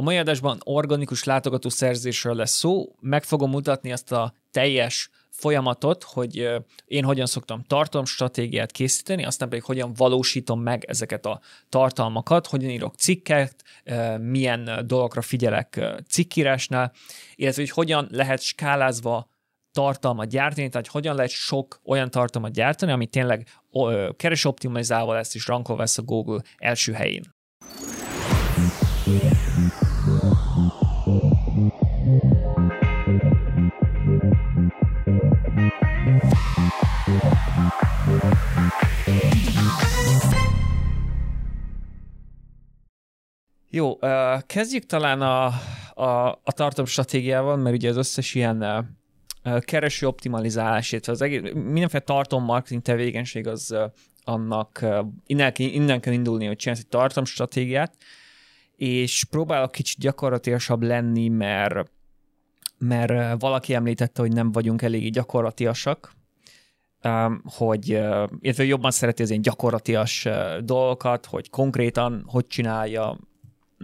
A 0.00 0.02
mai 0.02 0.16
adásban 0.16 0.60
organikus 0.64 1.24
látogatószerzésről 1.24 2.34
lesz 2.34 2.56
szó, 2.56 2.94
meg 3.00 3.24
fogom 3.24 3.50
mutatni 3.50 3.92
azt 3.92 4.12
a 4.12 4.32
teljes 4.50 5.10
folyamatot, 5.30 6.04
hogy 6.04 6.48
én 6.84 7.04
hogyan 7.04 7.26
szoktam 7.26 7.62
tartalomstratégiát 7.62 8.70
készíteni, 8.70 9.24
aztán 9.24 9.48
pedig 9.48 9.64
hogyan 9.64 9.92
valósítom 9.96 10.60
meg 10.60 10.84
ezeket 10.84 11.26
a 11.26 11.40
tartalmakat, 11.68 12.46
hogyan 12.46 12.70
írok 12.70 12.94
cikket, 12.94 13.64
milyen 14.20 14.86
dolgokra 14.86 15.22
figyelek 15.22 15.80
cikkírásnál, 16.08 16.92
illetve 17.34 17.62
hogy 17.62 17.70
hogyan 17.70 18.08
lehet 18.10 18.40
skálázva 18.40 19.28
tartalmat 19.72 20.28
gyártani, 20.28 20.68
tehát 20.68 20.86
hogyan 20.86 21.14
lehet 21.14 21.30
sok 21.30 21.80
olyan 21.84 22.10
tartalmat 22.10 22.52
gyártani, 22.52 22.92
ami 22.92 23.06
tényleg 23.06 23.46
keresoptimalizálva 24.16 25.14
lesz 25.14 25.34
és 25.34 25.46
rankolva 25.46 25.80
lesz 25.80 25.98
a 25.98 26.02
Google 26.02 26.42
első 26.58 26.92
helyén. 26.92 27.38
Jó, 43.72 43.98
kezdjük 44.46 44.86
talán 44.86 45.20
a, 45.20 45.44
a, 45.94 46.28
a 46.28 46.52
tartom 46.52 46.84
stratégiával, 46.84 47.56
mert 47.56 47.76
ugye 47.76 47.88
az 47.88 47.96
összes 47.96 48.34
ilyen 48.34 48.64
kereső 49.60 50.06
optimalizálás, 50.06 50.92
illetve 50.92 51.12
az 51.12 51.22
egész, 51.22 51.40
mindenféle 51.54 52.02
tartom 52.02 52.44
marketing 52.44 52.82
tevékenység 52.82 53.46
az 53.46 53.76
annak 54.24 54.86
innen, 55.26 55.52
innen 55.56 56.00
kell 56.00 56.12
indulni, 56.12 56.46
hogy 56.46 56.56
csinálsz 56.56 56.78
egy 56.78 56.88
tartom 56.88 57.24
stratégiát, 57.24 57.96
és 58.76 59.24
próbálok 59.24 59.72
kicsit 59.72 59.98
gyakorlatilasabb 59.98 60.82
lenni, 60.82 61.28
mert, 61.28 61.90
mert 62.78 63.40
valaki 63.40 63.74
említette, 63.74 64.20
hogy 64.20 64.32
nem 64.32 64.52
vagyunk 64.52 64.82
eléggé 64.82 65.08
gyakorlatiasak, 65.08 66.12
hogy 67.44 67.88
illetve 68.40 68.64
jobban 68.64 68.90
szereti 68.90 69.22
az 69.22 69.30
ilyen 69.30 69.42
gyakorlatias 69.42 70.28
dolgokat, 70.60 71.26
hogy 71.26 71.50
konkrétan 71.50 72.22
hogy 72.26 72.46
csinálja, 72.46 73.18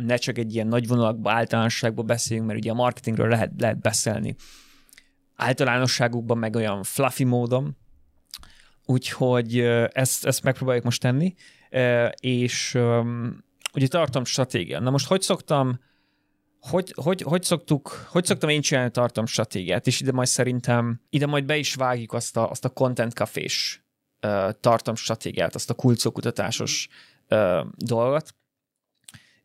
ne 0.01 0.17
csak 0.17 0.39
egy 0.39 0.55
ilyen 0.55 0.67
nagy 0.67 0.87
vonalakban, 0.87 1.35
általánosságban 1.35 2.07
beszéljünk, 2.07 2.49
mert 2.49 2.61
ugye 2.61 2.71
a 2.71 2.75
marketingről 2.75 3.29
lehet, 3.29 3.53
lehet 3.59 3.81
beszélni. 3.81 4.35
Általánosságukban, 5.35 6.39
meg 6.39 6.55
olyan 6.55 6.83
fluffy 6.83 7.25
módon, 7.25 7.77
úgyhogy 8.85 9.59
ezt, 9.93 10.27
ezt 10.27 10.43
megpróbáljuk 10.43 10.85
most 10.85 11.01
tenni, 11.01 11.35
és 12.21 12.79
ugye 13.75 13.89
tartom 13.89 14.25
stratégia. 14.25 14.81
Na 14.81 14.91
most 14.91 15.07
hogy 15.07 15.23
szoktam 15.23 15.81
hogy, 16.61 16.93
hogy, 16.97 17.23
hogy, 17.23 17.43
szoktuk, 17.43 18.07
hogy 18.09 18.25
szoktam 18.25 18.49
én 18.49 18.61
csinálni 18.61 18.91
tartom 18.91 19.27
stratégiát, 19.27 19.87
és 19.87 20.01
ide 20.01 20.13
majd 20.13 20.29
szerintem, 20.29 21.01
ide 21.11 21.27
majd 21.27 21.45
be 21.45 21.57
is 21.57 21.75
vágjuk 21.75 22.13
azt 22.13 22.37
a, 22.37 22.51
azt 22.51 22.65
a 22.65 22.69
content 22.69 23.13
cafés 23.13 23.85
tartom 24.61 24.95
stratégiát, 24.95 25.55
azt 25.55 25.71
a 25.71 25.75
kulcokutatásos 25.75 26.89
uh, 27.29 27.67
dolgot, 27.77 28.35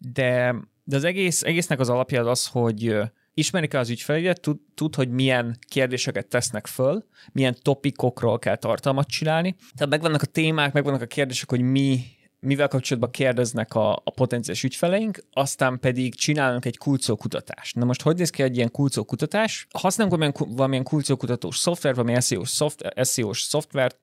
de, 0.02 0.56
de 0.84 0.96
az 0.96 1.04
egész, 1.04 1.44
egésznek 1.44 1.80
az 1.80 1.90
alapja 1.90 2.30
az, 2.30 2.48
hogy 2.48 2.96
ismerik 3.34 3.74
az 3.74 3.90
ügyfeleidet, 3.90 4.42
tud, 4.42 4.58
tud, 4.76 4.96
hogy 4.96 5.10
milyen 5.10 5.58
kérdéseket 5.68 6.28
tesznek 6.28 6.68
föl, 6.68 7.06
milyen 7.32 7.56
topikokról 7.62 8.40
kell 8.40 8.56
tartalmat 8.56 9.08
csinálni. 9.08 9.56
Tehát 9.76 9.90
megvannak 9.90 10.22
a 10.22 10.26
témák, 10.26 10.74
megvannak 10.74 11.02
a 11.02 11.06
kérdések, 11.06 11.50
hogy 11.50 11.62
mi, 11.62 12.04
mivel 12.40 12.68
kapcsolatban 12.68 13.12
kérdeznek 13.12 13.76
a, 13.76 13.92
a 13.92 14.12
potenciális 14.16 14.64
ügyfeleink, 14.64 15.24
aztán 15.32 15.80
pedig 15.80 16.16
csinálunk 16.16 16.66
egy 16.66 16.78
kulcókutatást. 16.78 17.76
Na 17.76 17.86
most 17.86 18.02
hogy 18.02 18.18
néz 18.18 18.30
ki 18.30 18.44
egy 18.44 18.56
ilyen 18.56 18.72
kulcókutatás? 18.72 19.68
Használunk 19.80 20.18
valamilyen, 20.18 20.56
valamilyen 20.56 20.84
kulcókutatós 20.84 21.58
szoftvert, 21.58 21.96
valamilyen 21.96 22.22
SEO-s, 22.22 22.64
SEO-s 23.04 23.42
szoftvert. 23.42 24.00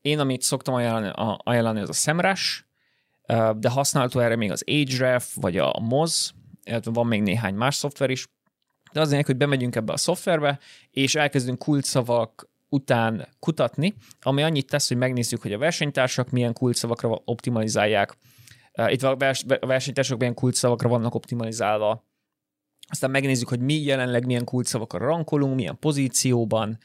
Én, 0.00 0.18
amit 0.18 0.42
szoktam 0.42 0.74
ajánlani, 0.74 1.38
ajánlani 1.44 1.80
az 1.80 1.88
a 1.88 1.92
SEMrush, 1.92 2.65
de 3.56 3.68
használható 3.68 4.20
erre 4.20 4.36
még 4.36 4.50
az 4.50 4.64
Ahref, 4.66 5.34
vagy 5.34 5.58
a 5.58 5.78
Moz, 5.80 6.34
illetve 6.64 6.90
van 6.90 7.06
még 7.06 7.22
néhány 7.22 7.54
más 7.54 7.74
szoftver 7.74 8.10
is. 8.10 8.26
De 8.92 9.00
az 9.00 9.10
lényeg, 9.10 9.26
hogy 9.26 9.36
bemegyünk 9.36 9.76
ebbe 9.76 9.92
a 9.92 9.96
szoftverbe, 9.96 10.58
és 10.90 11.14
elkezdünk 11.14 11.58
kulcsszavak 11.58 12.48
után 12.68 13.28
kutatni, 13.38 13.94
ami 14.20 14.42
annyit 14.42 14.70
tesz, 14.70 14.88
hogy 14.88 14.96
megnézzük, 14.96 15.42
hogy 15.42 15.52
a 15.52 15.58
versenytársak 15.58 16.30
milyen 16.30 16.52
kulcsszavakra 16.52 17.22
optimalizálják, 17.24 18.16
itt 18.86 19.02
a 19.02 19.16
versenytársak 19.60 20.18
milyen 20.18 20.34
kulcsszavakra 20.34 20.88
vannak 20.88 21.14
optimalizálva, 21.14 22.04
aztán 22.88 23.10
megnézzük, 23.10 23.48
hogy 23.48 23.60
mi 23.60 23.74
jelenleg 23.74 24.26
milyen 24.26 24.44
kulcsszavakra 24.44 24.98
rankolunk, 24.98 25.54
milyen 25.54 25.78
pozícióban, 25.78 26.78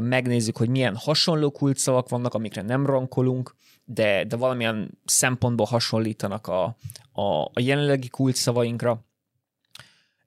megnézzük, 0.00 0.56
hogy 0.56 0.68
milyen 0.68 0.96
hasonló 0.96 1.50
kulcsszavak 1.50 2.08
vannak, 2.08 2.34
amikre 2.34 2.62
nem 2.62 2.86
rankolunk, 2.86 3.54
de, 3.88 4.24
de 4.24 4.36
valamilyen 4.36 4.98
szempontból 5.04 5.66
hasonlítanak 5.66 6.46
a, 6.46 6.76
a, 7.12 7.44
a 7.44 7.60
jelenlegi 7.60 8.08
kulcsszavainkra, 8.08 9.04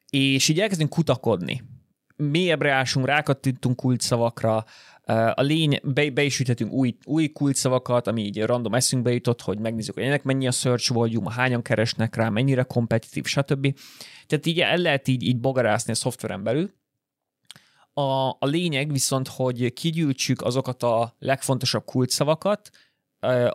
és 0.09 0.47
így 0.47 0.59
elkezdünk 0.59 0.89
kutakodni. 0.89 1.63
Mélyebbre 2.15 2.71
ásunk, 2.71 3.05
rákattintunk 3.05 3.75
kulcsszavakra, 3.75 4.65
a 5.33 5.41
lény, 5.41 5.79
be, 5.83 6.11
be 6.11 6.23
is 6.23 6.39
üthetünk 6.39 6.71
új, 6.71 6.97
új 7.05 7.27
kulcsszavakat, 7.27 8.07
ami 8.07 8.23
így 8.25 8.41
random 8.41 8.73
eszünkbe 8.73 9.13
jutott, 9.13 9.41
hogy 9.41 9.59
megnézzük, 9.59 9.93
hogy 9.93 10.03
ennek 10.03 10.23
mennyi 10.23 10.47
a 10.47 10.51
search 10.51 10.93
volume, 10.93 11.33
hányan 11.33 11.61
keresnek 11.61 12.15
rá, 12.15 12.29
mennyire 12.29 12.63
kompetitív, 12.63 13.25
stb. 13.25 13.79
Tehát 14.27 14.45
így 14.45 14.59
el 14.59 14.77
lehet 14.77 15.07
így, 15.07 15.23
így 15.23 15.39
bogarászni 15.39 15.91
a 15.91 15.95
szoftveren 15.95 16.43
belül. 16.43 16.71
A, 17.93 18.29
a 18.29 18.45
lényeg 18.45 18.91
viszont, 18.91 19.27
hogy 19.27 19.73
kigyűjtsük 19.73 20.41
azokat 20.41 20.83
a 20.83 21.15
legfontosabb 21.19 21.85
kulcsszavakat, 21.85 22.69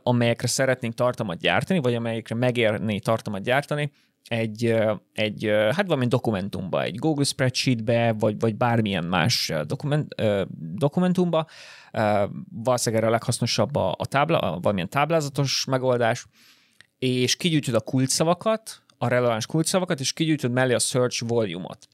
amelyekre 0.03 0.49
szeretnénk 0.49 0.95
tartalmat 0.95 1.39
gyártani, 1.39 1.81
vagy 1.81 1.95
amelyekre 1.95 2.35
megérné 2.35 2.99
tartalmat 2.99 3.43
gyártani, 3.43 3.91
egy, 4.29 4.75
egy 5.13 5.45
hát 5.47 5.87
valami 5.87 6.07
dokumentumba, 6.07 6.83
egy 6.83 6.95
Google 6.95 7.25
Spreadsheetbe, 7.25 8.13
vagy, 8.19 8.39
vagy 8.39 8.57
bármilyen 8.57 9.05
más 9.05 9.53
dokument, 9.67 10.15
dokumentumba. 10.75 11.47
Valószínűleg 12.51 13.03
erre 13.03 13.07
a 13.07 13.11
leghasznosabb 13.11 13.77
a, 13.77 13.95
a 13.99 14.07
tábla, 14.07 14.39
a 14.39 14.61
valamilyen 14.61 14.89
táblázatos 14.89 15.65
megoldás, 15.65 16.27
és 16.99 17.37
kigyűjtöd 17.37 17.75
a 17.75 17.81
kulcsszavakat, 17.81 18.83
a 18.99 19.09
releváns 19.09 19.47
kulcsszavakat, 19.47 20.01
és 20.01 20.13
kigyűjtöd 20.13 20.53
mellé 20.53 20.75
a 20.75 20.79
search 20.79 21.27
volume-ot. 21.27 21.89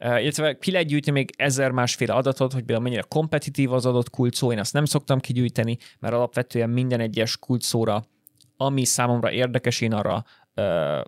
Uh, 0.00 0.22
illetve 0.22 0.58
ki 0.58 0.70
lehet 0.70 0.86
gyűjteni 0.86 1.18
még 1.18 1.30
ezer 1.36 1.70
másféle 1.70 2.12
adatot, 2.12 2.52
hogy 2.52 2.62
például 2.62 2.82
mennyire 2.82 3.04
kompetitív 3.08 3.72
az 3.72 3.86
adott 3.86 4.10
kulcsszó, 4.10 4.52
én 4.52 4.58
azt 4.58 4.72
nem 4.72 4.84
szoktam 4.84 5.20
kigyűjteni, 5.20 5.76
mert 5.98 6.14
alapvetően 6.14 6.70
minden 6.70 7.00
egyes 7.00 7.36
kulcsszóra, 7.36 8.04
ami 8.56 8.84
számomra 8.84 9.30
érdekes, 9.32 9.80
én 9.80 9.92
arra 9.92 10.24
uh, 10.54 11.00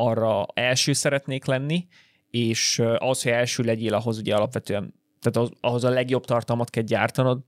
arra 0.00 0.46
első 0.54 0.92
szeretnék 0.92 1.44
lenni, 1.44 1.86
és 2.30 2.78
ahhoz, 2.78 3.22
hogy 3.22 3.32
első 3.32 3.62
legyél, 3.62 3.94
ahhoz 3.94 4.18
ugye 4.18 4.34
alapvetően, 4.34 4.94
tehát 5.20 5.50
ahhoz 5.60 5.84
a 5.84 5.90
legjobb 5.90 6.24
tartalmat 6.24 6.70
kell 6.70 6.82
gyártanod, 6.82 7.40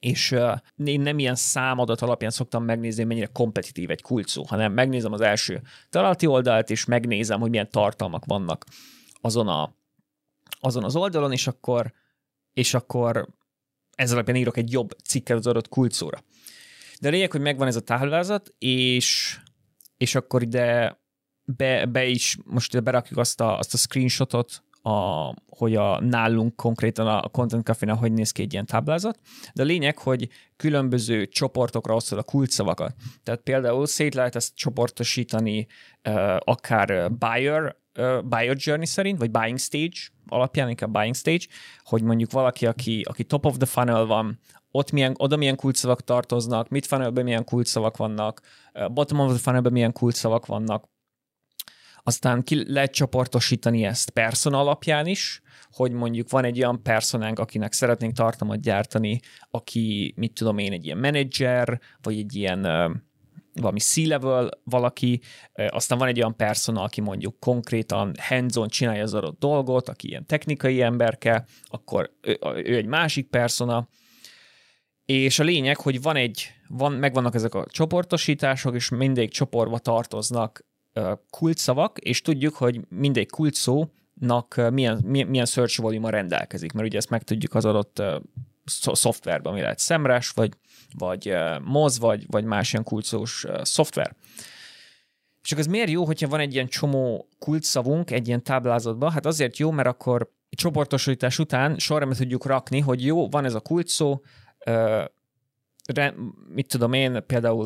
és 0.00 0.36
én 0.84 1.00
nem 1.00 1.18
ilyen 1.18 1.34
számadat 1.34 2.00
alapján 2.00 2.30
szoktam 2.30 2.64
megnézni, 2.64 3.04
mennyire 3.04 3.28
kompetitív 3.32 3.90
egy 3.90 4.02
kulcó, 4.02 4.44
hanem 4.48 4.72
megnézem 4.72 5.12
az 5.12 5.20
első 5.20 5.62
találati 5.90 6.26
oldalt, 6.26 6.70
és 6.70 6.84
megnézem, 6.84 7.40
hogy 7.40 7.50
milyen 7.50 7.70
tartalmak 7.70 8.24
vannak 8.24 8.64
azon, 9.20 9.48
a, 9.48 9.74
azon 10.60 10.84
az 10.84 10.96
oldalon, 10.96 11.32
és 11.32 11.46
akkor, 11.46 11.92
és 12.52 12.74
akkor 12.74 13.28
ezzel 13.90 14.14
alapján 14.14 14.36
írok 14.36 14.56
egy 14.56 14.72
jobb 14.72 14.96
cikket 15.04 15.36
az 15.36 15.46
adott 15.46 15.68
kulcóra. 15.68 16.22
De 17.00 17.08
a 17.08 17.10
lényeg, 17.10 17.30
hogy 17.30 17.40
megvan 17.40 17.68
ez 17.68 17.76
a 17.76 17.80
táblázat, 17.80 18.54
és, 18.58 19.38
és 19.96 20.14
akkor 20.14 20.42
ide 20.42 21.00
be, 21.44 21.86
be 21.86 22.06
is, 22.06 22.36
most 22.44 22.82
berakjuk 22.82 23.18
azt 23.18 23.40
a, 23.40 23.58
azt 23.58 23.74
a 23.74 23.76
screenshotot, 23.76 24.64
a, 24.82 25.34
hogy 25.48 25.76
a 25.76 26.00
nálunk 26.00 26.56
konkrétan 26.56 27.06
a 27.06 27.28
Content 27.28 27.64
café 27.64 27.86
hogy 27.86 28.12
néz 28.12 28.30
ki 28.30 28.42
egy 28.42 28.52
ilyen 28.52 28.66
táblázat, 28.66 29.18
de 29.54 29.62
a 29.62 29.66
lényeg, 29.66 29.98
hogy 29.98 30.28
különböző 30.56 31.26
csoportokra 31.26 31.94
osztod 31.94 32.18
a 32.18 32.22
kulcsszavakat. 32.22 32.94
Tehát 33.22 33.40
például 33.40 33.86
szét 33.86 34.14
lehet 34.14 34.36
ezt 34.36 34.56
csoportosítani 34.56 35.66
akár 36.38 37.12
buyer, 37.12 37.76
uh, 37.96 38.22
buyer 38.22 38.56
journey 38.58 38.86
szerint, 38.86 39.18
vagy 39.18 39.30
buying 39.30 39.58
stage 39.58 39.96
alapján, 40.28 40.68
inkább 40.68 40.92
buying 40.92 41.14
stage, 41.14 41.44
hogy 41.82 42.02
mondjuk 42.02 42.32
valaki, 42.32 42.66
aki, 42.66 43.02
aki 43.08 43.24
top 43.24 43.44
of 43.44 43.56
the 43.56 43.66
funnel 43.66 44.04
van, 44.04 44.38
ott 44.70 44.92
milyen, 44.92 45.14
oda 45.16 45.36
milyen 45.36 45.56
kulcsszavak 45.56 46.04
tartoznak, 46.04 46.68
mid 46.68 46.84
funnelben 46.84 47.24
milyen 47.24 47.44
kulcsszavak 47.44 47.96
vannak, 47.96 48.40
bottom 48.92 49.20
of 49.20 49.30
the 49.30 49.38
funnelben 49.38 49.72
milyen 49.72 49.92
kulcsszavak 49.92 50.46
vannak, 50.46 50.88
aztán 52.02 52.42
ki 52.42 52.72
lehet 52.72 52.92
csoportosítani 52.92 53.84
ezt 53.84 54.10
person 54.10 54.52
alapján 54.52 55.06
is, 55.06 55.40
hogy 55.70 55.92
mondjuk 55.92 56.30
van 56.30 56.44
egy 56.44 56.58
olyan 56.58 56.82
personánk, 56.82 57.38
akinek 57.38 57.72
szeretnénk 57.72 58.14
tartalmat 58.14 58.60
gyártani, 58.60 59.20
aki, 59.50 60.14
mit 60.16 60.32
tudom 60.32 60.58
én, 60.58 60.72
egy 60.72 60.84
ilyen 60.84 60.98
menedzser, 60.98 61.80
vagy 62.02 62.18
egy 62.18 62.34
ilyen 62.34 62.66
valami 63.60 63.80
C-level 63.80 64.50
valaki, 64.64 65.20
aztán 65.68 65.98
van 65.98 66.08
egy 66.08 66.18
olyan 66.18 66.36
persona, 66.36 66.82
aki 66.82 67.00
mondjuk 67.00 67.40
konkrétan 67.40 68.14
hands-on 68.18 68.68
csinálja 68.68 69.02
az 69.02 69.14
adott 69.14 69.38
dolgot, 69.38 69.88
aki 69.88 70.08
ilyen 70.08 70.26
technikai 70.26 70.82
emberke, 70.82 71.44
akkor 71.64 72.10
ő, 72.20 72.38
ő 72.42 72.76
egy 72.76 72.86
másik 72.86 73.28
persona, 73.28 73.88
és 75.04 75.38
a 75.38 75.44
lényeg, 75.44 75.76
hogy 75.76 76.02
van 76.02 76.16
egy, 76.16 76.52
van, 76.68 76.92
megvannak 76.92 77.34
ezek 77.34 77.54
a 77.54 77.66
csoportosítások, 77.68 78.74
és 78.74 78.88
mindig 78.88 79.30
csoportba 79.30 79.78
tartoznak 79.78 80.64
kulcsszavak, 81.30 81.98
és 81.98 82.22
tudjuk, 82.22 82.54
hogy 82.54 82.80
mindegy 82.88 83.30
kulcsszónak 83.30 84.70
milyen, 84.72 85.00
milyen, 85.04 85.44
search 85.44 85.80
volume 85.80 86.10
rendelkezik, 86.10 86.72
mert 86.72 86.86
ugye 86.86 86.96
ezt 86.98 87.10
megtudjuk 87.10 87.54
az 87.54 87.64
adott 87.64 88.02
szoftverben, 88.66 89.52
ami 89.52 89.60
lehet 89.60 89.78
szemres, 89.78 90.30
vagy, 90.30 90.52
vagy 90.98 91.34
moz, 91.64 91.98
vagy, 91.98 92.24
vagy 92.30 92.44
más 92.44 92.72
ilyen 92.72 92.84
kulcszós 92.84 93.44
uh, 93.44 93.62
szoftver. 93.62 94.14
Csak 95.42 95.58
ez 95.58 95.66
miért 95.66 95.90
jó, 95.90 96.04
hogyha 96.04 96.28
van 96.28 96.40
egy 96.40 96.54
ilyen 96.54 96.66
csomó 96.66 97.28
kulcsszavunk 97.38 98.10
egy 98.10 98.26
ilyen 98.26 98.42
táblázatban? 98.42 99.10
Hát 99.10 99.26
azért 99.26 99.56
jó, 99.56 99.70
mert 99.70 99.88
akkor 99.88 100.32
csoportosítás 100.50 101.38
után 101.38 101.78
sorra 101.78 102.14
tudjuk 102.14 102.46
rakni, 102.46 102.80
hogy 102.80 103.04
jó, 103.04 103.28
van 103.28 103.44
ez 103.44 103.54
a 103.54 103.60
kulcsszó, 103.60 104.22
mit 106.48 106.68
tudom 106.68 106.92
én, 106.92 107.26
például 107.26 107.64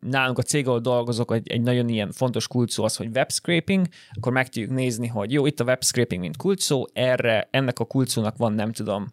nálunk 0.00 0.38
a 0.38 0.42
cég, 0.42 0.66
ahol 0.66 0.80
dolgozok, 0.80 1.32
egy, 1.32 1.48
egy 1.48 1.60
nagyon 1.60 1.88
ilyen 1.88 2.12
fontos 2.12 2.48
kulcsszó 2.48 2.84
az, 2.84 2.96
hogy 2.96 3.16
web 3.16 3.32
scraping, 3.32 3.86
akkor 4.12 4.32
meg 4.32 4.48
tudjuk 4.48 4.70
nézni, 4.70 5.06
hogy 5.06 5.32
jó, 5.32 5.46
itt 5.46 5.60
a 5.60 5.64
web 5.64 5.84
scraping, 5.84 6.20
mint 6.20 6.36
kulcsszó, 6.36 6.86
erre, 6.92 7.48
ennek 7.50 7.78
a 7.78 7.84
kulcsszónak 7.84 8.36
van, 8.36 8.52
nem 8.52 8.72
tudom, 8.72 9.06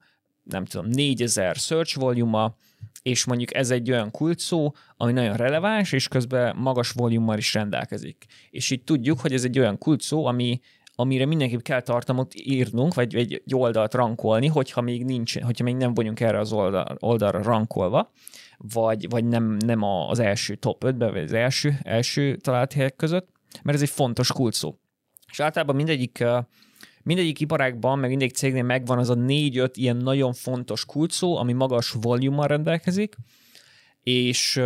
nem 0.46 0.66
tudom, 0.66 0.88
4000 0.90 1.56
search 1.56 2.00
volume 2.00 2.56
és 3.02 3.26
mondjuk 3.26 3.54
ez 3.54 3.72
egy 3.72 3.92
olyan 3.92 4.12
kulcsszó, 4.12 4.76
ami 4.98 5.12
nagyon 5.12 5.36
releváns, 5.36 5.92
és 5.92 6.08
közben 6.08 6.56
magas 6.56 6.92
volummal 6.92 7.38
is 7.38 7.54
rendelkezik. 7.54 8.26
És 8.50 8.70
így 8.70 8.84
tudjuk, 8.84 9.20
hogy 9.20 9.34
ez 9.34 9.44
egy 9.44 9.60
olyan 9.60 9.78
kulcsszó, 9.78 10.26
ami 10.26 10.60
amire 10.96 11.26
mindenképp 11.26 11.60
kell 11.60 11.82
tartalmat 11.82 12.32
írnunk, 12.36 12.94
vagy 12.94 13.16
egy 13.16 13.42
oldalt 13.54 13.94
rankolni, 13.94 14.48
hogyha 14.48 14.82
még 14.82 15.06
nincs, 15.06 15.40
hogyha 15.40 15.64
még 15.64 15.76
nem 15.76 15.94
vagyunk 15.94 16.20
erre 16.20 16.40
az 16.40 16.52
oldal, 16.52 16.98
oldalra 17.00 17.42
rankolva, 17.42 18.12
vagy, 18.58 19.10
vagy 19.10 19.26
nem, 19.26 19.58
nem 19.66 19.84
az 19.84 20.20
első 20.20 20.56
top 20.56 20.84
5-ben, 20.86 21.12
vagy 21.12 21.24
az 21.24 21.34
első, 21.34 21.78
első 21.84 22.36
talált 22.36 22.74
helyek 22.74 22.96
között, 22.96 23.30
mert 23.64 23.78
ez 23.78 23.84
egy 23.84 23.90
fontos 23.90 24.32
kulcsszó. 24.32 24.76
És 25.32 25.40
általában 25.40 25.76
mindegyik 25.76 26.24
mindegyik 27.06 27.40
iparágban, 27.40 28.00
meg 28.00 28.10
mindegyik 28.10 28.36
cégnél 28.36 28.64
megvan 28.64 28.98
az 28.98 29.10
a 29.10 29.14
négy-öt 29.14 29.78
ilyen 29.78 29.98
nagyon 29.98 30.34
fontos 30.34 30.86
kulcsszó, 30.86 31.38
ami 31.38 31.54
magas 31.54 31.92
volummal 32.02 32.48
rendelkezik, 32.48 33.16
és, 34.04 34.62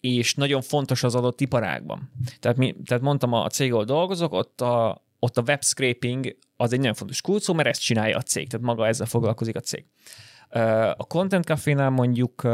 és 0.00 0.34
nagyon 0.34 0.60
fontos 0.60 1.02
az 1.02 1.14
adott 1.14 1.40
iparágban. 1.40 2.12
Tehát, 2.38 2.56
mi, 2.56 2.74
tehát 2.84 3.02
mondtam, 3.02 3.32
a 3.32 3.48
cég, 3.48 3.72
ahol 3.72 3.84
dolgozok, 3.84 4.32
ott 4.32 4.60
a, 4.60 5.04
ott 5.18 5.36
a 5.36 5.42
web 5.46 5.62
scraping 5.62 6.36
az 6.56 6.72
egy 6.72 6.78
nagyon 6.78 6.94
fontos 6.94 7.20
kulcsszó, 7.20 7.54
mert 7.54 7.68
ezt 7.68 7.80
csinálja 7.80 8.16
a 8.16 8.22
cég, 8.22 8.48
tehát 8.48 8.66
maga 8.66 8.86
ezzel 8.86 9.06
foglalkozik 9.06 9.56
a 9.56 9.60
cég. 9.60 9.84
A 10.96 11.06
Content 11.06 11.44
Café-nál 11.44 11.90
mondjuk 11.90 12.48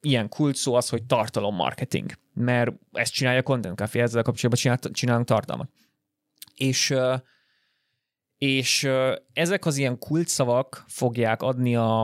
ilyen 0.00 0.28
kulcsszó 0.28 0.74
az, 0.74 0.88
hogy 0.88 1.02
tartalommarketing, 1.02 2.12
mert 2.34 2.72
ezt 2.92 3.12
csinálja 3.12 3.40
a 3.40 3.42
Content 3.42 3.76
Café, 3.76 4.00
ezzel 4.00 4.22
kapcsolatban 4.22 4.60
csinál, 4.60 4.92
csinálunk 4.92 5.26
tartalmat. 5.26 5.70
És, 6.54 6.94
és 8.40 8.88
ezek 9.32 9.66
az 9.66 9.76
ilyen 9.76 9.98
kulcsszavak 9.98 10.84
fogják 10.88 11.42
adni 11.42 11.76
a, 11.76 12.02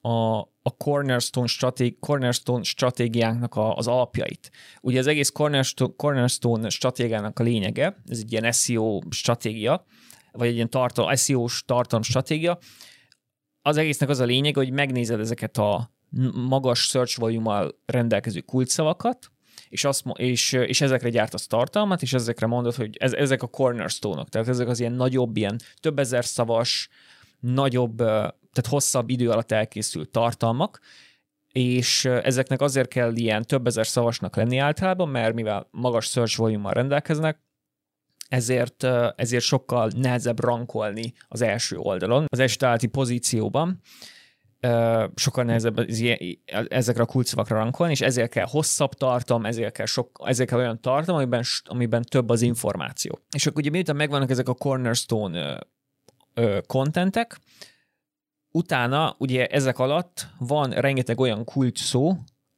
a, 0.00 0.38
a 0.40 0.76
Cornerstone, 0.76 1.46
stratég, 1.46 1.98
Cornerstone 1.98 2.62
stratégiánknak 2.62 3.54
a, 3.54 3.76
az 3.76 3.86
alapjait. 3.86 4.50
Ugye 4.80 4.98
az 4.98 5.06
egész 5.06 5.30
Cornerstone, 5.30 5.92
Cornerstone 5.96 6.68
stratégiának 6.68 7.38
a 7.38 7.42
lényege, 7.42 7.96
ez 8.08 8.18
egy 8.18 8.32
ilyen 8.32 8.52
SEO 8.52 9.00
stratégia, 9.10 9.84
vagy 10.32 10.48
egy 10.48 10.54
ilyen 10.54 10.70
tartal, 10.70 11.16
SEO-s 11.16 11.64
tartalom 11.64 12.02
stratégia, 12.02 12.58
az 13.62 13.76
egésznek 13.76 14.08
az 14.08 14.20
a 14.20 14.24
lényeg, 14.24 14.56
hogy 14.56 14.70
megnézed 14.70 15.20
ezeket 15.20 15.58
a 15.58 15.90
magas 16.48 16.80
search 16.80 17.18
volume 17.18 17.66
rendelkező 17.86 18.40
kulcsszavakat, 18.40 19.30
és, 19.72 19.84
azt, 19.84 20.04
és, 20.14 20.52
és 20.52 20.80
ezekre 20.80 21.08
gyártasz 21.08 21.46
tartalmat, 21.46 22.02
és 22.02 22.12
ezekre 22.12 22.46
mondod, 22.46 22.74
hogy 22.74 22.96
ez, 22.98 23.12
ezek 23.12 23.42
a 23.42 23.46
cornerstone-ok, 23.46 24.28
tehát 24.28 24.48
ezek 24.48 24.68
az 24.68 24.80
ilyen 24.80 24.92
nagyobb, 24.92 25.36
ilyen 25.36 25.60
több 25.80 25.98
ezer 25.98 26.24
szavas, 26.24 26.88
nagyobb 27.40 27.96
tehát 27.96 28.68
hosszabb 28.68 29.10
idő 29.10 29.30
alatt 29.30 29.52
elkészült 29.52 30.10
tartalmak, 30.10 30.80
és 31.52 32.04
ezeknek 32.04 32.60
azért 32.60 32.88
kell 32.88 33.14
ilyen 33.14 33.42
több 33.42 33.66
ezer 33.66 33.86
szavasnak 33.86 34.36
lenni 34.36 34.58
általában, 34.58 35.08
mert 35.08 35.34
mivel 35.34 35.68
magas 35.70 36.06
search 36.06 36.38
volume 36.38 36.72
rendelkeznek, 36.72 37.40
ezért, 38.28 38.84
ezért 39.16 39.44
sokkal 39.44 39.90
nehezebb 39.96 40.40
rankolni 40.40 41.12
az 41.28 41.42
első 41.42 41.76
oldalon, 41.76 42.24
az 42.28 42.38
első 42.38 42.56
találati 42.56 42.86
pozícióban, 42.86 43.80
sokkal 45.14 45.44
nehezebb 45.44 45.86
ezekre 46.68 47.02
a 47.02 47.06
kulcsszavakra 47.06 47.56
rankolni, 47.56 47.92
és 47.92 48.00
ezért 48.00 48.30
kell 48.30 48.46
hosszabb 48.48 48.92
tartalom, 48.92 49.46
ezért 49.46 49.72
kell, 49.72 49.86
sok, 49.86 50.22
ezért 50.24 50.48
kell 50.48 50.58
olyan 50.58 50.80
tartalom, 50.80 51.20
amiben, 51.20 51.42
amiben 51.64 52.02
több 52.02 52.28
az 52.28 52.42
információ. 52.42 53.18
És 53.36 53.46
akkor 53.46 53.60
ugye 53.60 53.70
miután 53.70 53.96
megvannak 53.96 54.30
ezek 54.30 54.48
a 54.48 54.54
cornerstone 54.54 55.58
kontentek, 56.66 57.40
Utána 58.54 59.14
ugye 59.18 59.46
ezek 59.46 59.78
alatt 59.78 60.26
van 60.38 60.70
rengeteg 60.70 61.20
olyan 61.20 61.44
kulcs 61.44 61.92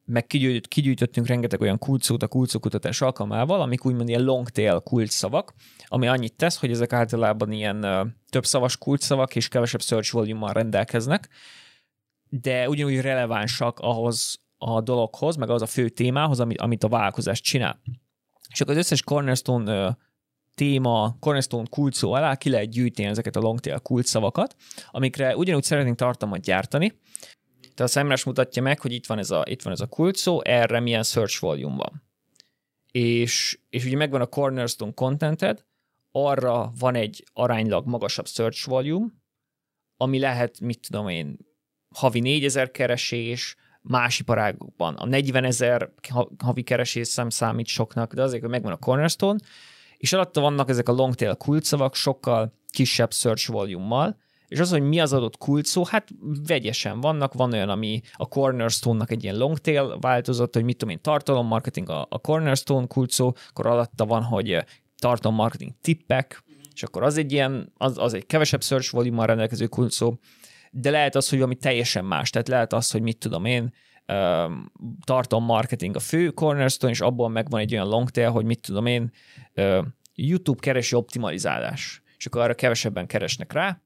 meg 0.04 0.26
kigyűjt, 0.26 0.68
kigyűjtöttünk 0.68 1.26
rengeteg 1.26 1.60
olyan 1.60 1.78
kulcsszót 1.78 2.22
a 2.22 2.28
kulcsszókutatás 2.28 3.00
alkalmával, 3.00 3.60
amik 3.60 3.84
úgymond 3.84 4.08
ilyen 4.08 4.24
long 4.24 4.48
tail 4.48 4.82
szavak, 5.06 5.54
ami 5.86 6.06
annyit 6.06 6.36
tesz, 6.36 6.58
hogy 6.60 6.70
ezek 6.70 6.92
általában 6.92 7.52
ilyen 7.52 7.84
uh, 7.84 8.06
több 8.28 8.46
szavas 8.46 8.78
szavak 8.98 9.36
és 9.36 9.48
kevesebb 9.48 9.82
search 9.82 10.12
volume 10.12 10.52
rendelkeznek, 10.52 11.28
de 12.40 12.68
ugyanúgy 12.68 13.00
relevánsak 13.00 13.78
ahhoz 13.78 14.38
a 14.56 14.80
dologhoz, 14.80 15.36
meg 15.36 15.50
az 15.50 15.62
a 15.62 15.66
fő 15.66 15.88
témához, 15.88 16.40
amit, 16.40 16.60
amit 16.60 16.84
a 16.84 16.88
vállalkozás 16.88 17.40
csinál. 17.40 17.80
És 18.50 18.60
akkor 18.60 18.72
az 18.72 18.78
összes 18.78 19.02
cornerstone 19.02 19.86
uh, 19.86 19.94
téma, 20.54 21.16
cornerstone 21.20 21.66
kulcsszó 21.70 22.12
alá 22.12 22.36
ki 22.36 22.50
lehet 22.50 22.68
gyűjteni 22.68 23.08
ezeket 23.08 23.36
a 23.36 23.40
longtail 23.40 23.78
kulcsszavakat, 23.78 24.56
amikre 24.90 25.36
ugyanúgy 25.36 25.62
szeretnénk 25.62 25.96
tartalmat 25.96 26.40
gyártani. 26.40 26.88
Tehát 27.60 27.80
a 27.80 27.86
szemres 27.86 28.24
mutatja 28.24 28.62
meg, 28.62 28.80
hogy 28.80 28.92
itt 28.92 29.06
van 29.06 29.18
ez 29.18 29.30
a, 29.30 29.42
itt 29.48 29.62
van 29.62 29.72
ez 29.72 29.80
a 29.80 29.86
kulcsszó, 29.86 30.42
erre 30.44 30.80
milyen 30.80 31.02
search 31.02 31.40
volume 31.40 31.76
van. 31.76 32.02
És, 32.90 33.60
és 33.70 33.84
ugye 33.84 33.96
megvan 33.96 34.20
a 34.20 34.26
cornerstone 34.26 34.92
contented, 34.92 35.64
arra 36.12 36.72
van 36.78 36.94
egy 36.94 37.24
aránylag 37.32 37.86
magasabb 37.86 38.26
search 38.26 38.68
volume, 38.68 39.06
ami 39.96 40.18
lehet, 40.18 40.60
mit 40.60 40.80
tudom 40.86 41.08
én, 41.08 41.38
havi 41.94 42.20
4000 42.20 42.70
keresés, 42.70 43.56
más 43.82 44.18
iparágokban. 44.18 44.94
A 44.94 45.06
40 45.06 45.44
ezer 45.44 45.90
havi 46.38 46.62
keresés 46.62 47.08
szem 47.08 47.30
számít 47.30 47.66
soknak, 47.66 48.14
de 48.14 48.22
azért, 48.22 48.40
hogy 48.42 48.50
megvan 48.50 48.72
a 48.72 48.76
cornerstone, 48.76 49.38
és 49.96 50.12
alatta 50.12 50.40
vannak 50.40 50.68
ezek 50.68 50.88
a 50.88 50.92
longtail 50.92 51.34
kulcsszavak 51.34 51.94
sokkal 51.94 52.52
kisebb 52.70 53.12
search 53.12 53.50
volume-mal, 53.50 54.16
és 54.48 54.60
az, 54.60 54.70
hogy 54.70 54.82
mi 54.82 55.00
az 55.00 55.12
adott 55.12 55.36
kulcsszó, 55.36 55.84
hát 55.84 56.08
vegyesen 56.46 57.00
vannak, 57.00 57.34
van 57.34 57.52
olyan, 57.52 57.68
ami 57.68 58.00
a 58.12 58.28
Cornerstone-nak 58.28 59.10
egy 59.10 59.22
ilyen 59.22 59.36
longtail 59.36 59.98
változat, 60.00 60.54
hogy 60.54 60.64
mit 60.64 60.76
tudom 60.76 60.94
én, 60.94 61.00
tartalommarketing 61.02 61.88
a, 61.88 62.06
a 62.10 62.18
Cornerstone 62.18 62.86
kulcsszó, 62.86 63.34
akkor 63.48 63.66
alatta 63.66 64.04
van, 64.04 64.22
hogy 64.22 64.52
eh, 64.52 64.62
tartalommarketing 64.98 65.72
tippek, 65.80 66.44
és 66.74 66.82
akkor 66.82 67.02
az 67.02 67.16
egy 67.16 67.32
ilyen, 67.32 67.72
az, 67.76 67.98
az 67.98 68.14
egy 68.14 68.26
kevesebb 68.26 68.62
search 68.62 68.92
volume 68.92 69.26
rendelkező 69.26 69.66
kulcsszó, 69.66 70.14
de 70.76 70.90
lehet 70.90 71.14
az, 71.14 71.28
hogy 71.28 71.38
valami 71.38 71.56
teljesen 71.56 72.04
más, 72.04 72.30
tehát 72.30 72.48
lehet 72.48 72.72
az, 72.72 72.90
hogy 72.90 73.02
mit 73.02 73.18
tudom 73.18 73.44
én, 73.44 73.74
tartom 75.04 75.44
marketing 75.44 75.96
a 75.96 76.00
fő 76.00 76.30
cornerstone, 76.30 76.92
és 76.92 77.00
abból 77.00 77.28
megvan 77.28 77.60
egy 77.60 77.74
olyan 77.74 77.88
long 77.88 78.10
tail, 78.10 78.30
hogy 78.30 78.44
mit 78.44 78.60
tudom 78.60 78.86
én, 78.86 79.12
YouTube 80.14 80.60
keresi 80.60 80.94
optimalizálás, 80.94 82.02
és 82.16 82.26
akkor 82.26 82.40
arra 82.40 82.54
kevesebben 82.54 83.06
keresnek 83.06 83.52
rá, 83.52 83.80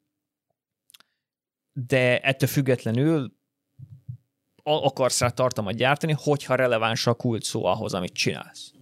de 1.72 2.20
ettől 2.20 2.48
függetlenül 2.48 3.36
akarsz 4.62 5.20
rá 5.20 5.28
tartalmat 5.28 5.74
gyártani, 5.74 6.14
hogyha 6.18 6.54
releváns 6.54 7.06
a 7.06 7.14
kult 7.14 7.42
szó 7.42 7.64
ahhoz, 7.64 7.94
amit 7.94 8.12
csinálsz. 8.12 8.72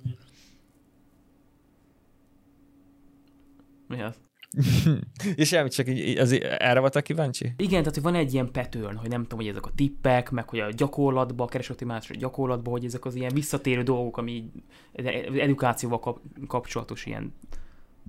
Mi 3.88 4.02
az? 4.02 4.25
és 5.34 5.48
semmi, 5.48 5.68
csak 5.68 5.88
így, 5.88 6.18
az, 6.18 6.40
erre 6.40 6.80
voltak 6.80 7.02
kíváncsi? 7.02 7.52
Igen, 7.56 7.78
tehát 7.78 7.94
hogy 7.94 8.02
van 8.02 8.14
egy 8.14 8.32
ilyen 8.32 8.50
pattern, 8.52 8.96
hogy 8.96 9.08
nem 9.08 9.22
tudom, 9.22 9.38
hogy 9.38 9.48
ezek 9.48 9.66
a 9.66 9.72
tippek, 9.74 10.30
meg 10.30 10.48
hogy 10.48 10.58
a 10.58 10.70
gyakorlatba, 10.70 11.44
a 11.44 11.46
keresőoptimáció 11.46 12.16
gyakorlatba, 12.18 12.70
hogy 12.70 12.84
ezek 12.84 13.04
az 13.04 13.14
ilyen 13.14 13.34
visszatérő 13.34 13.82
dolgok, 13.82 14.16
ami 14.16 14.50
edukációval 15.38 16.00
kap, 16.00 16.20
kapcsolatos 16.46 17.06
ilyen 17.06 17.34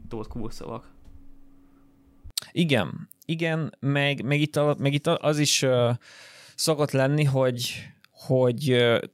tolt 0.09 0.27
kulszavak. 0.27 0.89
Igen, 2.51 3.09
igen, 3.25 3.75
meg, 3.79 4.23
meg, 4.23 4.39
itt, 4.39 4.55
a, 4.55 4.75
meg 4.79 4.93
itt 4.93 5.07
az 5.07 5.39
is 5.39 5.61
uh, 5.61 5.89
szokott 6.55 6.91
lenni, 6.91 7.23
hogy 7.23 7.89
hogy 8.11 8.63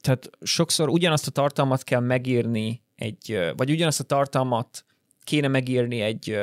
tehát 0.02 0.30
sokszor 0.42 0.90
ugyanazt 0.90 1.28
a 1.28 1.32
tartalmat 1.32 1.84
kell 1.84 2.00
megírni 2.00 2.82
egy, 2.96 3.52
vagy 3.56 3.72
ugyanazt 3.72 4.00
a 4.00 4.04
tartalmat 4.04 4.86
kéne 5.24 5.48
megírni 5.48 6.02
egy, 6.02 6.38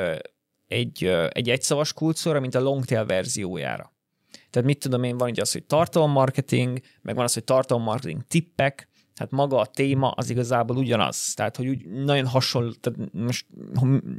egy, 0.71 1.05
egy 1.29 1.51
egyszavas 1.51 1.93
kulcsszóra, 1.93 2.41
mint 2.41 2.55
a 2.55 2.61
longtail 2.61 3.05
verziójára. 3.05 3.93
Tehát 4.51 4.69
mit 4.69 4.79
tudom 4.79 5.03
én, 5.03 5.17
van 5.17 5.31
ugye 5.31 5.41
az, 5.41 5.53
hogy 5.53 5.65
tartalommarketing, 5.65 6.81
meg 7.03 7.15
van 7.15 7.25
az, 7.25 7.35
hogy 7.35 7.45
tartalommarketing 7.45 8.23
tippek, 8.29 8.89
tehát 9.15 9.33
maga 9.33 9.59
a 9.59 9.67
téma 9.67 10.11
az 10.11 10.31
igazából 10.31 10.77
ugyanaz. 10.77 11.35
Tehát, 11.35 11.57
hogy 11.57 11.69
úgy 11.69 11.87
nagyon 11.87 12.27
hasonló, 12.27 12.73
tehát 12.73 13.13
most 13.13 13.47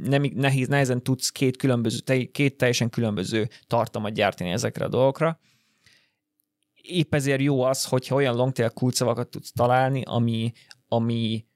nem, 0.02 0.30
nehéz, 0.34 0.68
nehezen 0.68 1.02
tudsz 1.02 1.30
két, 1.30 1.56
különböző, 1.56 2.24
két 2.32 2.56
teljesen 2.56 2.90
különböző 2.90 3.48
tartalmat 3.66 4.12
gyártani 4.12 4.50
ezekre 4.50 4.84
a 4.84 4.88
dolgokra. 4.88 5.38
Épp 6.82 7.14
ezért 7.14 7.40
jó 7.40 7.62
az, 7.62 7.84
hogyha 7.84 8.14
olyan 8.14 8.36
longtail 8.36 8.70
kulcsszavakat 8.70 9.28
tudsz 9.28 9.52
találni, 9.52 10.02
ami, 10.04 10.52
ami, 10.88 11.46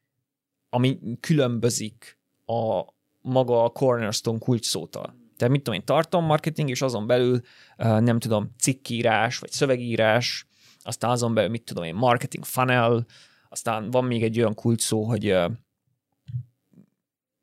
ami 0.69 0.99
különbözik 1.21 2.19
a 2.45 2.95
maga 3.27 3.65
a 3.65 3.69
cornerstone 3.69 4.39
kulcsszótól. 4.39 5.17
Tehát 5.37 5.53
mit 5.55 5.63
tudom 5.63 5.79
én, 5.79 5.87
tartalommarketing, 5.87 6.69
és 6.69 6.83
azon 6.83 7.07
belül 7.07 7.41
nem 7.77 8.19
tudom, 8.19 8.51
cikkírás, 8.59 9.39
vagy 9.39 9.51
szövegírás, 9.51 10.47
aztán 10.83 11.11
azon 11.11 11.35
belül, 11.35 11.51
mit 11.51 11.63
tudom 11.63 11.85
én, 11.85 11.95
marketing 11.95 12.45
funnel, 12.45 13.07
aztán 13.49 13.91
van 13.91 14.05
még 14.05 14.23
egy 14.23 14.39
olyan 14.39 14.55
kulcs 14.55 14.83
szó, 14.83 15.05
hogy 15.05 15.37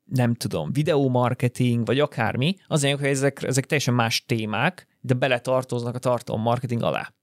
nem 0.04 0.34
tudom, 0.34 0.72
videomarketing, 0.72 1.86
vagy 1.86 2.00
akármi, 2.00 2.56
az 2.66 2.82
hogy 2.82 3.04
ezek, 3.04 3.42
ezek 3.42 3.66
teljesen 3.66 3.94
más 3.94 4.24
témák, 4.24 4.86
de 5.00 5.14
beletartoznak 5.14 5.94
a 5.94 5.98
tartalom 5.98 6.40
marketing 6.40 6.82
alá. 6.82 7.14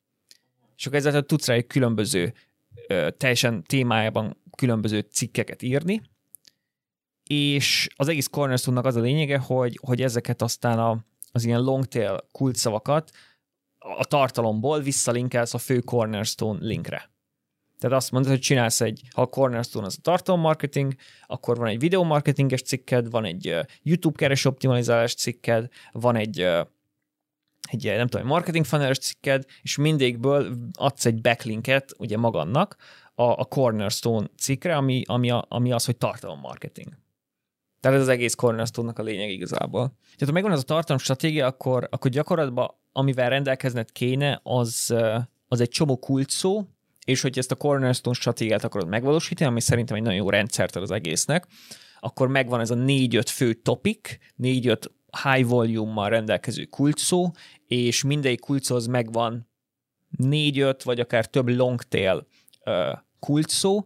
És 0.77 0.85
akkor 0.85 0.97
ezzel 0.97 1.21
tudsz 1.21 1.47
rá 1.47 1.53
egy 1.53 1.67
különböző, 1.67 2.33
teljesen 3.17 3.63
témájában 3.63 4.37
különböző 4.57 4.99
cikkeket 4.99 5.61
írni, 5.61 6.01
és 7.31 7.87
az 7.95 8.07
egész 8.07 8.27
cornerstone 8.27 8.81
az 8.83 8.95
a 8.95 8.99
lényege, 8.99 9.37
hogy, 9.37 9.79
hogy 9.81 10.01
ezeket 10.01 10.41
aztán 10.41 10.79
a, 10.79 10.97
az 11.31 11.45
ilyen 11.45 11.61
longtail 11.61 12.27
kulcsszavakat 12.31 13.11
a 13.77 14.05
tartalomból 14.05 14.79
visszalinkelsz 14.79 15.53
a 15.53 15.57
fő 15.57 15.79
cornerstone 15.79 16.65
linkre. 16.65 17.09
Tehát 17.79 17.97
azt 17.97 18.11
mondod, 18.11 18.31
hogy 18.31 18.39
csinálsz 18.39 18.81
egy, 18.81 19.01
ha 19.13 19.21
a 19.21 19.25
cornerstone 19.25 19.85
az 19.85 19.95
a 19.97 20.01
tartalommarketing, 20.01 20.93
akkor 21.25 21.57
van 21.57 21.67
egy 21.67 21.79
videomarketinges 21.79 22.61
cikked, 22.61 23.09
van 23.09 23.25
egy 23.25 23.55
YouTube 23.83 24.17
keres 24.17 24.45
optimalizálás 24.45 25.13
cikked, 25.13 25.67
van 25.91 26.15
egy 26.15 26.47
egy, 27.61 27.83
nem 27.83 28.07
tudom, 28.07 28.27
marketing 28.27 28.65
funnel 28.65 28.93
cikked, 28.93 29.45
és 29.61 29.77
mindigből 29.77 30.55
adsz 30.73 31.05
egy 31.05 31.21
backlinket 31.21 31.93
ugye 31.97 32.17
magadnak 32.17 32.75
a, 33.15 33.23
a 33.23 33.45
cornerstone 33.45 34.27
cikkre, 34.37 34.75
ami, 34.75 35.03
ami, 35.05 35.31
a, 35.31 35.45
ami 35.47 35.71
az, 35.71 35.85
hogy 35.85 35.97
tartalommarketing. 35.97 37.00
Tehát 37.81 37.97
ez 37.97 38.03
az 38.03 38.09
egész 38.09 38.35
cornerstone 38.35 38.91
a 38.95 39.01
lényeg 39.01 39.29
igazából. 39.29 39.97
Tehát 40.01 40.25
ha 40.25 40.31
megvan 40.31 40.51
az 40.51 40.59
a 40.59 40.63
tartalom 40.63 40.99
stratégia, 40.99 41.45
akkor, 41.45 41.87
akkor 41.91 42.11
gyakorlatban 42.11 42.79
amivel 42.91 43.29
rendelkezned 43.29 43.91
kéne, 43.91 44.39
az, 44.43 44.95
az 45.47 45.59
egy 45.59 45.69
csomó 45.69 45.97
kulcs 45.97 46.31
szó, 46.31 46.63
és 47.05 47.21
hogy 47.21 47.37
ezt 47.37 47.51
a 47.51 47.55
cornerstone 47.55 48.15
stratégiát 48.15 48.63
akarod 48.63 48.87
megvalósítani, 48.87 49.49
ami 49.49 49.61
szerintem 49.61 49.95
egy 49.95 50.01
nagyon 50.01 50.17
jó 50.17 50.29
rendszert 50.29 50.75
az 50.75 50.91
egésznek, 50.91 51.47
akkor 51.99 52.27
megvan 52.27 52.59
ez 52.59 52.69
a 52.69 52.75
négy-öt 52.75 53.29
fő 53.29 53.53
topic, 53.53 54.17
négy-öt 54.35 54.91
high 55.23 55.47
volume-mal 55.47 56.09
rendelkező 56.09 56.63
kulcsszó, 56.63 57.31
és 57.67 58.03
mindegyik 58.03 58.39
kulchoz 58.39 58.85
megvan 58.85 59.49
négy-öt, 60.09 60.83
vagy 60.83 60.99
akár 60.99 61.25
több 61.25 61.49
long 61.49 61.81
tail 61.81 62.27
kulcsszó, 63.19 63.85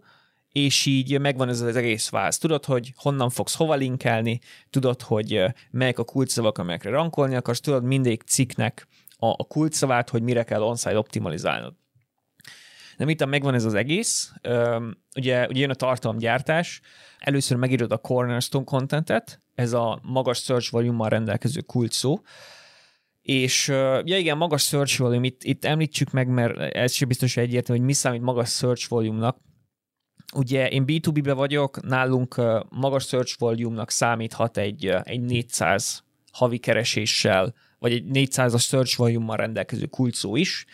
és 0.55 0.85
így 0.85 1.19
megvan 1.19 1.49
ez 1.49 1.61
az 1.61 1.75
egész 1.75 2.09
váz. 2.09 2.37
Tudod, 2.37 2.65
hogy 2.65 2.93
honnan 2.95 3.29
fogsz 3.29 3.55
hova 3.55 3.75
linkelni, 3.75 4.39
tudod, 4.69 5.01
hogy 5.01 5.43
melyek 5.71 5.99
a 5.99 6.03
kulcsszavak, 6.03 6.57
amelyekre 6.57 6.89
rankolni 6.89 7.35
akarsz, 7.35 7.59
tudod 7.59 7.83
mindegyik 7.83 8.21
cikknek 8.21 8.87
a, 9.17 9.27
a 9.27 9.45
kulcsszavát, 9.47 10.09
hogy 10.09 10.21
mire 10.21 10.43
kell 10.43 10.61
on-site 10.61 10.97
optimalizálnod. 10.97 11.73
De 12.97 13.05
miután 13.05 13.29
megvan 13.29 13.53
ez 13.53 13.65
az 13.65 13.73
egész, 13.73 14.31
ugye, 15.15 15.47
ugye 15.47 15.59
jön 15.59 15.69
a 15.69 15.73
tartalomgyártás, 15.73 16.81
először 17.19 17.57
megírod 17.57 17.91
a 17.91 17.97
cornerstone 17.97 18.65
contentet, 18.65 19.39
ez 19.55 19.73
a 19.73 19.99
magas 20.03 20.43
search 20.43 20.71
volume 20.71 21.09
rendelkező 21.09 21.61
kulcs 21.61 22.01
és 23.21 23.67
ja 24.03 24.17
igen, 24.17 24.37
magas 24.37 24.63
search 24.63 24.99
volume, 24.99 25.25
itt, 25.25 25.43
itt 25.43 25.65
említsük 25.65 26.11
meg, 26.11 26.27
mert 26.27 26.57
ez 26.75 26.93
sem 26.93 27.07
biztos 27.07 27.37
egyértelmű, 27.37 27.79
hogy 27.79 27.89
mi 27.89 27.93
számít 27.93 28.21
magas 28.21 28.49
search 28.49 28.89
volume-nak. 28.89 29.37
Ugye 30.33 30.69
én 30.69 30.83
B2B-be 30.87 31.33
vagyok, 31.33 31.81
nálunk 31.81 32.41
magas 32.69 33.07
search 33.07 33.39
volume-nak 33.39 33.89
számíthat 33.89 34.57
egy, 34.57 34.85
egy 35.03 35.21
400 35.21 36.03
havi 36.31 36.57
kereséssel, 36.57 37.53
vagy 37.79 37.91
egy 37.91 38.03
400-as 38.13 38.61
search 38.61 38.97
volume-mal 38.97 39.37
rendelkező 39.37 39.85
kulcsszó 39.85 40.35
is, 40.35 40.65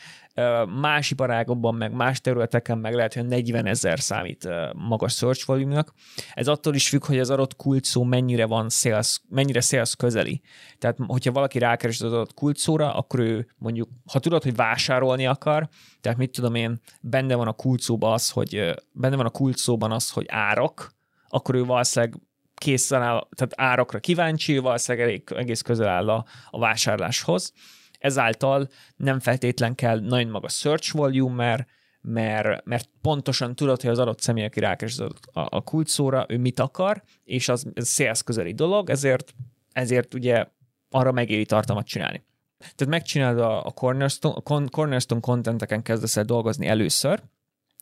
Más 0.65 1.11
iparágokban, 1.11 1.75
meg 1.75 1.91
más 1.93 2.21
területeken 2.21 2.77
meg 2.77 2.93
lehet, 2.93 3.13
hogy 3.13 3.25
40 3.25 3.65
ezer 3.65 3.99
számít 3.99 4.47
magas 4.73 5.13
search 5.13 5.45
volume-nak. 5.45 5.93
Ez 6.33 6.47
attól 6.47 6.75
is 6.75 6.89
függ, 6.89 7.05
hogy 7.05 7.19
az 7.19 7.29
adott 7.29 7.55
kulcsszó 7.55 8.03
mennyire 8.03 8.45
van 8.45 8.69
sales, 8.69 9.21
mennyire 9.29 9.61
sales 9.61 9.95
közeli. 9.95 10.41
Tehát, 10.77 10.97
hogyha 11.07 11.31
valaki 11.31 11.59
rákeres 11.59 12.01
az 12.01 12.13
adott 12.13 12.33
kulcsszóra, 12.33 12.95
akkor 12.95 13.19
ő 13.19 13.47
mondjuk, 13.57 13.89
ha 14.11 14.19
tudod, 14.19 14.43
hogy 14.43 14.55
vásárolni 14.55 15.25
akar, 15.25 15.69
tehát 16.01 16.17
mit 16.17 16.31
tudom 16.31 16.55
én, 16.55 16.81
benne 17.01 17.35
van 17.35 17.47
a 17.47 17.53
kulcsszóban 17.53 18.13
az, 18.13 18.29
hogy 18.29 18.73
benne 18.91 19.15
van 19.15 19.25
a 19.25 19.29
kulcsszóban 19.29 19.91
az, 19.91 20.09
hogy 20.09 20.25
árak, 20.29 20.93
akkor 21.27 21.55
ő 21.55 21.63
valószínűleg 21.63 22.19
készen 22.55 23.01
áll, 23.01 23.27
tehát 23.35 23.53
árakra 23.55 23.99
kíváncsi, 23.99 24.57
valószínűleg 24.57 25.07
elég, 25.07 25.23
egész 25.35 25.61
közel 25.61 25.87
áll 25.87 26.09
a, 26.09 26.25
a 26.49 26.59
vásárláshoz 26.59 27.53
ezáltal 28.01 28.67
nem 28.95 29.19
feltétlen 29.19 29.75
kell 29.75 29.99
nagyon 29.99 30.31
magas 30.31 30.53
search 30.53 30.93
volume, 30.93 31.35
mert, 31.35 31.67
mert, 32.01 32.65
mert 32.65 32.89
pontosan 33.01 33.55
tudod, 33.55 33.81
hogy 33.81 33.89
az 33.89 33.99
adott 33.99 34.19
személy, 34.19 34.45
aki 34.45 34.59
rákeres 34.59 34.99
a, 34.99 35.09
a 35.31 35.61
kulcsszóra, 35.61 36.25
ő 36.29 36.37
mit 36.37 36.59
akar, 36.59 37.03
és 37.23 37.49
az 37.49 37.65
ez 37.73 37.93
sales 37.93 38.23
közeli 38.23 38.53
dolog, 38.53 38.89
ezért, 38.89 39.33
ezért 39.71 40.13
ugye 40.13 40.45
arra 40.89 41.11
megéri 41.11 41.45
tartalmat 41.45 41.85
csinálni. 41.85 42.23
Tehát 42.57 42.87
megcsinálod 42.87 43.39
a, 43.39 43.65
a 43.65 43.71
Cornerstone, 43.71 44.35
a 44.43 44.69
Cornerstone 44.69 45.21
contenteken 45.21 45.81
kezdesz 45.81 46.17
el 46.17 46.23
dolgozni 46.23 46.67
először, 46.67 47.23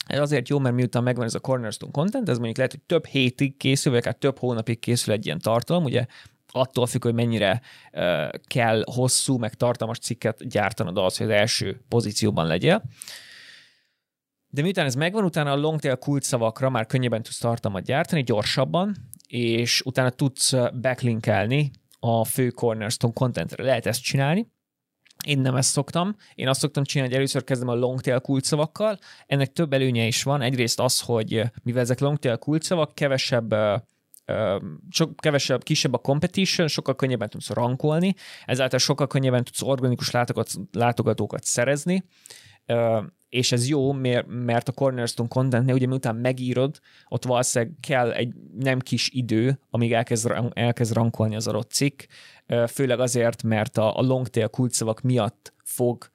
ez 0.06 0.20
azért 0.20 0.50
jó, 0.50 0.60
mert 0.60 0.76
miután 0.76 1.04
megvan 1.04 1.26
ez 1.26 1.36
a 1.36 1.40
Cornerstone 1.40 1.92
content, 1.92 2.30
ez 2.30 2.36
mondjuk 2.36 2.58
lehet, 2.58 2.72
hogy 2.72 2.82
több 2.82 3.06
hétig 3.06 3.58
készül, 3.58 3.92
vagy 3.92 4.02
akár 4.02 4.16
több 4.16 4.38
hónapig 4.38 4.80
készül 4.80 5.14
egy 5.14 5.26
ilyen 5.26 5.40
tartalom, 5.40 5.84
ugye 5.84 6.06
attól 6.52 6.88
függ, 6.88 7.04
hogy 7.04 7.14
mennyire 7.14 7.62
uh, 7.94 8.30
kell 8.48 8.84
hosszú, 8.92 9.38
meg 9.38 9.54
tartalmas 9.54 9.98
cikket 9.98 10.48
gyártanod 10.48 10.98
az, 10.98 11.18
hogy 11.18 11.28
az 11.28 11.34
első 11.34 11.82
pozícióban 11.88 12.48
legyél. 12.48 12.84
De 14.52 14.62
miután 14.62 14.86
ez 14.86 14.96
megvan, 14.96 15.24
utána 15.24 15.52
a 15.52 15.56
longtail 15.56 15.96
kulcsszavakra 15.96 16.70
már 16.70 16.86
könnyebben 16.86 17.24
tudsz 17.24 17.38
tartalmat 17.38 17.84
gyártani, 17.84 18.24
gyorsabban, 18.24 18.96
és 19.28 19.82
utána 19.82 20.10
tudsz 20.10 20.54
backlinkelni 20.82 21.72
a 22.00 22.26
fő 22.26 22.50
cornerstone 22.50 23.14
contentre. 23.14 23.64
Lehet 23.64 23.86
ezt 23.86 24.02
csinálni. 24.02 24.52
Én 25.26 25.40
nem 25.40 25.56
ezt 25.56 25.72
szoktam. 25.72 26.16
Én 26.36 26.48
azt 26.48 26.60
szoktam 26.60 26.84
csinálni, 26.84 27.12
hogy 27.12 27.22
először 27.22 27.44
kezdem 27.44 27.68
a 27.68 27.76
longtail 27.76 28.20
kulcsszavakkal. 28.20 29.00
Ennek 29.26 29.54
több 29.54 29.74
előnye 29.74 30.06
is 30.06 30.24
van. 30.24 30.42
Egyrészt 30.42 30.80
az, 30.80 31.00
hogy 31.00 31.44
mivel 31.64 31.82
ezek 31.82 32.00
longtail 32.00 32.38
kulcsszavak, 32.38 32.96
kevesebb 32.96 33.56
sok 34.90 35.16
kevesebb, 35.16 35.64
kisebb 35.64 35.94
a 35.94 35.98
competition, 35.98 36.68
sokkal 36.68 36.96
könnyebben 36.96 37.30
tudsz 37.30 37.50
rankolni, 37.50 38.14
ezáltal 38.46 38.80
sokkal 38.80 39.08
könnyebben 39.08 39.44
tudsz 39.44 39.62
organikus 39.62 40.12
látogatókat 40.72 41.44
szerezni, 41.44 42.04
és 43.30 43.52
ez 43.52 43.68
jó, 43.68 43.92
mert 44.28 44.68
a 44.68 44.72
Cornerstone 44.72 45.30
contentnél 45.30 45.74
ugye 45.74 45.88
miután 45.88 46.16
megírod, 46.16 46.80
ott 47.08 47.26
valószínűleg 47.26 47.76
kell 47.80 48.12
egy 48.12 48.34
nem 48.58 48.80
kis 48.80 49.10
idő, 49.14 49.60
amíg 49.70 49.94
elkezd, 49.94 50.34
elkezd 50.54 50.94
rankolni 50.94 51.36
az 51.36 51.48
adott 51.48 51.72
cikk, 51.72 52.02
főleg 52.68 53.00
azért, 53.00 53.44
mert 53.44 53.78
a, 53.78 53.98
a 53.98 54.02
longtail 54.02 54.48
kulcsszavak 54.48 55.02
miatt 55.02 55.54
fog 55.64 56.10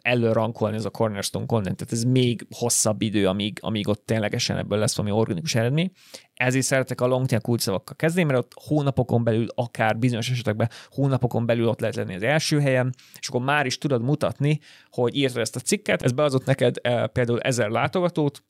előrankolni 0.00 0.76
ez 0.76 0.84
a 0.84 0.90
cornerstone 0.90 1.46
content, 1.46 1.76
tehát 1.76 1.92
ez 1.92 2.04
még 2.04 2.46
hosszabb 2.50 3.02
idő, 3.02 3.28
amíg, 3.28 3.58
amíg 3.60 3.88
ott 3.88 4.06
ténylegesen 4.06 4.56
ebből 4.56 4.78
lesz 4.78 4.96
valami 4.96 5.14
organikus 5.14 5.54
eredmény. 5.54 5.90
Ezért 6.34 6.64
szeretek 6.64 7.00
a 7.00 7.06
longtail 7.06 7.40
kulcsszavakkal 7.40 7.96
kezdeni, 7.96 8.26
mert 8.26 8.38
ott 8.38 8.52
hónapokon 8.54 9.24
belül, 9.24 9.46
akár 9.54 9.98
bizonyos 9.98 10.30
esetekben 10.30 10.70
hónapokon 10.88 11.46
belül 11.46 11.68
ott 11.68 11.80
lehet 11.80 11.96
lenni 11.96 12.14
az 12.14 12.22
első 12.22 12.60
helyen, 12.60 12.94
és 13.18 13.28
akkor 13.28 13.40
már 13.40 13.66
is 13.66 13.78
tudod 13.78 14.02
mutatni, 14.02 14.60
hogy 14.90 15.16
írtad 15.16 15.40
ezt 15.40 15.56
a 15.56 15.60
cikket, 15.60 16.02
ez 16.02 16.12
beazott 16.12 16.44
neked 16.44 16.76
e, 16.82 17.06
például 17.06 17.40
ezer 17.40 17.68
látogatót, 17.68 18.44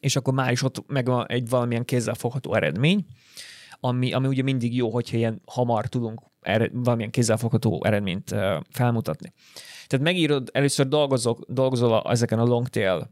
és 0.00 0.16
akkor 0.16 0.34
már 0.34 0.52
is 0.52 0.62
ott 0.62 0.84
meg 0.86 1.06
van 1.06 1.26
egy 1.28 1.48
valamilyen 1.48 1.84
kézzelfogható 1.84 2.54
eredmény, 2.54 3.06
ami, 3.80 4.12
ami 4.12 4.26
ugye 4.26 4.42
mindig 4.42 4.76
jó, 4.76 4.90
hogyha 4.90 5.16
ilyen 5.16 5.42
hamar 5.46 5.86
tudunk 5.86 6.20
ered, 6.40 6.70
valamilyen 6.72 7.10
kézzelfogható 7.10 7.84
eredményt 7.84 8.32
e, 8.32 8.62
felmutatni. 8.70 9.32
Tehát 9.86 10.04
megírod, 10.04 10.50
először 10.52 10.88
dolgozok, 10.88 11.44
dolgozol 11.48 12.02
ezeken 12.02 12.38
a 12.38 12.44
long 12.44 12.68
tail 12.68 13.10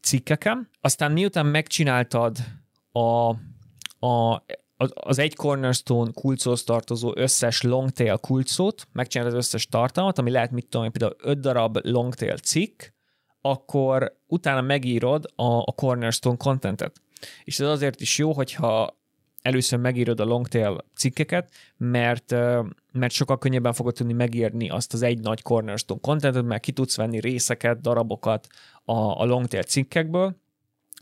cikkeken, 0.00 0.68
aztán 0.80 1.12
miután 1.12 1.46
megcsináltad 1.46 2.38
a, 2.92 3.28
a, 4.06 4.44
az 4.94 5.18
egy 5.18 5.34
cornerstone 5.34 6.10
kulcóhoz 6.14 6.64
tartozó 6.64 7.12
összes 7.14 7.62
longtail 7.62 8.16
kulcót, 8.18 8.88
megcsinálod 8.92 9.32
az 9.32 9.38
összes 9.38 9.66
tartalmat, 9.66 10.18
ami 10.18 10.30
lehet, 10.30 10.50
mit 10.50 10.66
tudom, 10.66 10.90
például 10.90 11.16
5 11.22 11.40
darab 11.40 11.78
longtail 11.82 12.36
cikk, 12.36 12.82
akkor 13.40 14.16
utána 14.26 14.60
megírod 14.60 15.32
a, 15.36 15.44
a 15.44 15.72
cornerstone 15.74 16.36
contentet. 16.36 17.00
És 17.44 17.60
ez 17.60 17.68
azért 17.68 18.00
is 18.00 18.18
jó, 18.18 18.32
hogyha 18.32 18.99
először 19.42 19.78
megírod 19.78 20.20
a 20.20 20.24
longtail 20.24 20.84
cikkeket, 20.94 21.50
mert, 21.76 22.30
mert 22.92 23.12
sokkal 23.12 23.38
könnyebben 23.38 23.72
fogod 23.72 23.94
tudni 23.94 24.12
megírni 24.12 24.68
azt 24.68 24.92
az 24.92 25.02
egy 25.02 25.20
nagy 25.20 25.42
cornerstone 25.42 26.00
contentet, 26.00 26.44
mert 26.44 26.62
ki 26.62 26.72
tudsz 26.72 26.96
venni 26.96 27.20
részeket, 27.20 27.80
darabokat 27.80 28.46
a, 28.84 29.20
a 29.20 29.24
longtail 29.24 29.62
cikkekből, 29.62 30.36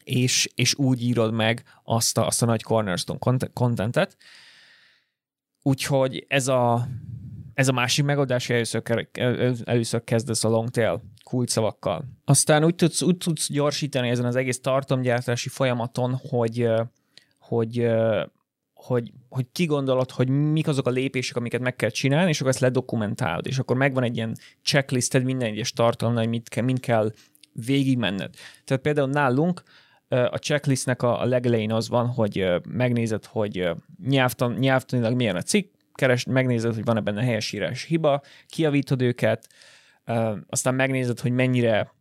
és, 0.04 0.48
és 0.54 0.74
úgy 0.74 1.02
írod 1.02 1.32
meg 1.32 1.62
azt 1.84 2.18
a, 2.18 2.26
azt 2.26 2.42
a 2.42 2.46
nagy 2.46 2.62
cornerstone 2.62 3.18
contentet. 3.52 4.16
Úgyhogy 5.62 6.24
ez 6.28 6.48
a, 6.48 6.88
ez 7.54 7.68
a 7.68 7.72
másik 7.72 8.04
megoldás, 8.04 8.50
először, 8.50 9.08
először 9.64 10.04
kezdesz 10.04 10.44
a 10.44 10.48
longtail 10.48 11.02
kulcsszavakkal. 11.24 12.04
Aztán 12.24 12.64
úgy 12.64 12.74
tudsz, 12.74 13.02
úgy 13.02 13.16
tudsz 13.16 13.50
gyorsítani 13.50 14.08
ezen 14.08 14.24
az 14.24 14.36
egész 14.36 14.60
tartalomgyártási 14.60 15.48
folyamaton, 15.48 16.14
hogy, 16.28 16.68
hogy, 17.48 17.88
hogy, 18.74 19.12
hogy 19.28 19.46
kigondolod, 19.52 20.10
hogy 20.10 20.28
mik 20.28 20.68
azok 20.68 20.86
a 20.86 20.90
lépések, 20.90 21.36
amiket 21.36 21.60
meg 21.60 21.76
kell 21.76 21.90
csinálni, 21.90 22.28
és 22.28 22.38
akkor 22.38 22.52
ezt 22.52 22.60
ledokumentálod, 22.60 23.46
és 23.46 23.58
akkor 23.58 23.76
megvan 23.76 24.02
egy 24.02 24.16
ilyen 24.16 24.36
checklisted 24.62 25.24
minden 25.24 25.48
egyes 25.48 25.72
tartalomnál, 25.72 26.22
hogy 26.22 26.32
mit 26.32 26.48
kell, 26.48 26.64
mind 26.64 26.80
kell 26.80 27.12
végigmenned. 27.52 28.34
Tehát 28.64 28.82
például 28.82 29.08
nálunk 29.08 29.62
a 30.08 30.36
checklistnek 30.36 31.02
a, 31.02 31.24
legelején 31.24 31.72
az 31.72 31.88
van, 31.88 32.06
hogy 32.06 32.46
megnézed, 32.68 33.24
hogy 33.24 33.70
nyelvtan, 34.04 34.52
nyelvtanilag 34.52 35.14
milyen 35.14 35.36
a 35.36 35.42
cikk, 35.42 35.74
keres, 35.92 36.24
megnézed, 36.24 36.74
hogy 36.74 36.84
van-e 36.84 37.00
benne 37.00 37.22
helyesírás 37.22 37.82
hiba, 37.82 38.22
kiavítod 38.46 39.02
őket, 39.02 39.48
aztán 40.48 40.74
megnézed, 40.74 41.20
hogy 41.20 41.32
mennyire, 41.32 41.94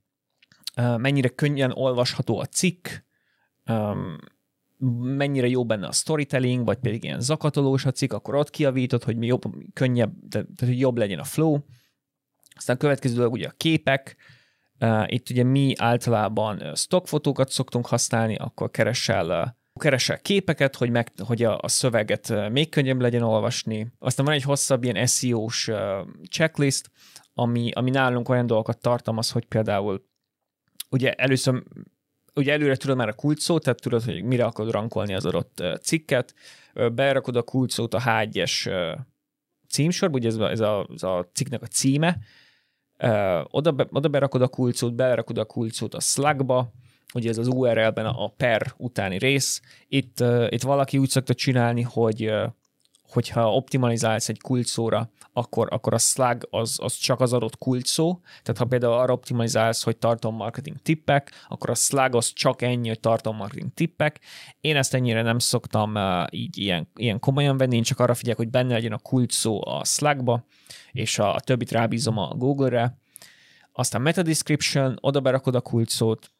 mennyire 0.97 1.29
könnyen 1.29 1.71
olvasható 1.71 2.39
a 2.39 2.45
cikk, 2.45 2.87
mennyire 5.01 5.47
jó 5.47 5.65
benne 5.65 5.87
a 5.87 5.91
storytelling, 5.91 6.65
vagy 6.65 6.77
pedig 6.77 7.03
ilyen 7.03 7.19
zakatolós 7.19 7.85
a 7.85 7.91
cikk, 7.91 8.13
akkor 8.13 8.35
ott 8.35 8.49
kiavítod, 8.49 9.03
hogy 9.03 9.23
jobb, 9.23 9.41
könnyebb, 9.73 10.13
tehát, 10.29 10.47
hogy 10.59 10.79
jobb 10.79 10.97
legyen 10.97 11.19
a 11.19 11.23
flow. 11.23 11.59
Aztán 12.55 12.75
a 12.75 12.79
következő 12.79 13.15
dolog 13.15 13.33
ugye 13.33 13.47
a 13.47 13.53
képek, 13.57 14.15
itt 15.05 15.29
ugye 15.29 15.43
mi 15.43 15.73
általában 15.77 16.75
stockfotókat 16.75 17.49
szoktunk 17.49 17.85
használni, 17.85 18.35
akkor 18.35 18.71
keresel 18.71 19.57
keresel 19.77 20.19
képeket, 20.19 20.75
hogy, 20.75 20.89
meg, 20.89 21.11
hogy 21.17 21.43
a, 21.43 21.57
a 21.61 21.67
szöveget 21.67 22.51
még 22.51 22.69
könnyebb 22.69 23.01
legyen 23.01 23.21
olvasni. 23.21 23.87
Aztán 23.99 24.25
van 24.25 24.35
egy 24.35 24.43
hosszabb 24.43 24.83
ilyen 24.83 25.05
SEO-s 25.05 25.71
checklist, 26.29 26.91
ami, 27.33 27.71
ami 27.71 27.89
nálunk 27.89 28.29
olyan 28.29 28.47
dolgokat 28.47 28.81
tartalmaz, 28.81 29.31
hogy 29.31 29.45
például 29.45 30.05
ugye 30.89 31.13
először 31.13 31.63
ugye 32.37 32.51
előre 32.51 32.75
tudod 32.75 32.97
már 32.97 33.07
a 33.07 33.13
kulcsszót, 33.13 33.63
tehát 33.63 33.81
tudod, 33.81 34.03
hogy 34.03 34.23
mire 34.23 34.45
akarod 34.45 34.71
rankolni 34.71 35.13
az 35.13 35.25
adott 35.25 35.63
cikket, 35.81 36.33
berakod 36.93 37.35
a 37.35 37.41
kulcsszót 37.41 37.93
a 37.93 37.99
H1-es 37.99 38.71
címsorba, 39.69 40.17
ugye 40.17 40.27
ez 40.27 40.35
a, 40.35 40.49
ez 40.49 40.59
a, 40.59 40.87
ez 40.93 41.03
a 41.03 41.29
cikknek 41.33 41.61
a 41.61 41.67
címe, 41.67 42.17
oda, 43.43 43.71
be, 43.71 43.87
oda 43.89 44.07
berakod 44.07 44.41
a 44.41 44.47
kulcsszót, 44.47 44.95
berakod 44.95 45.37
a 45.37 45.45
kulcsszót 45.45 45.93
a 45.93 45.99
Slackba, 45.99 46.71
ugye 47.13 47.29
ez 47.29 47.37
az 47.37 47.47
URL-ben 47.47 48.05
a 48.05 48.27
per 48.27 48.73
utáni 48.77 49.17
rész. 49.17 49.61
Itt, 49.87 50.23
itt 50.49 50.61
valaki 50.61 50.97
úgy 50.97 51.09
szokta 51.09 51.33
csinálni, 51.33 51.81
hogy 51.81 52.33
hogyha 53.07 53.53
optimalizálsz 53.53 54.29
egy 54.29 54.41
kulcsszóra, 54.41 55.11
akkor, 55.33 55.67
akkor 55.71 55.93
a 55.93 55.97
Slug 55.97 56.47
az, 56.49 56.77
az 56.81 56.95
csak 56.95 57.21
az 57.21 57.33
adott 57.33 57.57
kulcsszó, 57.57 58.19
tehát 58.43 58.57
ha 58.57 58.65
például 58.65 58.93
arra 58.93 59.13
optimalizálsz, 59.13 59.83
hogy 59.83 59.97
marketing 60.21 60.77
tippek, 60.77 61.31
akkor 61.47 61.69
a 61.69 61.75
Slug 61.75 62.15
az 62.15 62.33
csak 62.33 62.61
ennyi, 62.61 62.87
hogy 62.87 62.99
marketing 63.23 63.73
tippek. 63.73 64.19
Én 64.61 64.75
ezt 64.75 64.93
ennyire 64.93 65.21
nem 65.21 65.39
szoktam 65.39 65.95
uh, 65.95 66.25
így 66.29 66.57
ilyen, 66.57 66.87
ilyen 66.95 67.19
komolyan 67.19 67.57
venni, 67.57 67.75
én 67.75 67.83
csak 67.83 67.99
arra 67.99 68.13
figyelek, 68.13 68.37
hogy 68.37 68.49
benne 68.49 68.73
legyen 68.73 68.93
a 68.93 68.97
kulcsszó 68.97 69.67
a 69.67 69.85
Slugba, 69.85 70.45
és 70.91 71.19
a, 71.19 71.35
a 71.35 71.39
többit 71.39 71.71
rábízom 71.71 72.17
a 72.17 72.33
Google-re. 72.35 72.97
Aztán 73.71 74.01
meta 74.01 74.21
description, 74.21 74.97
oda 75.01 75.19
berakod 75.19 75.55
a 75.55 75.61
kulcsszót, 75.61 76.31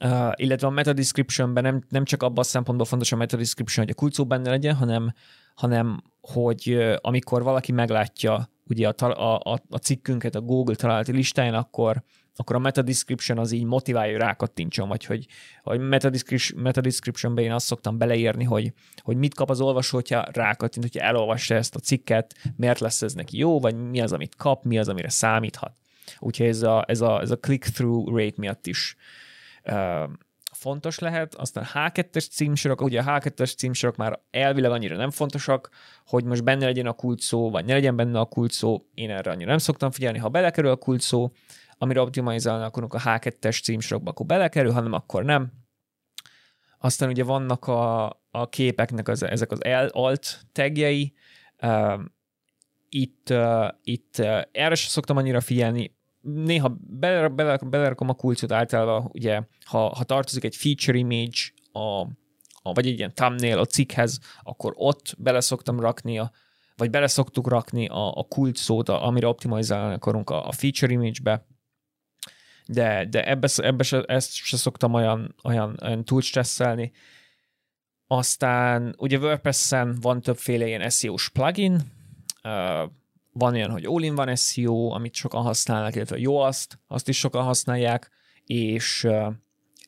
Uh, 0.00 0.32
illetve 0.34 0.66
a 0.66 0.70
meta 0.70 0.92
descriptionben 0.92 1.62
nem, 1.62 1.82
nem 1.88 2.04
csak 2.04 2.22
abban 2.22 2.38
a 2.38 2.42
szempontból 2.42 2.86
fontos 2.86 3.12
a 3.12 3.16
meta 3.16 3.36
description, 3.36 3.84
hogy 3.84 3.94
a 3.96 4.00
kulcsszó 4.00 4.26
benne 4.26 4.50
legyen, 4.50 4.74
hanem 4.74 5.12
hanem 5.58 6.02
hogy 6.20 6.96
amikor 7.00 7.42
valaki 7.42 7.72
meglátja 7.72 8.50
ugye 8.66 8.88
a, 8.88 9.40
a, 9.52 9.60
a 9.70 9.76
cikkünket 9.76 10.34
a 10.34 10.40
Google 10.40 10.74
találati 10.74 11.12
listáján, 11.12 11.54
akkor, 11.54 12.02
akkor 12.36 12.56
a 12.56 12.58
meta 12.58 12.82
description 12.82 13.38
az 13.38 13.52
így 13.52 13.64
motiválja, 13.64 14.12
hogy 14.12 14.20
rákattintson, 14.20 14.88
vagy 14.88 15.04
hogy, 15.04 15.26
hogy 15.62 15.80
meta, 15.80 16.10
description, 16.10 16.62
meta 16.62 16.80
descriptionben 16.80 17.44
én 17.44 17.52
azt 17.52 17.66
szoktam 17.66 17.98
beleírni, 17.98 18.44
hogy, 18.44 18.72
hogy 18.96 19.16
mit 19.16 19.34
kap 19.34 19.50
az 19.50 19.60
olvasó, 19.60 19.96
hogyha 19.96 20.26
rákattint, 20.32 20.84
hogyha 20.84 21.06
elolvassa 21.06 21.54
ezt 21.54 21.74
a 21.74 21.78
cikket, 21.80 22.34
miért 22.56 22.80
lesz 22.80 23.02
ez 23.02 23.12
neki 23.12 23.38
jó, 23.38 23.60
vagy 23.60 23.88
mi 23.88 24.00
az, 24.00 24.12
amit 24.12 24.36
kap, 24.36 24.64
mi 24.64 24.78
az, 24.78 24.88
amire 24.88 25.08
számíthat. 25.08 25.72
Úgyhogy 26.18 26.46
ez 26.46 26.62
a, 26.62 26.84
ez 26.86 27.00
a, 27.00 27.20
ez 27.20 27.30
a 27.30 27.38
click-through 27.38 28.16
rate 28.16 28.36
miatt 28.36 28.66
is 28.66 28.96
uh, 28.96 29.02
fontos 30.52 30.98
lehet, 30.98 31.34
aztán 31.34 31.66
H2-es 31.72 32.30
címsorok, 32.30 32.80
ugye 32.80 33.00
a 33.00 33.18
H2-es 33.18 33.56
címsorok 33.56 33.96
már 33.96 34.20
elvileg 34.30 34.70
annyira 34.70 34.96
nem 34.96 35.10
fontosak, 35.10 35.68
hogy 36.06 36.24
most 36.24 36.44
benne 36.44 36.64
legyen 36.64 36.86
a 36.86 36.92
kult 36.92 37.20
szó, 37.20 37.50
vagy 37.50 37.64
ne 37.64 37.72
legyen 37.72 37.96
benne 37.96 38.20
a 38.20 38.24
kult 38.24 38.52
szó, 38.52 38.86
én 38.94 39.10
erre 39.10 39.30
annyira 39.30 39.48
nem 39.48 39.58
szoktam 39.58 39.90
figyelni, 39.90 40.18
ha 40.18 40.28
belekerül 40.28 40.70
a 40.70 40.76
kult 40.76 41.00
szó, 41.00 41.32
amire 41.78 42.00
optimalizálni 42.00 42.64
akarunk 42.64 42.94
a 42.94 43.00
H2-es 43.00 43.62
címsorokba, 43.62 44.10
akkor 44.10 44.26
belekerül, 44.26 44.72
hanem 44.72 44.92
akkor 44.92 45.24
nem. 45.24 45.52
Aztán 46.78 47.08
ugye 47.08 47.24
vannak 47.24 47.66
a, 47.66 48.06
a 48.30 48.48
képeknek 48.48 49.08
az, 49.08 49.22
ezek 49.22 49.52
az 49.52 49.60
alt 49.90 50.40
tagjei, 50.52 51.14
uh, 51.62 52.00
itt, 52.88 53.30
uh, 53.30 53.68
itt 53.82 54.14
uh, 54.18 54.42
erre 54.52 54.74
sem 54.74 54.88
szoktam 54.88 55.16
annyira 55.16 55.40
figyelni, 55.40 55.97
néha 56.20 56.76
belerakom 57.60 58.08
a 58.08 58.14
kulcsot 58.14 58.52
általában, 58.52 59.10
ugye, 59.12 59.42
ha, 59.64 59.78
ha 59.78 60.04
tartozik 60.04 60.44
egy 60.44 60.56
feature 60.56 60.98
image, 60.98 61.38
a, 61.72 62.00
a, 62.62 62.72
vagy 62.72 62.86
egy 62.86 62.98
ilyen 62.98 63.14
thumbnail 63.14 63.58
a 63.58 63.64
cikkhez, 63.64 64.18
akkor 64.42 64.72
ott 64.76 65.14
bele 65.18 65.40
szoktam 65.40 65.80
rakni 65.80 66.18
a, 66.18 66.30
vagy 66.76 66.90
bele 66.90 67.06
szoktuk 67.06 67.48
rakni 67.48 67.86
a, 67.86 68.12
a 68.14 68.22
kulcs 68.22 68.58
szót, 68.58 68.88
amire 68.88 69.26
optimalizálni 69.26 69.94
akarunk 69.94 70.30
a, 70.30 70.46
a 70.46 70.52
feature 70.52 70.92
image-be, 70.92 71.46
de, 72.66 73.04
de 73.04 73.28
ebbe, 73.28 73.48
ebbe 73.56 73.82
se, 73.82 74.02
ezt 74.02 74.32
se 74.32 74.56
szoktam 74.56 74.94
olyan, 74.94 75.34
olyan, 75.44 75.78
olyan 75.82 76.04
túl 76.04 76.20
stresszelni. 76.20 76.92
Aztán 78.06 78.94
ugye 78.98 79.18
WordPress-en 79.18 79.96
van 80.00 80.20
többféle 80.20 80.66
ilyen 80.66 80.90
SEO-s 80.90 81.28
plugin, 81.28 81.80
van 83.38 83.54
olyan, 83.54 83.70
hogy 83.70 83.84
all-in-van 83.84 84.36
SEO, 84.36 84.90
amit 84.90 85.14
sokan 85.14 85.42
használnak, 85.42 85.94
illetve 85.94 86.18
jó 86.18 86.38
azt, 86.38 86.78
azt 86.86 87.08
is 87.08 87.18
sokan 87.18 87.42
használják, 87.42 88.10
és 88.44 89.08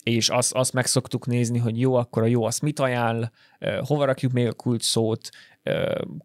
és 0.03 0.29
azt, 0.29 0.53
azt 0.53 0.73
meg 0.73 0.87
szoktuk 0.87 1.27
nézni, 1.27 1.59
hogy 1.59 1.81
jó, 1.81 1.95
akkor 1.95 2.23
a 2.23 2.27
jó 2.27 2.45
azt 2.45 2.63
mit 2.63 2.79
ajánl, 2.79 3.31
hova 3.81 4.05
rakjuk 4.05 4.33
még 4.33 4.47
a 4.47 4.53
kulcs 4.53 4.83
szót, 4.83 5.29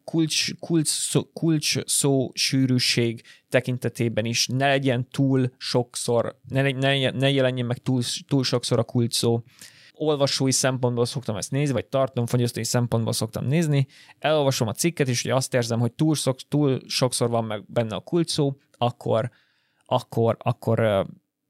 kulcs, 0.03 0.55
kulcs, 0.59 0.91
kulcs 1.33 1.85
szó 1.85 2.31
sűrűség 2.33 3.21
tekintetében 3.49 4.25
is 4.25 4.47
ne 4.47 4.67
legyen 4.67 5.07
túl 5.09 5.51
sokszor, 5.57 6.39
ne, 6.47 6.61
ne, 6.71 7.09
ne 7.11 7.31
jelenjen 7.31 7.65
meg 7.65 7.77
túl, 7.77 8.01
túl 8.27 8.43
sokszor 8.43 8.79
a 8.79 8.83
kulcs 8.83 9.15
szó, 9.15 9.43
olvasói 9.95 10.51
szempontból 10.51 11.05
szoktam 11.05 11.36
ezt 11.36 11.51
nézni, 11.51 11.73
vagy 11.73 11.86
tartalomfogyasztói 11.86 12.63
szempontból 12.63 13.13
szoktam 13.13 13.45
nézni, 13.45 13.88
elolvasom 14.19 14.67
a 14.67 14.73
cikket, 14.73 15.08
és 15.08 15.21
hogy 15.21 15.31
azt 15.31 15.53
érzem, 15.53 15.79
hogy 15.79 15.93
túl, 15.93 16.15
szok, 16.15 16.38
túl 16.47 16.79
sokszor 16.88 17.29
van 17.29 17.43
meg 17.43 17.63
benne 17.67 17.95
a 17.95 17.99
kulcsszó, 17.99 18.55
akkor, 18.71 19.29
akkor, 19.86 20.38
akkor, 20.39 20.79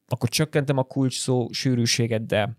akkor 0.07 0.29
csökkentem 0.29 0.77
a 0.77 0.83
kulcsszó 0.83 1.49
sűrűséget, 1.51 2.25
de 2.25 2.57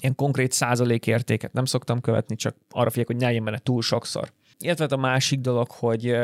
ilyen 0.00 0.14
konkrét 0.14 0.52
százalékértéket 0.52 1.52
nem 1.52 1.64
szoktam 1.64 2.00
követni, 2.00 2.36
csak 2.36 2.56
arra 2.70 2.90
figyelek, 2.90 3.06
hogy 3.06 3.20
ne 3.20 3.26
legyen 3.26 3.44
benne 3.44 3.58
túl 3.58 3.82
sokszor. 3.82 4.32
Illetve 4.58 4.82
hát 4.82 4.92
a 4.92 4.96
másik 4.96 5.40
dolog, 5.40 5.70
hogy 5.70 6.16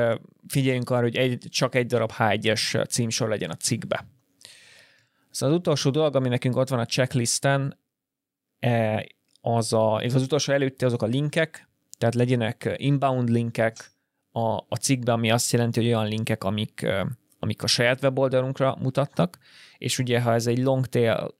figyeljünk 0.48 0.90
arra, 0.90 1.02
hogy 1.02 1.16
egy, 1.16 1.46
csak 1.50 1.74
egy 1.74 1.87
darab 1.87 2.12
H1-es 2.18 2.88
címsor 2.88 3.28
legyen 3.28 3.50
a 3.50 3.54
cikkbe. 3.54 4.07
Szóval 5.30 5.54
az 5.54 5.61
utolsó 5.61 5.90
dolog, 5.90 6.16
ami 6.16 6.28
nekünk 6.28 6.57
ott 6.57 6.68
van 6.68 6.78
a 6.78 6.87
checklisten, 6.87 7.78
az 9.40 9.72
a, 9.72 9.94
az 9.94 10.22
utolsó 10.22 10.53
előtte 10.53 10.87
azok 10.87 11.03
a 11.03 11.07
linkek, 11.07 11.68
tehát 11.98 12.14
legyenek 12.14 12.74
inbound 12.77 13.29
linkek 13.29 13.90
a, 14.33 14.40
a 14.68 14.77
cikkbe, 14.81 15.12
ami 15.12 15.31
azt 15.31 15.53
jelenti, 15.53 15.81
hogy 15.81 15.88
olyan 15.88 16.09
linkek, 16.09 16.44
amik, 16.44 16.87
amik 17.38 17.62
a 17.62 17.66
saját 17.66 18.03
weboldalunkra 18.03 18.77
mutatnak, 18.81 19.38
és 19.79 19.98
ugye 19.98 20.20
ha 20.20 20.33
ez 20.33 20.46
egy 20.46 20.59
long 20.59 20.87
tail 20.87 21.35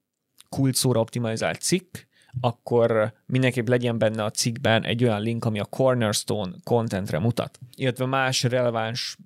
kulcsszóra 0.49 1.01
optimalizált 1.01 1.61
cikk, 1.61 1.97
akkor 2.41 3.13
mindenképp 3.27 3.69
legyen 3.69 3.99
benne 3.99 4.25
a 4.25 4.31
cikkben 4.31 4.85
egy 4.85 5.05
olyan 5.05 5.23
link, 5.23 5.45
ami 5.45 5.59
a 5.61 5.65
Cornerstone 5.65 6.53
contentre 6.65 7.19
mutat, 7.19 7.59
illetve 7.77 8.07
más 8.07 8.43
releváns 8.43 9.19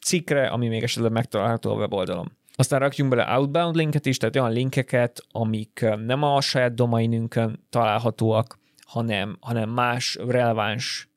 cikkre, 0.00 0.46
ami 0.46 0.68
még 0.68 0.82
esetleg 0.82 1.12
megtalálható 1.12 1.70
a 1.70 1.76
weboldalon. 1.76 2.32
Aztán 2.56 2.80
rakjunk 2.80 3.10
bele 3.10 3.36
outbound 3.36 3.74
linket 3.74 4.06
is, 4.06 4.16
tehát 4.16 4.36
olyan 4.36 4.52
linkeket, 4.52 5.22
amik 5.30 5.86
nem 6.06 6.22
a 6.22 6.40
saját 6.40 6.74
domainünkön 6.74 7.64
találhatóak, 7.70 8.58
hanem, 8.86 9.36
hanem 9.40 9.70
más 9.70 10.18
releváns 10.26 11.08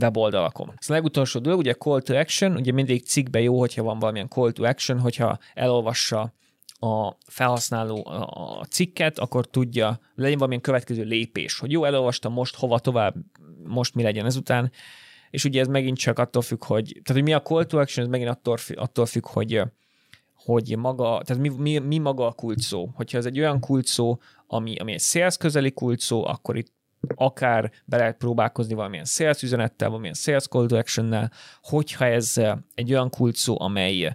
weboldalakon. 0.00 0.72
Ez 0.76 0.90
a 0.90 0.92
legutolsó 0.92 1.40
dolog, 1.40 1.58
ugye 1.58 1.74
call 1.74 2.00
to 2.00 2.18
action, 2.18 2.56
ugye 2.56 2.72
mindig 2.72 3.04
cikkben 3.04 3.42
jó, 3.42 3.58
hogyha 3.58 3.82
van 3.82 3.98
valamilyen 3.98 4.28
call 4.28 4.52
to 4.52 4.64
action, 4.64 5.00
hogyha 5.00 5.38
elolvassa 5.54 6.32
a 6.80 7.16
felhasználó 7.26 8.06
a 8.30 8.64
cikket, 8.64 9.18
akkor 9.18 9.46
tudja, 9.46 10.00
legyen 10.14 10.36
valamilyen 10.36 10.62
következő 10.62 11.02
lépés, 11.02 11.58
hogy 11.58 11.72
jó, 11.72 11.84
elolvastam 11.84 12.32
most, 12.32 12.56
hova 12.56 12.78
tovább, 12.78 13.14
most 13.64 13.94
mi 13.94 14.02
legyen 14.02 14.26
ezután, 14.26 14.72
és 15.30 15.44
ugye 15.44 15.60
ez 15.60 15.68
megint 15.68 15.98
csak 15.98 16.18
attól 16.18 16.42
függ, 16.42 16.64
hogy, 16.64 16.84
tehát 16.84 17.12
hogy 17.12 17.22
mi 17.22 17.32
a 17.32 17.42
call 17.42 17.64
to 17.64 17.78
action, 17.78 18.04
ez 18.04 18.10
megint 18.10 18.30
attól, 18.30 18.56
attól 18.74 19.06
függ, 19.06 19.26
hogy 19.26 19.62
hogy 20.52 20.76
maga, 20.78 21.22
tehát 21.24 21.42
mi, 21.42 21.48
mi, 21.48 21.78
mi 21.78 21.98
maga 21.98 22.26
a 22.26 22.32
kulcs. 22.32 22.70
Hogyha 22.94 23.18
ez 23.18 23.26
egy 23.26 23.38
olyan 23.38 23.60
kulcs 23.60 23.98
ami, 24.46 24.76
ami 24.76 24.92
egy 24.92 25.00
sales 25.00 25.36
közeli 25.36 25.72
kulcs 25.72 26.10
akkor 26.10 26.56
itt 26.56 26.72
akár 27.14 27.72
be 27.84 27.96
lehet 27.96 28.16
próbálkozni 28.16 28.74
valamilyen 28.74 29.04
sales 29.04 29.42
üzenettel, 29.42 29.88
valamilyen 29.88 30.14
sales 30.14 30.46
call 30.46 30.66
to 30.66 30.76
action 30.76 31.30
hogyha 31.62 32.04
ez 32.04 32.34
egy 32.74 32.92
olyan 32.92 33.10
kulcs 33.10 33.44
amely, 33.46 34.14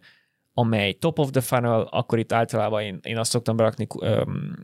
amely 0.53 0.93
top 0.93 1.19
of 1.19 1.29
the 1.29 1.41
funnel, 1.41 1.81
akkor 1.81 2.19
itt 2.19 2.31
általában 2.31 2.81
én, 2.81 2.99
én 3.03 3.17
azt 3.17 3.31
szoktam 3.31 3.55
berakni 3.55 3.87
um, 3.95 4.55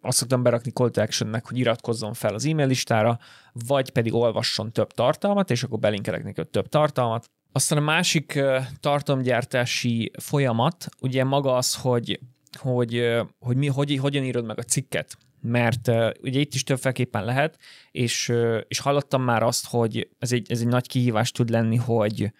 azt 0.00 0.18
szoktam 0.18 0.42
berakni 0.42 0.70
call 0.70 0.90
to 0.90 1.00
actionnek, 1.00 1.46
hogy 1.46 1.58
iratkozzon 1.58 2.12
fel 2.12 2.34
az 2.34 2.46
e-mail 2.46 2.66
listára, 2.66 3.18
vagy 3.52 3.90
pedig 3.90 4.14
olvasson 4.14 4.72
több 4.72 4.92
tartalmat, 4.92 5.50
és 5.50 5.62
akkor 5.62 5.78
belinkelek 5.78 6.24
neki 6.24 6.46
több 6.50 6.68
tartalmat. 6.68 7.30
Aztán 7.56 7.78
a 7.78 7.82
másik 7.82 8.40
tartalomgyártási 8.80 10.10
folyamat, 10.18 10.86
ugye 11.00 11.24
maga 11.24 11.56
az, 11.56 11.74
hogy, 11.74 12.20
hogy, 12.58 13.16
hogy 13.38 13.56
mi, 13.56 13.66
hogy, 13.66 13.96
hogyan 13.96 14.24
írod 14.24 14.44
meg 14.44 14.58
a 14.58 14.62
cikket. 14.62 15.18
Mert 15.40 15.88
ugye 16.22 16.40
itt 16.40 16.54
is 16.54 16.62
többféleképpen 16.62 17.24
lehet, 17.24 17.58
és, 17.90 18.32
és 18.68 18.78
hallottam 18.78 19.22
már 19.22 19.42
azt, 19.42 19.66
hogy 19.66 20.08
ez 20.18 20.32
egy, 20.32 20.50
ez 20.50 20.60
egy 20.60 20.66
nagy 20.66 20.88
kihívás 20.88 21.30
tud 21.30 21.48
lenni, 21.48 21.76
hogy 21.76 22.32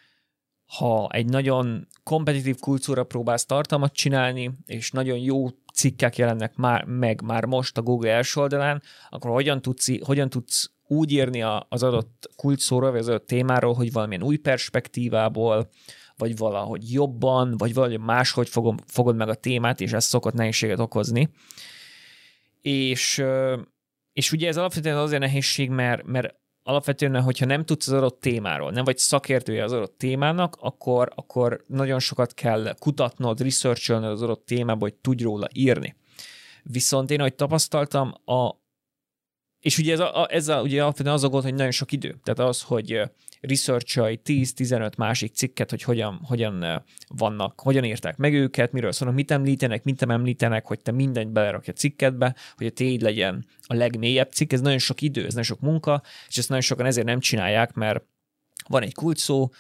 ha 0.67 1.09
egy 1.11 1.27
nagyon 1.27 1.89
kompetitív 2.03 2.59
kultúra 2.59 3.05
próbálsz 3.05 3.45
tartalmat 3.45 3.93
csinálni, 3.93 4.51
és 4.67 4.91
nagyon 4.91 5.19
jó 5.19 5.49
cikkek 5.75 6.17
jelennek 6.17 6.57
már, 6.57 6.85
meg 6.85 7.23
már 7.23 7.45
most 7.45 7.79
a 7.79 7.83
Google 7.83 8.11
első 8.11 8.41
oldalán, 8.41 8.83
akkor 9.11 9.31
hogyan 9.31 9.63
tudsz, 9.63 10.05
hogyan 10.05 10.31
tudsz 10.31 10.71
úgy 10.87 11.13
írni 11.13 11.43
az 11.69 11.83
adott 11.83 12.31
kulcsszóról, 12.37 12.91
vagy 12.91 13.01
az 13.01 13.09
adott 13.09 13.27
témáról, 13.27 13.75
hogy 13.75 13.93
valamilyen 13.93 14.23
új 14.23 14.37
perspektívából, 14.37 15.69
vagy 16.17 16.37
valahogy 16.37 16.93
jobban, 16.93 17.55
vagy 17.57 17.75
valahogy 17.75 18.01
máshogy 18.01 18.49
fogom, 18.49 18.77
fogod 18.87 19.17
meg 19.17 19.29
a 19.29 19.35
témát, 19.35 19.81
és 19.81 19.93
ez 19.93 20.05
szokott 20.05 20.35
nehézséget 20.35 20.79
okozni. 20.79 21.29
És, 22.63 23.25
és 24.13 24.33
ugye 24.33 24.49
ez 24.49 24.57
alapvetően 24.57 24.97
azért 24.97 25.21
nehézség, 25.21 25.71
mert, 25.71 26.05
mert 26.05 26.35
alapvetően, 26.63 27.23
hogyha 27.23 27.47
nem 27.47 27.65
tudsz 27.65 27.87
az 27.87 27.93
adott 27.93 28.21
témáról, 28.21 28.71
nem 28.71 28.85
vagy 28.85 28.99
szakértője 28.99 29.65
az 29.65 29.73
adott 29.73 29.99
témának, 29.99 30.57
akkor, 30.61 31.13
akkor 31.15 31.63
nagyon 31.67 31.99
sokat 31.99 32.35
kell 32.35 32.75
kutatnod, 32.79 33.41
researcholnod 33.41 34.11
az 34.11 34.23
adott 34.23 34.47
témába, 34.47 34.81
hogy 34.81 34.95
tudj 34.95 35.23
róla 35.23 35.49
írni. 35.53 35.97
Viszont 36.63 37.11
én, 37.11 37.19
ahogy 37.19 37.35
tapasztaltam, 37.35 38.15
a, 38.25 38.51
és 39.61 39.79
ugye 39.79 39.93
ez, 39.93 40.01
a, 40.01 40.29
ez 40.31 40.49
a, 40.49 40.61
ugye 40.61 40.83
alapvetően 40.83 41.15
az 41.15 41.25
a 41.25 41.29
gond, 41.29 41.43
hogy 41.43 41.55
nagyon 41.55 41.71
sok 41.71 41.93
idő. 41.93 42.17
Tehát 42.23 42.51
az, 42.51 42.63
hogy 42.63 43.01
research 43.41 43.99
10-15 43.99 44.97
másik 44.97 45.35
cikket, 45.35 45.71
hogy 45.71 45.83
hogyan, 45.83 46.21
hogyan 46.23 46.85
vannak, 47.09 47.61
hogyan 47.61 47.85
írták 47.85 48.17
meg 48.17 48.35
őket, 48.35 48.73
miről 48.73 48.93
szólnak, 48.93 49.17
mit 49.17 49.31
említenek, 49.31 49.85
mit 49.85 50.01
nem 50.01 50.11
említenek, 50.11 50.67
hogy 50.67 50.81
te 50.81 50.91
mindent 50.91 51.33
belerakja 51.33 51.73
a 51.73 51.77
cikketbe, 51.77 52.35
hogy 52.57 52.67
a 52.67 52.71
téd 52.71 53.01
legyen 53.01 53.47
a 53.63 53.75
legmélyebb 53.75 54.31
cikk, 54.31 54.53
ez 54.53 54.61
nagyon 54.61 54.79
sok 54.79 55.01
idő, 55.01 55.21
ez 55.21 55.31
nagyon 55.31 55.43
sok 55.43 55.61
munka, 55.61 56.03
és 56.29 56.37
ezt 56.39 56.49
nagyon 56.49 56.63
sokan 56.63 56.87
ezért 56.87 57.07
nem 57.07 57.21
csinálják, 57.21 57.73
mert 57.73 58.05
van 58.69 58.83
egy 58.83 58.95
kulcsszó, 58.95 59.51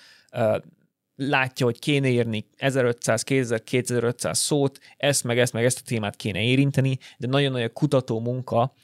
látja, 1.16 1.66
hogy 1.66 1.78
kéne 1.78 2.08
írni 2.08 2.46
1500, 2.56 3.22
2000, 3.22 3.62
2500 3.62 4.38
szót, 4.38 4.78
ezt 4.96 5.24
meg 5.24 5.38
ezt 5.38 5.52
meg 5.52 5.64
ezt 5.64 5.78
a 5.78 5.84
témát 5.84 6.16
kéne 6.16 6.42
érinteni, 6.42 6.98
de 7.18 7.26
nagyon 7.26 7.52
nagy 7.52 7.62
a 7.62 7.72
kutató 7.72 8.20
munka, 8.20 8.74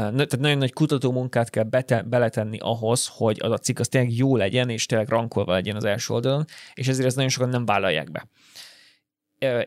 tehát 0.00 0.38
nagyon 0.38 0.58
nagy 0.58 0.72
kutató 0.72 1.12
munkát 1.12 1.50
kell 1.50 1.64
bete, 1.64 2.02
beletenni 2.02 2.58
ahhoz, 2.58 3.10
hogy 3.12 3.38
az 3.40 3.50
a 3.50 3.58
cikk 3.58 3.78
az 3.78 3.88
tényleg 3.88 4.12
jó 4.12 4.36
legyen, 4.36 4.68
és 4.68 4.86
tényleg 4.86 5.08
rankolva 5.08 5.52
legyen 5.52 5.76
az 5.76 5.84
első 5.84 6.14
oldalon, 6.14 6.44
és 6.74 6.88
ezért 6.88 7.06
ezt 7.06 7.16
nagyon 7.16 7.30
sokan 7.30 7.48
nem 7.48 7.64
vállalják 7.64 8.10
be. 8.10 8.28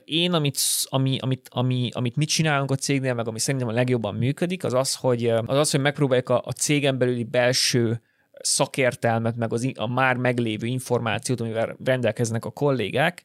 Én, 0.06 0.34
amit, 0.34 0.60
ami, 0.84 1.18
amit, 1.20 1.50
ami, 1.52 1.90
amit 1.94 2.16
mit 2.16 2.30
csinálunk 2.30 2.72
a 2.72 2.76
cégnél, 2.76 3.14
meg 3.14 3.28
ami 3.28 3.40
szerintem 3.40 3.70
a 3.70 3.74
legjobban 3.74 4.16
működik, 4.16 4.64
az 4.64 4.74
az, 4.74 4.96
hogy, 4.96 5.26
az, 5.28 5.58
az, 5.58 5.72
hogy 5.72 5.80
megpróbáljuk 5.80 6.30
a, 6.30 6.42
a 6.46 6.52
cégen 6.52 6.98
belüli 6.98 7.24
belső 7.24 8.02
szakértelmet, 8.40 9.36
meg 9.36 9.54
az, 9.54 9.72
a 9.76 9.88
már 9.88 10.16
meglévő 10.16 10.68
információt, 10.68 11.42
amivel 11.42 11.76
rendelkeznek 11.84 12.46
a 12.46 12.52
kollégák, 12.52 13.24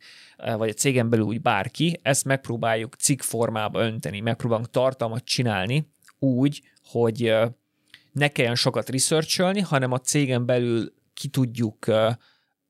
vagy 0.56 0.68
a 0.68 0.72
cégen 0.72 1.10
belül 1.10 1.24
úgy 1.24 1.40
bárki, 1.40 2.00
ezt 2.02 2.24
megpróbáljuk 2.24 2.94
cikk 2.94 3.20
formába 3.20 3.80
önteni, 3.80 4.20
megpróbálunk 4.20 4.70
tartalmat 4.70 5.24
csinálni 5.24 5.90
úgy, 6.18 6.62
hogy 6.86 7.34
ne 8.12 8.28
kelljen 8.28 8.54
sokat 8.54 8.88
researcholni, 8.88 9.60
hanem 9.60 9.92
a 9.92 9.98
cégen 9.98 10.46
belül 10.46 10.92
ki 11.14 11.28
tudjuk 11.28 11.86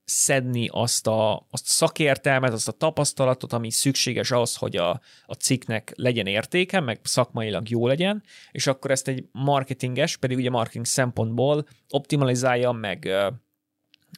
szedni 0.07 0.69
azt 0.73 1.07
a, 1.07 1.35
azt 1.51 1.65
a 1.67 1.71
szakértelmet, 1.71 2.53
azt 2.53 2.69
a 2.69 2.73
tapasztalatot, 2.73 3.53
ami 3.53 3.71
szükséges 3.71 4.31
ahhoz, 4.31 4.57
hogy 4.57 4.77
a, 4.77 5.01
a 5.27 5.35
cikknek 5.35 5.93
legyen 5.97 6.27
értéke, 6.27 6.81
meg 6.81 7.01
szakmailag 7.03 7.69
jó 7.69 7.87
legyen, 7.87 8.23
és 8.53 8.67
akkor 8.67 8.91
ezt 8.91 9.09
egy 9.09 9.25
marketinges, 9.33 10.17
pedig 10.17 10.37
ugye 10.37 10.51
marketing 10.51 10.85
szempontból 10.85 11.67
optimalizálja, 11.89 12.73
meg, 12.73 13.09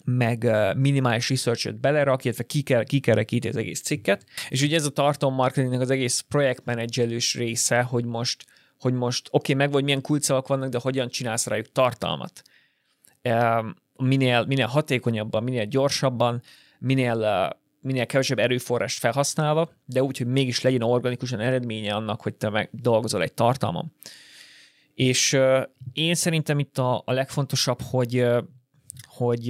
meg 0.04 0.50
minimális 0.76 1.28
research-öt 1.28 1.80
belerak, 1.80 2.24
illetve 2.24 2.44
kikerekíti 2.84 3.48
az 3.48 3.56
egész 3.56 3.82
cikket, 3.82 4.24
és 4.48 4.62
ugye 4.62 4.76
ez 4.76 4.87
a 4.87 4.90
tartalom 4.90 5.34
marketingnek 5.34 5.80
az 5.80 5.90
egész 5.90 6.20
projektmenedzselős 6.20 7.34
része, 7.34 7.82
hogy 7.82 8.04
most 8.04 8.44
hogy 8.80 8.94
most 8.94 9.28
oké, 9.30 9.52
okay, 9.52 9.64
meg 9.64 9.72
vagy 9.72 9.84
milyen 9.84 10.00
kulcsszavak 10.00 10.48
vannak, 10.48 10.70
de 10.70 10.78
hogyan 10.82 11.08
csinálsz 11.08 11.46
rájuk 11.46 11.72
tartalmat. 11.72 12.42
Minél, 13.96 14.44
minél 14.44 14.66
hatékonyabban, 14.66 15.42
minél 15.42 15.64
gyorsabban, 15.64 16.42
minél, 16.78 17.56
minél 17.80 18.06
kevesebb 18.06 18.38
erőforrást 18.38 18.98
felhasználva, 18.98 19.70
de 19.84 20.02
úgy, 20.02 20.18
hogy 20.18 20.26
mégis 20.26 20.60
legyen 20.60 20.82
organikusan 20.82 21.40
eredménye 21.40 21.94
annak, 21.94 22.20
hogy 22.20 22.34
te 22.34 22.48
meg 22.48 22.68
dolgozol 22.72 23.22
egy 23.22 23.32
tartalmon. 23.32 23.92
És 24.94 25.32
uh, 25.32 25.62
én 25.92 26.14
szerintem 26.14 26.58
itt 26.58 26.78
a, 26.78 27.02
a 27.04 27.12
legfontosabb, 27.12 27.82
hogy, 27.82 28.20
uh, 28.20 28.42
hogy 29.06 29.44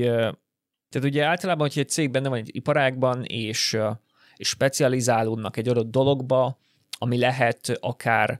tehát 0.89 1.09
ugye 1.09 1.25
általában, 1.25 1.67
hogyha 1.67 1.81
egy 1.81 1.89
cég 1.89 2.11
benne 2.11 2.29
van 2.29 2.39
egy 2.39 2.57
iparágban, 2.57 3.25
és, 3.25 3.79
és 4.37 4.49
specializálódnak 4.49 5.57
egy 5.57 5.69
adott 5.69 5.91
dologba, 5.91 6.59
ami 6.99 7.19
lehet 7.19 7.79
akár 7.81 8.39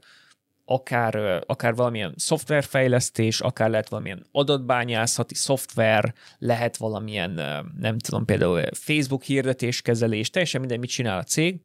akár, 0.71 1.43
akár 1.45 1.75
valamilyen 1.75 2.13
szoftverfejlesztés, 2.17 3.39
akár 3.39 3.69
lehet 3.69 3.89
valamilyen 3.89 4.25
adatbányászati 4.31 5.35
szoftver, 5.35 6.13
lehet 6.37 6.77
valamilyen, 6.77 7.31
nem 7.79 7.97
tudom, 7.97 8.25
például 8.25 8.63
Facebook 8.71 9.23
hirdetéskezelés, 9.23 10.29
teljesen 10.29 10.59
minden, 10.59 10.79
mit 10.79 10.89
csinál 10.89 11.17
a 11.17 11.23
cég. 11.23 11.59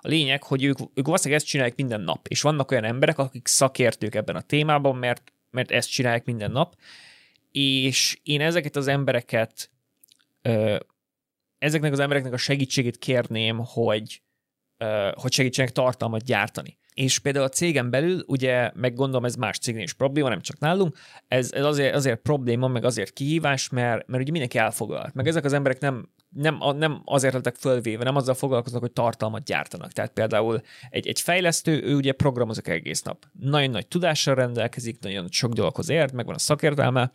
A 0.00 0.08
lényeg, 0.08 0.42
hogy 0.42 0.64
ők, 0.64 0.78
ők 0.94 1.06
valószínűleg 1.06 1.40
ezt 1.40 1.50
csinálják 1.50 1.76
minden 1.76 2.00
nap, 2.00 2.26
és 2.28 2.42
vannak 2.42 2.70
olyan 2.70 2.84
emberek, 2.84 3.18
akik 3.18 3.46
szakértők 3.46 4.14
ebben 4.14 4.36
a 4.36 4.40
témában, 4.40 4.96
mert, 4.96 5.32
mert 5.50 5.70
ezt 5.70 5.90
csinálják 5.90 6.24
minden 6.24 6.50
nap, 6.50 6.76
és 7.52 8.18
én 8.22 8.40
ezeket 8.40 8.76
az 8.76 8.86
embereket, 8.86 9.70
ezeknek 11.58 11.92
az 11.92 11.98
embereknek 11.98 12.32
a 12.32 12.36
segítségét 12.36 12.98
kérném, 12.98 13.58
hogy, 13.64 14.22
hogy 15.14 15.32
segítsenek 15.32 15.72
tartalmat 15.72 16.24
gyártani. 16.24 16.80
És 16.94 17.18
például 17.18 17.44
a 17.44 17.48
cégen 17.48 17.90
belül, 17.90 18.22
ugye, 18.26 18.70
meg 18.74 18.94
gondolom 18.94 19.24
ez 19.24 19.34
más 19.34 19.58
cégnél 19.58 19.82
is 19.82 19.92
probléma, 19.92 20.28
nem 20.28 20.40
csak 20.40 20.58
nálunk, 20.58 20.96
ez, 21.28 21.52
ez 21.52 21.64
azért, 21.64 21.94
azért 21.94 22.20
probléma, 22.20 22.68
meg 22.68 22.84
azért 22.84 23.12
kihívás, 23.12 23.68
mert, 23.68 24.06
mert 24.06 24.22
ugye 24.22 24.30
mindenki 24.30 24.58
elfoglalt. 24.58 25.14
Meg 25.14 25.26
ezek 25.26 25.44
az 25.44 25.52
emberek 25.52 25.80
nem, 25.80 26.08
nem, 26.32 26.58
nem 26.76 27.02
azért 27.04 27.34
lettek 27.34 27.56
fölvéve, 27.56 28.04
nem 28.04 28.16
azzal 28.16 28.34
foglalkoznak, 28.34 28.80
hogy 28.80 28.92
tartalmat 28.92 29.44
gyártanak. 29.44 29.92
Tehát 29.92 30.12
például 30.12 30.60
egy, 30.90 31.06
egy 31.06 31.20
fejlesztő, 31.20 31.82
ő 31.82 31.94
ugye 31.94 32.12
programozik 32.12 32.68
egész 32.68 33.02
nap. 33.02 33.24
Nagyon 33.40 33.70
nagy 33.70 33.86
tudással 33.86 34.34
rendelkezik, 34.34 34.98
nagyon 35.00 35.26
sok 35.30 35.52
dologhoz 35.52 35.88
ért, 35.88 36.12
meg 36.12 36.26
van 36.26 36.34
a 36.34 36.38
szakértelme, 36.38 37.12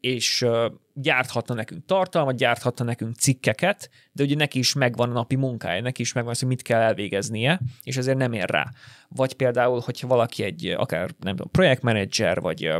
és 0.00 0.46
gyárthatna 0.94 1.54
nekünk 1.54 1.84
tartalmat, 1.86 2.36
gyárthatna 2.36 2.84
nekünk 2.84 3.14
cikkeket, 3.14 3.90
de 4.12 4.22
ugye 4.22 4.34
neki 4.34 4.58
is 4.58 4.74
megvan 4.74 5.10
a 5.10 5.12
napi 5.12 5.36
munkája, 5.36 5.80
neki 5.80 6.02
is 6.02 6.12
megvan 6.12 6.32
az, 6.32 6.38
hogy 6.38 6.48
mit 6.48 6.62
kell 6.62 6.80
elvégeznie, 6.80 7.60
és 7.82 7.96
ezért 7.96 8.18
nem 8.18 8.32
ér 8.32 8.48
rá. 8.48 8.70
Vagy 9.08 9.32
például, 9.32 9.80
hogyha 9.84 10.06
valaki 10.06 10.42
egy 10.42 10.66
akár, 10.66 11.10
nem 11.18 11.36
tudom, 11.36 11.50
projektmenedzser, 11.50 12.40
vagy 12.40 12.72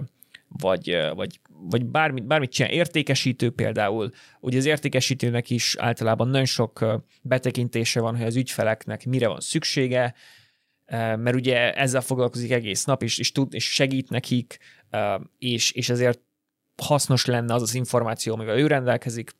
vagy, 0.59 0.99
vagy, 1.15 1.41
vagy 1.71 1.87
bármit, 1.87 2.27
bármit 2.27 2.51
csinál, 2.51 2.71
értékesítő 2.73 3.51
például, 3.51 4.11
ugye 4.41 4.59
az 4.59 4.65
értékesítőnek 4.65 5.51
is 5.51 5.77
általában 5.79 6.29
nagyon 6.29 6.45
sok 6.45 7.03
betekintése 7.23 8.01
van, 8.01 8.17
hogy 8.17 8.27
az 8.27 8.37
ügyfeleknek 8.37 9.07
mire 9.07 9.29
van 9.29 9.41
szüksége, 9.41 10.15
mert 10.91 11.35
ugye 11.35 11.73
ezzel 11.73 12.01
foglalkozik 12.01 12.51
egész 12.51 12.85
nap, 12.85 13.03
és, 13.03 13.19
és, 13.19 13.33
tud, 13.33 13.55
és 13.55 13.73
segít 13.73 14.11
nekik, 14.11 14.59
és, 15.39 15.73
és 15.73 15.89
ezért 15.89 16.21
hasznos 16.83 17.25
lenne 17.25 17.55
az 17.55 17.63
az 17.63 17.75
információ, 17.75 18.35
amivel 18.35 18.59
ő 18.59 18.67
rendelkezik, 18.67 19.31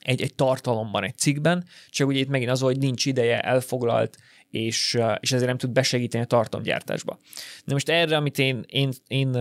egy, 0.00 0.22
egy 0.22 0.34
tartalomban, 0.34 1.04
egy 1.04 1.18
cikkben, 1.18 1.64
csak 1.90 2.08
ugye 2.08 2.18
itt 2.18 2.28
megint 2.28 2.50
az, 2.50 2.60
hogy 2.60 2.78
nincs 2.78 3.06
ideje, 3.06 3.40
elfoglalt, 3.40 4.16
és, 4.50 4.98
és 5.20 5.32
ezért 5.32 5.46
nem 5.46 5.58
tud 5.58 5.70
besegíteni 5.70 6.24
a 6.24 6.26
tartalomgyártásba. 6.26 7.18
De 7.64 7.72
most 7.72 7.88
erre, 7.88 8.16
amit 8.16 8.38
én, 8.38 8.64
én, 8.66 8.92
én 9.06 9.36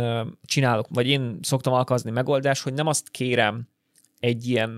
csinálok, 0.45 0.87
vagy 0.89 1.07
én 1.07 1.39
szoktam 1.41 1.73
alkalmazni 1.73 2.11
megoldás, 2.11 2.61
hogy 2.61 2.73
nem 2.73 2.87
azt 2.87 3.09
kérem 3.09 3.67
egy 4.19 4.47
ilyen, 4.47 4.69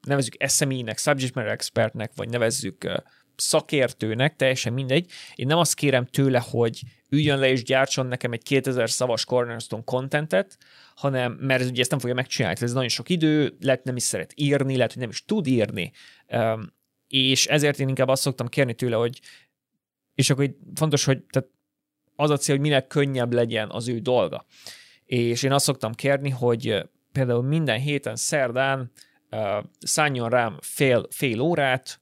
nevezzük 0.00 0.36
SME-nek, 0.48 0.98
subject 0.98 1.34
matter 1.34 1.50
expertnek, 1.50 2.12
vagy 2.16 2.28
nevezzük 2.28 3.02
szakértőnek, 3.36 4.36
teljesen 4.36 4.72
mindegy. 4.72 5.10
Én 5.34 5.46
nem 5.46 5.58
azt 5.58 5.74
kérem 5.74 6.06
tőle, 6.06 6.42
hogy 6.50 6.80
üljön 7.08 7.38
le 7.38 7.50
és 7.50 7.62
gyártson 7.62 8.06
nekem 8.06 8.32
egy 8.32 8.42
2000 8.42 8.90
szavas 8.90 9.24
cornerstone 9.24 9.82
contentet, 9.84 10.58
hanem, 10.94 11.32
mert 11.32 11.64
ugye 11.64 11.80
ezt 11.80 11.90
nem 11.90 11.98
fogja 11.98 12.14
megcsinálni, 12.14 12.56
ez 12.60 12.72
nagyon 12.72 12.88
sok 12.88 13.08
idő, 13.08 13.56
lehet 13.60 13.84
nem 13.84 13.96
is 13.96 14.02
szeret 14.02 14.32
írni, 14.34 14.76
lehet, 14.76 14.92
hogy 14.92 15.00
nem 15.00 15.10
is 15.10 15.24
tud 15.24 15.46
írni, 15.46 15.92
és 17.08 17.46
ezért 17.46 17.80
én 17.80 17.88
inkább 17.88 18.08
azt 18.08 18.22
szoktam 18.22 18.48
kérni 18.48 18.74
tőle, 18.74 18.96
hogy 18.96 19.20
és 20.14 20.30
akkor 20.30 20.54
fontos, 20.74 21.04
hogy 21.04 21.22
tehát 21.22 21.48
az 22.16 22.30
a 22.30 22.36
cél, 22.36 22.54
hogy 22.54 22.64
minél 22.64 22.86
könnyebb 22.86 23.32
legyen 23.32 23.70
az 23.70 23.88
ő 23.88 23.98
dolga. 23.98 24.46
És 25.04 25.42
én 25.42 25.52
azt 25.52 25.64
szoktam 25.64 25.94
kérni, 25.94 26.30
hogy 26.30 26.88
például 27.12 27.42
minden 27.42 27.78
héten 27.80 28.16
szerdán 28.16 28.92
uh, 29.30 29.64
szálljon 29.78 30.28
rám 30.28 30.58
fél, 30.60 31.06
fél 31.10 31.40
órát, 31.40 32.00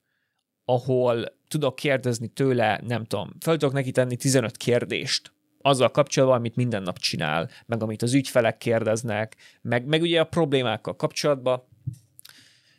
ahol 0.65 1.37
tudok 1.49 1.77
kérdezni 1.77 2.29
tőle, 2.29 2.81
nem 2.87 3.05
tudom, 3.05 3.33
fel 3.41 3.57
tudok 3.57 3.75
neki 3.75 3.91
tenni 3.91 4.17
15 4.17 4.57
kérdést, 4.57 5.33
azzal 5.63 5.91
kapcsolatban, 5.91 6.39
amit 6.39 6.57
minden 6.57 6.83
nap 6.83 6.99
csinál, 6.99 7.51
meg 7.67 7.83
amit 7.83 8.03
az 8.03 8.15
ügyfelek 8.15 8.59
kérdeznek, 8.59 9.37
meg, 9.63 9.87
meg 9.87 10.03
ugye 10.03 10.21
a 10.21 10.25
problémákkal 10.25 10.97
kapcsolatban, 10.97 11.63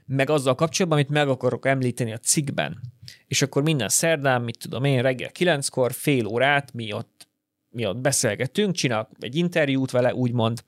meg 0.06 0.30
azzal 0.30 0.56
kapcsolatban, 0.56 1.00
amit 1.00 1.12
meg 1.12 1.28
akarok 1.28 1.66
említeni 1.66 2.14
a 2.14 2.18
cikkben. 2.18 2.80
És 3.28 3.42
akkor 3.42 3.64
minden 3.64 3.90
szerdán, 3.90 4.42
mit 4.42 4.58
tudom 4.60 4.84
én, 4.84 5.02
reggel 5.02 5.32
kilenckor, 5.32 5.92
fél 5.92 6.26
órát 6.26 6.74
mi 6.74 6.94
ott, 6.94 7.28
mi 7.70 7.86
ott 7.86 7.98
beszélgetünk, 7.98 8.76
csinálok 8.76 9.10
egy 9.20 9.36
interjút 9.36 9.92
vele, 9.92 10.14
úgymond, 10.14 10.64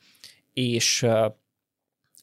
és, 0.54 1.06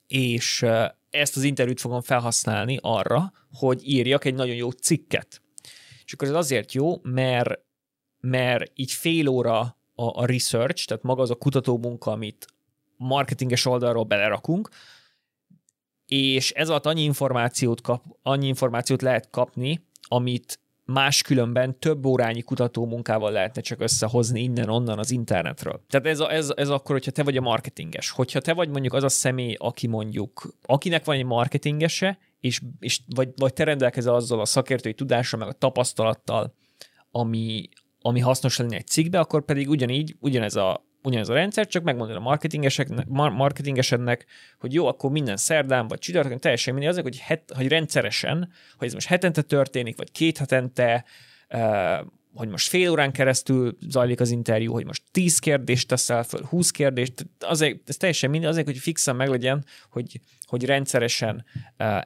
és 0.06 0.66
ezt 1.14 1.36
az 1.36 1.42
interjút 1.42 1.80
fogom 1.80 2.00
felhasználni 2.00 2.78
arra, 2.82 3.32
hogy 3.52 3.88
írjak 3.88 4.24
egy 4.24 4.34
nagyon 4.34 4.54
jó 4.54 4.70
cikket. 4.70 5.42
És 6.04 6.12
akkor 6.12 6.28
ez 6.28 6.34
azért 6.34 6.72
jó, 6.72 7.00
mert, 7.02 7.60
mert 8.20 8.70
így 8.74 8.92
fél 8.92 9.28
óra 9.28 9.58
a, 9.94 10.20
a 10.20 10.26
research, 10.26 10.86
tehát 10.86 11.02
maga 11.02 11.22
az 11.22 11.30
a 11.30 11.34
kutatómunka, 11.34 12.10
amit 12.10 12.46
marketinges 12.96 13.66
oldalról 13.66 14.04
belerakunk, 14.04 14.68
és 16.06 16.50
ez 16.50 16.68
alatt 16.68 16.86
annyi 16.86 17.02
információt, 17.02 17.80
kap, 17.80 18.04
annyi 18.22 18.46
információt 18.46 19.02
lehet 19.02 19.30
kapni, 19.30 19.86
amit 20.02 20.60
máskülönben 20.84 21.78
több 21.78 22.06
órányi 22.06 22.42
kutató 22.42 22.86
munkával 22.86 23.32
lehetne 23.32 23.60
csak 23.60 23.80
összehozni 23.80 24.42
innen-onnan 24.42 24.98
az 24.98 25.10
internetről. 25.10 25.84
Tehát 25.88 26.06
ez, 26.06 26.20
a, 26.20 26.32
ez, 26.32 26.52
ez 26.56 26.68
akkor, 26.68 26.94
hogyha 26.94 27.10
te 27.10 27.22
vagy 27.22 27.36
a 27.36 27.40
marketinges. 27.40 28.10
Hogyha 28.10 28.40
te 28.40 28.52
vagy 28.52 28.68
mondjuk 28.68 28.92
az 28.92 29.02
a 29.02 29.08
személy, 29.08 29.56
aki 29.58 29.86
mondjuk, 29.86 30.54
akinek 30.62 31.04
van 31.04 31.16
egy 31.16 31.24
marketingese, 31.24 32.18
és, 32.40 32.60
és 32.78 33.00
vagy, 33.14 33.28
vagy 33.36 33.52
te 33.52 33.64
rendelkezel 33.64 34.14
azzal 34.14 34.40
a 34.40 34.44
szakértői 34.44 34.94
tudással, 34.94 35.38
meg 35.38 35.48
a 35.48 35.52
tapasztalattal, 35.52 36.54
ami, 37.10 37.68
ami 38.00 38.20
hasznos 38.20 38.56
lenne 38.56 38.76
egy 38.76 38.86
cikkbe, 38.86 39.18
akkor 39.18 39.44
pedig 39.44 39.68
ugyanígy, 39.68 40.16
ugyanez 40.20 40.56
a 40.56 40.84
ugyanez 41.04 41.28
a 41.28 41.34
rendszer, 41.34 41.66
csak 41.66 41.82
megmondod 41.82 42.16
a 42.16 42.20
marketingeseknek, 42.20 43.06
marketingesednek, 43.08 44.26
hogy 44.58 44.72
jó, 44.72 44.86
akkor 44.86 45.10
minden 45.10 45.36
szerdán 45.36 45.88
vagy 45.88 45.98
csütörtökön 45.98 46.38
teljesen 46.38 46.74
mindegy, 46.74 46.90
azért, 46.90 47.06
hogy, 47.06 47.18
het, 47.18 47.52
hogy 47.56 47.68
rendszeresen, 47.68 48.52
hogy 48.78 48.86
ez 48.86 48.94
most 48.94 49.06
hetente 49.06 49.42
történik, 49.42 49.96
vagy 49.96 50.12
két 50.12 50.38
hetente, 50.38 51.04
hogy 52.34 52.48
most 52.48 52.68
fél 52.68 52.90
órán 52.90 53.12
keresztül 53.12 53.76
zajlik 53.88 54.20
az 54.20 54.30
interjú, 54.30 54.72
hogy 54.72 54.84
most 54.84 55.02
10 55.10 55.38
kérdést 55.38 55.88
teszel 55.88 56.22
föl, 56.22 56.44
20 56.44 56.70
kérdést, 56.70 57.26
azért, 57.40 57.88
ez 57.88 57.96
teljesen 57.96 58.30
mindegy, 58.30 58.50
azért, 58.50 58.66
hogy 58.66 58.78
fixen 58.78 59.16
meglegyen, 59.16 59.64
hogy, 59.90 60.20
hogy 60.46 60.64
rendszeresen 60.64 61.44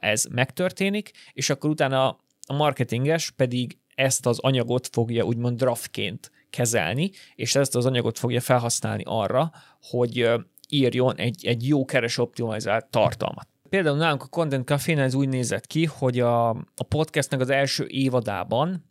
ez 0.00 0.24
megtörténik, 0.24 1.10
és 1.32 1.50
akkor 1.50 1.70
utána 1.70 2.06
a 2.46 2.54
marketinges 2.54 3.30
pedig 3.30 3.78
ezt 3.94 4.26
az 4.26 4.38
anyagot 4.38 4.88
fogja 4.92 5.24
úgymond 5.24 5.58
draftként 5.58 6.30
kezelni, 6.50 7.10
és 7.34 7.54
ezt 7.54 7.76
az 7.76 7.86
anyagot 7.86 8.18
fogja 8.18 8.40
felhasználni 8.40 9.02
arra, 9.06 9.50
hogy 9.82 10.30
írjon 10.68 11.16
egy, 11.16 11.46
egy 11.46 11.68
jó 11.68 11.84
keres 11.84 12.18
optimalizált 12.18 12.86
tartalmat. 12.86 13.48
Például 13.68 13.96
nálunk 13.96 14.22
a 14.22 14.26
Content 14.26 14.66
café 14.66 14.96
ez 14.96 15.14
úgy 15.14 15.28
nézett 15.28 15.66
ki, 15.66 15.84
hogy 15.84 16.20
a, 16.20 16.48
a 16.50 16.84
podcastnek 16.88 17.40
az 17.40 17.50
első 17.50 17.86
évadában 17.86 18.84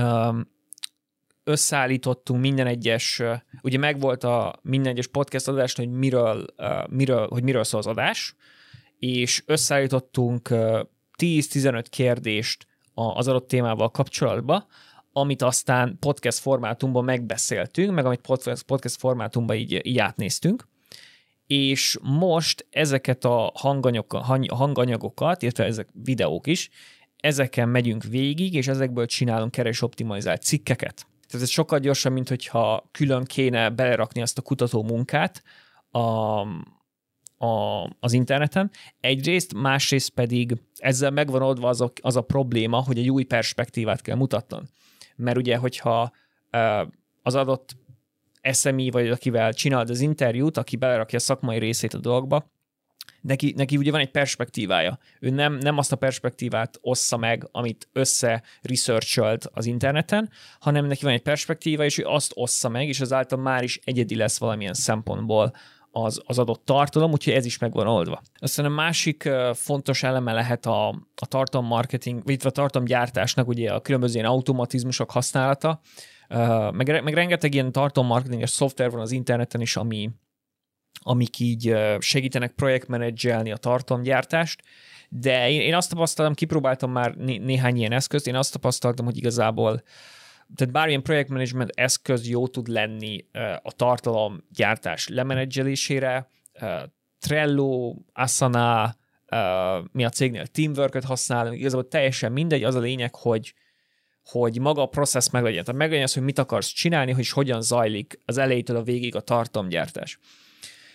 um, 0.00 0.56
összeállítottunk 1.44 2.40
minden 2.40 2.66
egyes, 2.66 3.22
ugye 3.62 3.78
megvolt 3.78 4.24
a 4.24 4.58
minden 4.62 4.92
egyes 4.92 5.06
podcast 5.06 5.48
adás, 5.48 5.74
hogy 5.74 5.90
miről, 5.90 6.44
miről, 6.88 7.28
hogy 7.28 7.42
miről 7.42 7.64
szól 7.64 7.80
az 7.80 7.86
adás, 7.86 8.34
és 8.98 9.42
összeállítottunk 9.46 10.50
uh, 10.50 10.80
10-15 11.18 11.84
kérdést 11.90 12.66
az 12.94 13.28
adott 13.28 13.48
témával 13.48 13.90
kapcsolatban, 13.90 14.66
amit 15.20 15.42
aztán 15.42 15.96
podcast 16.00 16.38
formátumban 16.38 17.04
megbeszéltünk, 17.04 17.94
meg 17.94 18.04
amit 18.04 18.20
podcast, 18.66 18.96
formátumban 18.98 19.56
így, 19.56 19.86
így 19.86 19.98
átnéztünk, 19.98 20.68
és 21.46 21.98
most 22.02 22.66
ezeket 22.70 23.24
a 23.24 23.52
hanganyagokat, 24.48 25.42
illetve 25.42 25.64
ezek 25.64 25.88
videók 25.92 26.46
is, 26.46 26.70
ezeken 27.16 27.68
megyünk 27.68 28.04
végig, 28.04 28.54
és 28.54 28.68
ezekből 28.68 29.06
csinálunk 29.06 29.50
keres 29.50 29.82
optimalizált 29.82 30.42
cikkeket. 30.42 31.06
Tehát 31.26 31.46
ez 31.46 31.50
sokkal 31.50 31.78
gyorsabb, 31.78 32.12
mint 32.12 32.28
hogyha 32.28 32.88
külön 32.90 33.24
kéne 33.24 33.70
belerakni 33.70 34.22
azt 34.22 34.38
a 34.38 34.42
kutató 34.42 34.82
munkát 34.82 35.42
a, 35.90 36.00
a, 37.46 37.84
az 38.00 38.12
interneten. 38.12 38.70
Egyrészt, 39.00 39.54
másrészt 39.54 40.10
pedig 40.10 40.56
ezzel 40.76 41.10
megvan 41.10 41.42
oldva 41.42 41.68
az 41.68 41.80
a, 41.80 41.92
az 42.00 42.16
a 42.16 42.22
probléma, 42.22 42.82
hogy 42.82 42.98
egy 42.98 43.10
új 43.10 43.22
perspektívát 43.22 44.02
kell 44.02 44.16
mutatnom 44.16 44.62
mert 45.18 45.36
ugye, 45.36 45.56
hogyha 45.56 46.12
az 47.22 47.34
adott 47.34 47.76
SMI, 48.52 48.90
vagy 48.90 49.08
akivel 49.08 49.52
csinálod 49.52 49.90
az 49.90 50.00
interjút, 50.00 50.56
aki 50.56 50.76
belerakja 50.76 51.18
a 51.18 51.20
szakmai 51.20 51.58
részét 51.58 51.94
a 51.94 51.98
dolgba, 51.98 52.50
neki, 53.20 53.52
neki 53.56 53.76
ugye 53.76 53.90
van 53.90 54.00
egy 54.00 54.10
perspektívája. 54.10 54.98
Ő 55.20 55.30
nem, 55.30 55.54
nem 55.54 55.78
azt 55.78 55.92
a 55.92 55.96
perspektívát 55.96 56.78
ossza 56.80 57.16
meg, 57.16 57.48
amit 57.52 57.88
össze 57.92 58.42
researcholt 58.62 59.48
az 59.52 59.66
interneten, 59.66 60.30
hanem 60.60 60.86
neki 60.86 61.04
van 61.04 61.12
egy 61.12 61.22
perspektíva, 61.22 61.84
és 61.84 61.98
ő 61.98 62.04
azt 62.04 62.32
ossza 62.34 62.68
meg, 62.68 62.88
és 62.88 63.00
azáltal 63.00 63.38
már 63.38 63.62
is 63.62 63.80
egyedi 63.84 64.16
lesz 64.16 64.38
valamilyen 64.38 64.74
szempontból 64.74 65.52
az, 66.04 66.22
az 66.26 66.38
adott 66.38 66.64
tartalom, 66.64 67.12
úgyhogy 67.12 67.32
ez 67.32 67.44
is 67.44 67.58
meg 67.58 67.72
van 67.72 67.86
oldva. 67.86 68.22
Aztán 68.38 68.64
a 68.64 68.68
másik 68.68 69.28
fontos 69.52 70.02
eleme 70.02 70.32
lehet 70.32 70.66
a, 70.66 70.88
a 71.14 71.26
tartalommarketing, 71.26 72.22
vagy 72.24 72.40
a 72.44 72.50
tartalomgyártásnak 72.50 73.48
ugye 73.48 73.72
a 73.72 73.80
különböző 73.80 74.14
ilyen 74.14 74.30
automatizmusok 74.30 75.10
használata, 75.10 75.80
meg, 76.72 77.02
meg 77.02 77.14
rengeteg 77.14 77.54
ilyen 77.54 77.72
tartalommarketinges 77.72 78.50
szoftver 78.50 78.90
van 78.90 79.00
az 79.00 79.12
interneten 79.12 79.60
is, 79.60 79.76
ami, 79.76 80.10
amik 81.00 81.38
így 81.38 81.76
segítenek 81.98 82.52
projektmenedzselni 82.52 83.52
a 83.52 83.56
tartalomgyártást, 83.56 84.62
de 85.08 85.50
én, 85.50 85.60
én 85.60 85.74
azt 85.74 85.90
tapasztaltam, 85.90 86.34
kipróbáltam 86.34 86.90
már 86.90 87.14
né- 87.14 87.44
néhány 87.44 87.76
ilyen 87.76 87.92
eszközt, 87.92 88.26
én 88.26 88.34
azt 88.34 88.52
tapasztaltam, 88.52 89.04
hogy 89.04 89.16
igazából 89.16 89.72
uh, 89.72 89.80
tehát 90.54 90.72
bármilyen 90.72 91.02
projektmenedzsment 91.02 91.70
eszköz 91.74 92.28
jó 92.28 92.48
tud 92.48 92.68
lenni 92.68 93.24
a 93.62 93.72
tartalom 93.72 94.44
gyártás 94.52 95.08
lemenedzselésére, 95.08 96.28
Trello, 97.18 97.94
Asana, 98.12 98.96
mi 99.92 100.04
a 100.04 100.08
cégnél 100.08 100.46
teamwork 100.46 101.04
használunk, 101.04 101.58
igazából 101.58 101.88
teljesen 101.88 102.32
mindegy, 102.32 102.64
az 102.64 102.74
a 102.74 102.80
lényeg, 102.80 103.14
hogy, 103.14 103.54
hogy 104.24 104.60
maga 104.60 104.82
a 104.82 104.86
process 104.86 105.30
meglegyen. 105.30 105.64
Tehát 105.64 105.80
meglegyen 105.80 106.04
az, 106.04 106.14
hogy 106.14 106.22
mit 106.22 106.38
akarsz 106.38 106.68
csinálni, 106.68 107.12
hogy 107.12 107.28
hogyan 107.28 107.62
zajlik 107.62 108.18
az 108.24 108.38
elejétől 108.38 108.76
a 108.76 108.82
végig 108.82 109.16
a 109.16 109.20
tartalomgyártás. 109.20 110.18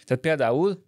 Tehát 0.03 0.23
például 0.23 0.85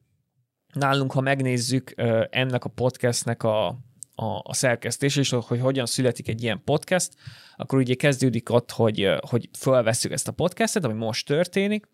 nálunk, 0.74 1.12
ha 1.12 1.22
megnézzük 1.22 1.94
ennek 2.30 2.66
a 2.66 2.70
podcastnek 2.70 3.44
a, 3.44 3.78
a, 4.16 4.40
a 4.44 4.54
szerkesztés, 4.54 5.16
és 5.16 5.30
hogy 5.30 5.60
hogyan 5.60 5.86
születik 5.86 6.28
egy 6.28 6.44
ilyen 6.44 6.62
podcast, 6.64 7.14
akkor 7.56 7.80
ugye 7.80 7.96
kezdődik 7.96 8.50
ott, 8.50 8.72
hogy, 8.72 9.14
hogy 9.30 9.50
felvesszük 9.52 10.12
ezt 10.12 10.28
a 10.28 10.32
podcastet, 10.32 10.84
ami 10.84 10.94
most 10.94 11.28
történik, 11.28 11.88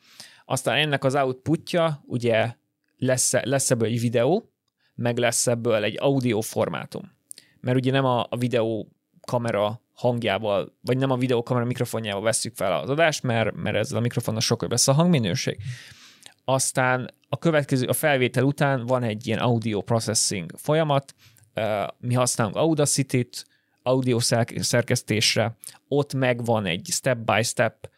aztán 0.46 0.78
ennek 0.78 1.04
az 1.04 1.16
outputja 1.16 2.04
ugye 2.06 2.56
lesz, 2.98 3.34
lesz 3.42 3.72
ebből 3.72 3.88
egy 3.88 4.00
videó, 4.00 4.54
meg 4.96 5.18
lesz 5.18 5.48
ebből 5.48 5.84
egy 5.84 5.98
audio 6.00 6.42
formátum. 6.42 7.12
Mert 7.60 7.78
ugye 7.78 7.92
nem 7.92 8.06
a, 8.06 8.26
a 8.30 8.38
videó 8.38 8.92
kamera 9.22 9.82
hangjával, 9.94 10.78
vagy 10.82 10.98
nem 10.98 11.12
a 11.12 11.18
videókamera 11.18 11.66
mikrofonjával 11.66 12.22
vesszük 12.22 12.56
fel 12.56 12.74
az 12.74 12.90
adást, 12.90 13.24
mert, 13.24 13.56
mert 13.56 13.76
ezzel 13.76 13.98
a 13.98 14.02
mikrofonnal 14.02 14.42
sokkal 14.42 14.70
lesz 14.70 14.88
a 14.88 14.94
hangminőség. 14.94 15.58
Aztán 16.46 17.10
a 17.30 17.38
következő, 17.38 17.86
a 17.88 17.94
felvétel 17.94 18.44
után 18.44 18.86
van 18.86 19.04
egy 19.04 19.28
ilyen 19.28 19.40
audio 19.40 19.82
processing 19.82 20.52
folyamat, 20.58 21.14
mi 21.98 22.14
használunk 22.14 22.56
Audacity-t, 22.56 23.46
audio 23.84 24.20
szerkesztésre, 24.56 25.58
ott 25.88 26.14
megvan 26.14 26.66
egy 26.66 26.88
step-by-step 26.92 27.90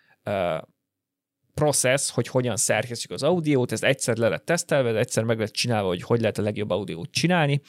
process, 1.53 2.11
hogy 2.11 2.27
hogyan 2.27 2.55
szerkesztjük 2.55 3.11
az 3.11 3.23
audiót, 3.23 3.71
ez 3.71 3.83
egyszer 3.83 4.17
le 4.17 4.27
lett 4.27 4.45
tesztelve, 4.45 4.99
egyszer 4.99 5.23
meg 5.23 5.39
lett 5.39 5.51
csinálva, 5.51 5.87
hogy 5.87 6.01
hogy 6.01 6.19
lehet 6.19 6.37
a 6.37 6.41
legjobb 6.41 6.69
audiót 6.69 7.11
csinálni, 7.11 7.61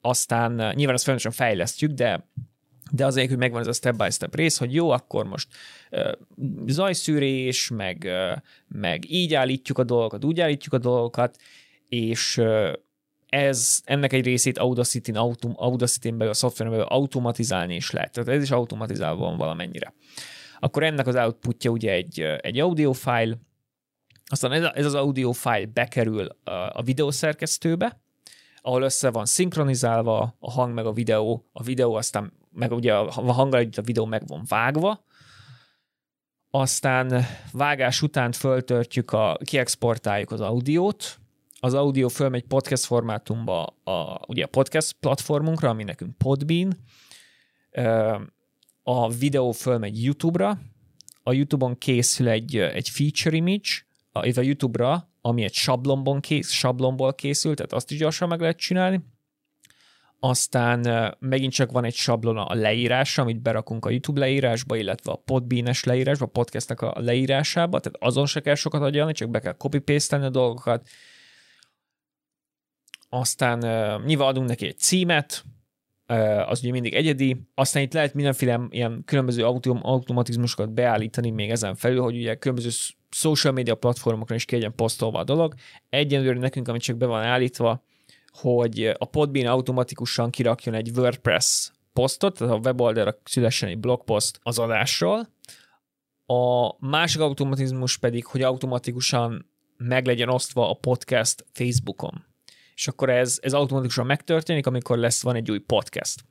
aztán 0.00 0.52
nyilván 0.52 0.94
azt 0.94 1.04
folyamatosan 1.04 1.46
fejlesztjük, 1.46 1.90
de 1.90 2.28
de 2.92 3.06
azért, 3.06 3.28
hogy 3.28 3.38
megvan 3.38 3.60
ez 3.60 3.66
a 3.66 3.72
step-by-step 3.72 4.34
rész, 4.34 4.58
hogy 4.58 4.74
jó, 4.74 4.90
akkor 4.90 5.26
most 5.26 5.48
uh, 5.90 6.12
zajszűrés, 6.66 7.68
meg, 7.68 8.02
uh, 8.06 8.36
meg 8.68 9.10
így 9.10 9.34
állítjuk 9.34 9.78
a 9.78 9.84
dolgokat, 9.84 10.24
úgy 10.24 10.40
állítjuk 10.40 10.74
a 10.74 10.78
dolgokat, 10.78 11.36
és 11.88 12.36
uh, 12.36 12.72
ez, 13.30 13.80
ennek 13.84 14.12
egy 14.12 14.24
részét 14.24 14.58
Audacity-n, 14.58 15.16
autom, 15.16 15.52
Audacity-n 15.56 16.16
belül, 16.16 16.32
a 16.32 16.34
szoftveren 16.34 16.72
belül 16.72 16.86
automatizálni 16.86 17.74
is 17.74 17.90
lehet. 17.90 18.12
Tehát 18.12 18.28
ez 18.28 18.42
is 18.42 18.50
automatizálva 18.50 19.24
van 19.24 19.36
valamennyire. 19.36 19.94
Akkor 20.58 20.82
ennek 20.82 21.06
az 21.06 21.14
outputja 21.14 21.70
ugye 21.70 21.92
egy, 21.92 22.20
egy 22.20 22.58
audio 22.58 22.92
file, 22.92 23.36
aztán 24.26 24.52
ez, 24.52 24.70
ez 24.74 24.84
az 24.84 24.94
audio 24.94 25.32
file 25.32 25.66
bekerül 25.66 26.26
a, 26.44 26.50
a 26.50 26.82
videószerkesztőbe, 26.82 28.00
ahol 28.62 28.82
össze 28.82 29.10
van 29.10 29.26
szinkronizálva 29.26 30.36
a 30.38 30.50
hang 30.50 30.74
meg 30.74 30.86
a 30.86 30.92
videó, 30.92 31.48
a 31.52 31.62
videó 31.62 31.94
aztán 31.94 32.32
meg 32.52 32.72
ugye 32.72 32.94
a 32.94 33.32
hanggal 33.32 33.60
együtt 33.60 33.78
a 33.78 33.82
videó 33.82 34.04
meg 34.04 34.26
van 34.26 34.42
vágva, 34.48 35.04
aztán 36.50 37.24
vágás 37.52 38.02
után 38.02 38.32
föltöltjük, 38.32 39.12
a, 39.12 39.38
kiexportáljuk 39.44 40.30
az 40.30 40.40
audiót, 40.40 41.19
az 41.60 41.74
audio 41.74 42.08
fölmegy 42.08 42.44
podcast 42.44 42.84
formátumba 42.84 43.64
a, 43.84 44.20
ugye 44.26 44.44
a 44.44 44.46
podcast 44.46 44.92
platformunkra, 44.92 45.68
ami 45.68 45.84
nekünk 45.84 46.18
Podbean, 46.18 46.76
a 48.82 49.10
videó 49.10 49.52
fölmegy 49.52 50.04
YouTube-ra, 50.04 50.58
a 51.22 51.32
YouTube-on 51.32 51.78
készül 51.78 52.28
egy, 52.28 52.56
egy 52.56 52.88
feature 52.88 53.36
image, 53.36 53.68
a, 54.12 54.38
a 54.38 54.40
YouTube-ra, 54.40 55.08
ami 55.20 55.44
egy 55.44 55.52
sablonból, 55.52 56.20
kész, 56.20 56.50
sablonból 56.50 57.14
készült, 57.14 57.56
tehát 57.56 57.72
azt 57.72 57.90
is 57.90 57.98
gyorsan 57.98 58.28
meg 58.28 58.40
lehet 58.40 58.56
csinálni, 58.56 59.00
aztán 60.20 61.14
megint 61.18 61.52
csak 61.52 61.70
van 61.70 61.84
egy 61.84 61.94
sablon 61.94 62.36
a 62.36 62.54
leírásra, 62.54 63.22
amit 63.22 63.42
berakunk 63.42 63.84
a 63.84 63.90
YouTube 63.90 64.20
leírásba, 64.20 64.76
illetve 64.76 65.12
a 65.12 65.16
Podbean-es 65.16 65.84
leírásba, 65.84 66.24
a 66.24 66.28
podcastnek 66.28 66.80
a 66.80 66.94
leírásába, 66.96 67.80
tehát 67.80 67.98
azon 68.00 68.26
se 68.26 68.40
kell 68.40 68.54
sokat 68.54 68.82
agyalni, 68.82 69.12
csak 69.12 69.30
be 69.30 69.40
kell 69.40 69.56
copy 69.56 69.82
a 70.10 70.28
dolgokat. 70.28 70.88
Aztán 73.12 73.58
nyilván 74.04 74.28
adunk 74.28 74.48
neki 74.48 74.66
egy 74.66 74.78
címet, 74.78 75.44
az 76.46 76.60
ugye 76.62 76.70
mindig 76.70 76.94
egyedi, 76.94 77.42
aztán 77.54 77.82
itt 77.82 77.92
lehet 77.92 78.14
mindenféle 78.14 78.66
ilyen 78.70 79.02
különböző 79.04 79.44
autom- 79.44 79.84
automatizmusokat 79.84 80.72
beállítani 80.72 81.30
még 81.30 81.50
ezen 81.50 81.74
felül, 81.74 82.02
hogy 82.02 82.16
ugye 82.16 82.34
különböző 82.34 82.68
social 83.10 83.52
media 83.52 83.74
platformokon 83.74 84.36
is 84.36 84.44
kérjen 84.44 84.74
posztolva 84.74 85.18
a 85.18 85.24
dolog. 85.24 85.54
Egyenlőre 85.88 86.38
nekünk, 86.38 86.68
amit 86.68 86.82
csak 86.82 86.96
be 86.96 87.06
van 87.06 87.22
állítva, 87.22 87.84
hogy 88.32 88.94
a 88.98 89.04
Podbean 89.04 89.46
automatikusan 89.46 90.30
kirakjon 90.30 90.74
egy 90.74 90.90
WordPress 90.96 91.70
posztot, 91.92 92.38
tehát 92.38 92.54
a 92.54 92.58
weboldalra 92.58 93.18
szülessen 93.24 93.68
egy 93.68 93.78
blogpost 93.78 94.40
az 94.42 94.58
adásról. 94.58 95.28
A 96.26 96.74
másik 96.86 97.20
automatizmus 97.20 97.98
pedig, 97.98 98.26
hogy 98.26 98.42
automatikusan 98.42 99.50
meg 99.76 100.06
legyen 100.06 100.28
osztva 100.28 100.70
a 100.70 100.74
podcast 100.74 101.44
Facebookon. 101.52 102.28
És 102.80 102.88
akkor 102.88 103.10
ez, 103.10 103.38
ez 103.42 103.52
automatikusan 103.52 104.06
megtörténik, 104.06 104.66
amikor 104.66 104.98
lesz, 104.98 105.22
van 105.22 105.36
egy 105.36 105.50
új 105.50 105.58
podcast. 105.58 106.24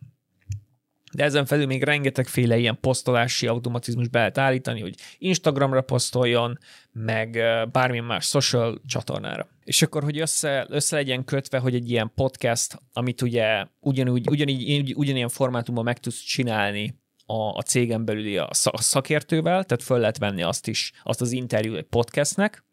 De 1.14 1.24
ezen 1.24 1.46
felül 1.46 1.66
még 1.66 1.84
rengetegféle 1.84 2.58
ilyen 2.58 2.78
posztolási 2.82 3.48
automatizmus 3.48 4.08
be 4.08 4.18
lehet 4.18 4.38
állítani, 4.38 4.82
hogy 4.82 4.96
Instagramra 5.18 5.82
posztoljon, 5.82 6.58
meg 6.92 7.32
bármilyen 7.72 8.06
más 8.06 8.26
social 8.26 8.82
csatornára. 8.88 9.48
És 9.64 9.82
akkor, 9.82 10.04
hogy 10.04 10.20
össze, 10.20 10.66
össze 10.70 10.96
legyen 10.96 11.24
kötve, 11.24 11.58
hogy 11.58 11.76
egy 11.76 11.90
ilyen 11.90 12.12
podcast, 12.16 12.80
amit 12.94 13.22
ugye 13.22 13.66
ugyanúgy, 13.80 14.30
ugyanígy, 14.30 14.94
ugyanilyen 14.96 15.30
formátumban 15.30 15.84
meg 15.84 16.00
tudsz 16.00 16.20
csinálni 16.20 17.00
a, 17.26 17.58
a 17.58 17.62
cégen 17.62 18.06
belüli 18.06 18.38
a 18.38 18.50
szakértővel, 18.74 19.64
tehát 19.64 19.84
föl 19.84 20.00
lehet 20.00 20.18
venni 20.18 20.42
azt 20.42 20.68
is, 20.68 20.92
azt 21.04 21.22
az 21.22 21.32
interjút 21.32 21.78
egy 21.78 21.84
podcastnek, 21.84 22.64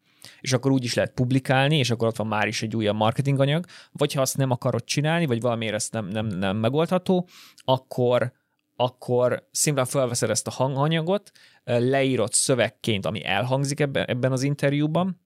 és 0.41 0.53
akkor 0.53 0.71
úgy 0.71 0.83
is 0.83 0.93
lehet 0.93 1.13
publikálni, 1.13 1.77
és 1.77 1.89
akkor 1.89 2.07
ott 2.07 2.15
van 2.15 2.27
már 2.27 2.47
is 2.47 2.61
egy 2.61 2.75
újabb 2.75 2.95
marketinganyag, 2.95 3.65
vagy 3.91 4.13
ha 4.13 4.21
azt 4.21 4.37
nem 4.37 4.51
akarod 4.51 4.83
csinálni, 4.83 5.25
vagy 5.25 5.41
valamiért 5.41 5.73
ezt 5.73 5.91
nem, 5.91 6.07
nem, 6.07 6.27
nem 6.27 6.57
megoldható, 6.57 7.27
akkor, 7.55 8.31
akkor 8.75 9.47
szimplán 9.51 9.85
felveszed 9.85 10.29
ezt 10.29 10.47
a 10.47 10.51
hanganyagot, 10.51 11.31
leírod 11.63 12.33
szövegként, 12.33 13.05
ami 13.05 13.25
elhangzik 13.25 13.79
ebben, 13.79 14.05
ebben 14.05 14.31
az 14.31 14.43
interjúban, 14.43 15.21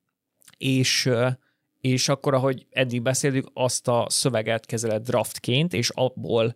és, 0.57 1.09
és 1.81 2.09
akkor, 2.09 2.33
ahogy 2.33 2.67
eddig 2.69 3.01
beszéltük, 3.01 3.49
azt 3.53 3.87
a 3.87 4.05
szöveget 4.09 4.65
kezeled 4.65 5.03
draftként, 5.03 5.73
és 5.73 5.89
abból 5.89 6.55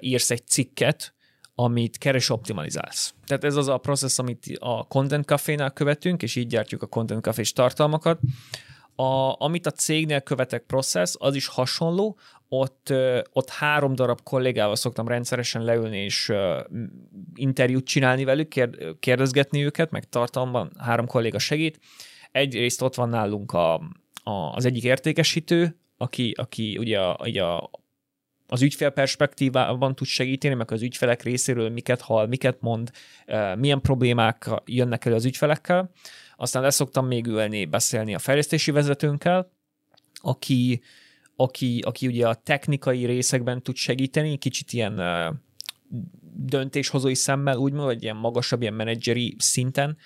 írsz 0.00 0.30
egy 0.30 0.46
cikket, 0.46 1.13
amit 1.54 1.98
keres 1.98 2.30
optimalizálsz. 2.30 3.14
Tehát 3.26 3.44
ez 3.44 3.56
az 3.56 3.68
a 3.68 3.78
process, 3.78 4.18
amit 4.18 4.46
a 4.58 4.86
Content 4.86 5.24
Café-nál 5.24 5.70
követünk, 5.70 6.22
és 6.22 6.36
így 6.36 6.46
gyártjuk 6.46 6.82
a 6.82 6.86
Content 6.86 7.22
café 7.22 7.42
tartalmakat. 7.54 8.20
A, 8.96 9.42
amit 9.42 9.66
a 9.66 9.70
cégnél 9.70 10.20
követek 10.20 10.62
process, 10.62 11.14
az 11.18 11.34
is 11.34 11.46
hasonló, 11.46 12.18
ott, 12.48 12.92
ott 13.32 13.50
három 13.50 13.94
darab 13.94 14.22
kollégával 14.22 14.76
szoktam 14.76 15.08
rendszeresen 15.08 15.62
leülni 15.62 15.98
és 15.98 16.32
interjút 17.34 17.84
csinálni 17.84 18.24
velük, 18.24 18.48
kér, 18.48 18.96
kérdezgetni 18.98 19.64
őket, 19.64 19.90
meg 19.90 20.08
tartalomban 20.08 20.72
három 20.78 21.06
kolléga 21.06 21.38
segít. 21.38 21.78
Egyrészt 22.32 22.82
ott 22.82 22.94
van 22.94 23.08
nálunk 23.08 23.52
a, 23.52 23.74
a, 24.22 24.30
az 24.30 24.64
egyik 24.64 24.84
értékesítő, 24.84 25.78
aki, 25.96 26.34
aki 26.36 26.78
ugye 26.78 27.00
a, 27.00 27.16
a, 27.42 27.70
az 28.46 28.62
ügyfél 28.62 28.90
perspektívában 28.90 29.94
tud 29.94 30.06
segíteni, 30.06 30.54
meg 30.54 30.70
az 30.70 30.82
ügyfelek 30.82 31.22
részéről 31.22 31.68
miket 31.70 32.00
hall, 32.00 32.26
miket 32.26 32.60
mond, 32.60 32.90
milyen 33.56 33.80
problémák 33.80 34.50
jönnek 34.64 35.04
elő 35.04 35.14
az 35.14 35.24
ügyfelekkel. 35.24 35.90
Aztán 36.36 36.62
leszoktam 36.62 37.06
még 37.06 37.26
ülni, 37.26 37.64
beszélni 37.64 38.14
a 38.14 38.18
fejlesztési 38.18 38.70
vezetőnkkel, 38.70 39.50
aki, 40.14 40.82
aki, 41.36 41.80
aki 41.80 42.06
ugye 42.06 42.28
a 42.28 42.34
technikai 42.34 43.04
részekben 43.04 43.62
tud 43.62 43.76
segíteni, 43.76 44.36
kicsit 44.36 44.72
ilyen 44.72 45.00
döntéshozói 46.36 47.14
szemmel, 47.14 47.56
úgymond, 47.56 47.84
vagy 47.84 48.02
ilyen 48.02 48.16
magasabb, 48.16 48.60
ilyen 48.60 48.74
menedzseri 48.74 49.36
szinten 49.38 49.96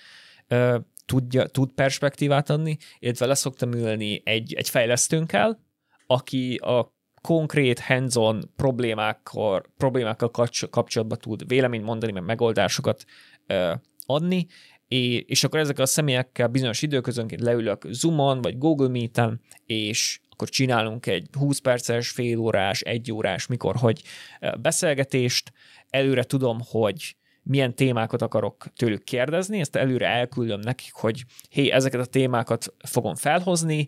tudja, 1.05 1.47
tud 1.47 1.71
perspektívát 1.71 2.49
adni, 2.49 2.77
illetve 2.99 3.25
leszoktam 3.25 3.73
ülni 3.73 4.21
egy, 4.23 4.53
egy 4.53 4.69
fejlesztőnkkel, 4.69 5.59
aki 6.07 6.55
a 6.55 6.97
konkrét 7.21 7.79
hands-on 7.79 8.51
problémákkal, 8.55 9.63
problémákkal 9.77 10.31
kapcsolatban 10.69 11.17
tud 11.17 11.47
véleményt 11.47 11.85
mondani, 11.85 12.11
meg 12.11 12.23
megoldásokat 12.23 13.05
adni, 14.05 14.47
és 15.25 15.43
akkor 15.43 15.59
ezek 15.59 15.79
a 15.79 15.85
személyekkel 15.85 16.47
bizonyos 16.47 16.81
időközönként 16.81 17.41
leülök 17.41 17.85
Zoomon, 17.89 18.41
vagy 18.41 18.57
Google 18.57 18.87
Meet-en, 18.87 19.41
és 19.65 20.19
akkor 20.29 20.49
csinálunk 20.49 21.05
egy 21.05 21.27
20 21.37 21.59
perces, 21.59 22.09
fél 22.09 22.37
órás, 22.37 22.81
egy 22.81 23.11
órás, 23.11 23.47
mikor, 23.47 23.75
hogy 23.75 24.01
beszélgetést, 24.61 25.51
előre 25.89 26.23
tudom, 26.23 26.57
hogy 26.69 27.15
milyen 27.43 27.75
témákat 27.75 28.21
akarok 28.21 28.65
tőlük 28.75 29.03
kérdezni, 29.03 29.59
ezt 29.59 29.75
előre 29.75 30.07
elküldöm 30.07 30.59
nekik, 30.59 30.93
hogy 30.93 31.23
hé, 31.49 31.69
ezeket 31.69 32.01
a 32.01 32.05
témákat 32.05 32.73
fogom 32.77 33.15
felhozni, 33.15 33.87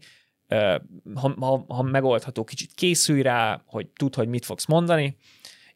ha, 1.15 1.33
ha, 1.39 1.65
ha 1.67 1.81
megoldható, 1.81 2.43
kicsit 2.43 2.73
készülj 2.73 3.21
rá, 3.21 3.61
hogy 3.65 3.87
tud, 3.87 4.15
hogy 4.15 4.27
mit 4.27 4.45
fogsz 4.45 4.65
mondani, 4.65 5.17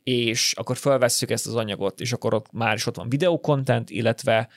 és 0.03 0.53
akkor 0.57 0.78
felvesszük 0.78 1.30
ezt 1.30 1.47
az 1.47 1.55
anyagot, 1.55 1.99
és 1.99 2.11
akkor 2.11 2.34
ott 2.34 2.51
már 2.51 2.76
is 2.76 2.86
ott 2.86 2.95
van 2.95 3.09
videókontent, 3.09 3.89
illetve 3.89 4.49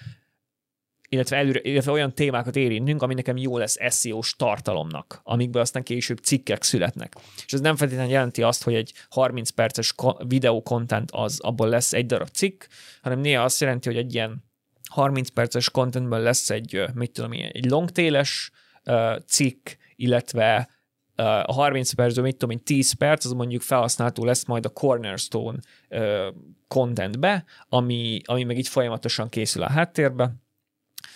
illetve, 1.10 1.36
előre, 1.36 1.60
illetve 1.62 1.92
olyan 1.92 2.14
témákat 2.14 2.56
érintünk, 2.56 3.02
ami 3.02 3.14
nekem 3.14 3.36
jó 3.36 3.58
lesz 3.58 3.76
SEO-s 3.90 4.36
tartalomnak, 4.36 5.20
amikből 5.22 5.62
aztán 5.62 5.82
később 5.82 6.18
cikkek 6.18 6.62
születnek. 6.62 7.14
És 7.46 7.52
ez 7.52 7.60
nem 7.60 7.76
feltétlenül 7.76 8.12
jelenti 8.12 8.42
azt, 8.42 8.62
hogy 8.62 8.74
egy 8.74 8.92
30 9.08 9.50
perces 9.50 9.94
videó 10.26 10.62
content 10.62 11.10
az 11.10 11.40
abból 11.40 11.68
lesz 11.68 11.92
egy 11.92 12.06
darab 12.06 12.28
cikk, 12.28 12.64
hanem 13.02 13.18
néha 13.20 13.42
azt 13.42 13.60
jelenti, 13.60 13.88
hogy 13.88 13.98
egy 13.98 14.14
ilyen 14.14 14.44
30 14.88 15.28
perces 15.28 15.70
contentből 15.70 16.20
lesz 16.20 16.50
egy, 16.50 16.84
mit 16.94 17.10
tudom 17.10 17.32
én, 17.32 17.50
egy 17.52 17.70
longtéles 17.70 18.50
uh, 18.84 19.18
cikk, 19.26 19.68
illetve 19.99 20.68
a 21.44 21.53
30 21.53 21.92
percből, 21.92 22.24
mit 22.24 22.36
tudom 22.36 22.57
én, 22.57 22.64
10 22.64 22.92
perc, 22.92 23.24
az 23.24 23.32
mondjuk 23.32 23.62
felhasználható 23.62 24.24
lesz 24.24 24.44
majd 24.44 24.64
a 24.64 24.68
Cornerstone 24.68 25.59
contentbe, 26.68 27.44
ami, 27.68 28.20
ami 28.24 28.44
meg 28.44 28.59
így 28.59 28.68
folyamatosan 28.68 29.28
készül 29.28 29.62
a 29.62 29.70
háttérbe. 29.70 30.34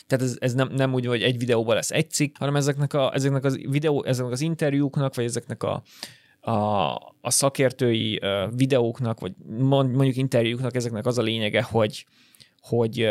Tehát 0.07 0.24
ez, 0.24 0.37
ez 0.41 0.55
nem, 0.55 0.68
nem 0.68 0.95
úgy, 0.95 1.07
hogy 1.07 1.22
egy 1.22 1.39
videóban 1.39 1.74
lesz 1.74 1.91
egy 1.91 2.11
cikk, 2.11 2.37
hanem 2.39 2.57
ezeknek, 2.57 2.93
a, 2.95 3.14
ezeknek 3.14 3.45
az 3.45 3.59
videó, 3.68 4.05
ezeknek 4.05 4.33
az 4.33 4.41
interjúknak, 4.41 5.14
vagy 5.14 5.24
ezeknek 5.24 5.62
a, 5.62 5.83
a, 6.41 6.53
a 7.20 7.30
szakértői 7.30 8.20
videóknak, 8.55 9.20
vagy 9.20 9.33
mondjuk 9.59 10.16
interjúknak 10.16 10.74
ezeknek 10.74 11.07
az 11.07 11.18
a 11.18 11.22
lényege, 11.22 11.62
hogy, 11.62 12.07
hogy, 12.61 13.09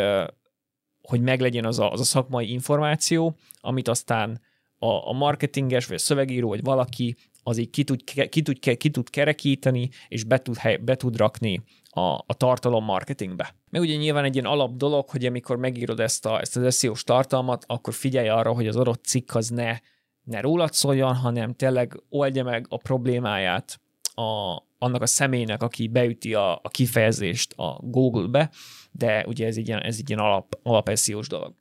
hogy 1.02 1.20
meglegyen 1.20 1.64
az 1.64 1.78
a, 1.78 1.92
az 1.92 2.00
a 2.00 2.04
szakmai 2.04 2.52
információ, 2.52 3.36
amit 3.60 3.88
aztán 3.88 4.40
a, 4.82 5.08
a 5.08 5.12
marketinges, 5.12 5.86
vagy 5.86 5.96
a 5.96 6.00
szövegíró, 6.00 6.48
vagy 6.48 6.62
valaki 6.62 7.16
az 7.42 7.58
így 7.58 7.70
ki 7.70 7.84
tud, 7.84 8.04
ki 8.28 8.42
tud, 8.42 8.58
ki 8.76 8.90
tud 8.90 9.10
kerekíteni, 9.10 9.88
és 10.08 10.24
be 10.24 10.38
tud, 10.38 10.58
be 10.80 10.96
tud 10.96 11.16
rakni 11.16 11.62
a, 11.90 12.00
a 12.00 12.34
tartalom 12.36 12.84
marketingbe. 12.84 13.54
Meg 13.70 13.80
ugye 13.80 13.96
nyilván 13.96 14.24
egy 14.24 14.34
ilyen 14.34 14.46
alap 14.46 14.76
dolog, 14.76 15.08
hogy 15.08 15.26
amikor 15.26 15.56
megírod 15.56 16.00
ezt, 16.00 16.26
a, 16.26 16.40
ezt 16.40 16.56
az 16.56 16.78
SEO-s 16.78 17.04
tartalmat, 17.04 17.64
akkor 17.66 17.94
figyelj 17.94 18.28
arra, 18.28 18.52
hogy 18.52 18.66
az 18.66 18.76
adott 18.76 19.04
cikk 19.04 19.34
az 19.34 19.48
ne, 19.48 19.78
ne 20.22 20.40
rólad 20.40 20.72
szóljon, 20.72 21.14
hanem 21.14 21.54
tényleg 21.54 22.02
oldja 22.08 22.44
meg 22.44 22.66
a 22.68 22.76
problémáját 22.76 23.80
a, 24.14 24.62
annak 24.78 25.02
a 25.02 25.06
személynek, 25.06 25.62
aki 25.62 25.88
beüti 25.88 26.34
a, 26.34 26.52
a 26.52 26.68
kifejezést 26.68 27.52
a 27.52 27.78
Google-be, 27.82 28.50
de 28.92 29.24
ugye 29.26 29.46
ez 29.46 29.56
egy 29.56 29.68
ilyen, 29.68 29.80
ez 29.80 29.96
egy 29.98 30.08
ilyen 30.08 30.20
alap, 30.20 30.58
alap 30.62 30.96
SEO-s 30.96 31.28
dolog. 31.28 31.54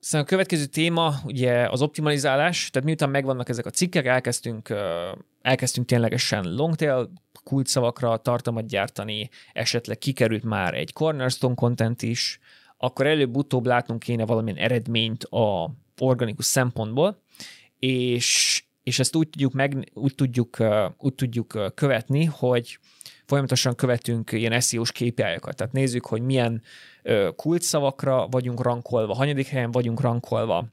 Szóval 0.00 0.26
a 0.26 0.28
következő 0.28 0.64
téma 0.64 1.14
ugye 1.24 1.68
az 1.68 1.82
optimalizálás, 1.82 2.70
tehát 2.70 2.88
miután 2.88 3.10
megvannak 3.10 3.48
ezek 3.48 3.66
a 3.66 3.70
cikkek, 3.70 4.06
elkezdtünk, 4.06 4.74
elkezdtünk 5.42 5.86
ténylegesen 5.86 6.54
longtail 6.54 7.10
kulcsszavakra 7.44 8.16
tartalmat 8.16 8.66
gyártani, 8.66 9.28
esetleg 9.52 9.98
kikerült 9.98 10.44
már 10.44 10.74
egy 10.74 10.92
cornerstone 10.92 11.54
content 11.54 12.02
is, 12.02 12.38
akkor 12.76 13.06
előbb-utóbb 13.06 13.66
látnunk 13.66 14.00
kéne 14.00 14.26
valamilyen 14.26 14.58
eredményt 14.58 15.24
a 15.24 15.70
organikus 15.98 16.44
szempontból, 16.44 17.22
és, 17.78 18.62
és 18.82 18.98
ezt 18.98 19.16
úgy 19.16 19.28
tudjuk, 19.28 19.52
meg, 19.52 19.90
úgy 19.94 20.14
tudjuk, 20.14 20.56
úgy 20.98 21.14
tudjuk 21.14 21.72
követni, 21.74 22.24
hogy 22.24 22.78
folyamatosan 23.30 23.74
követünk 23.74 24.32
ilyen 24.32 24.60
SEO-s 24.60 24.92
KPI-okat. 24.92 25.56
Tehát 25.56 25.72
nézzük, 25.72 26.06
hogy 26.06 26.22
milyen 26.22 26.62
kulcsszavakra 27.36 28.28
vagyunk 28.28 28.62
rankolva, 28.62 29.14
hanyadik 29.14 29.46
helyen 29.46 29.70
vagyunk 29.70 30.00
rankolva, 30.00 30.66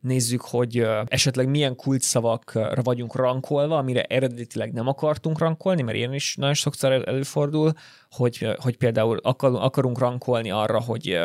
nézzük, 0.00 0.40
hogy 0.40 0.86
esetleg 1.06 1.48
milyen 1.48 1.76
kulcsszavakra 1.76 2.82
vagyunk 2.82 3.14
rankolva, 3.14 3.76
amire 3.76 4.02
eredetileg 4.02 4.72
nem 4.72 4.86
akartunk 4.86 5.38
rankolni, 5.38 5.82
mert 5.82 5.96
ilyen 5.96 6.14
is 6.14 6.36
nagyon 6.36 6.54
sokszor 6.54 6.92
előfordul, 6.92 7.72
hogy, 8.10 8.46
hogy 8.58 8.76
például 8.76 9.18
akarunk 9.18 9.98
rankolni 9.98 10.50
arra, 10.50 10.80
hogy 10.80 11.20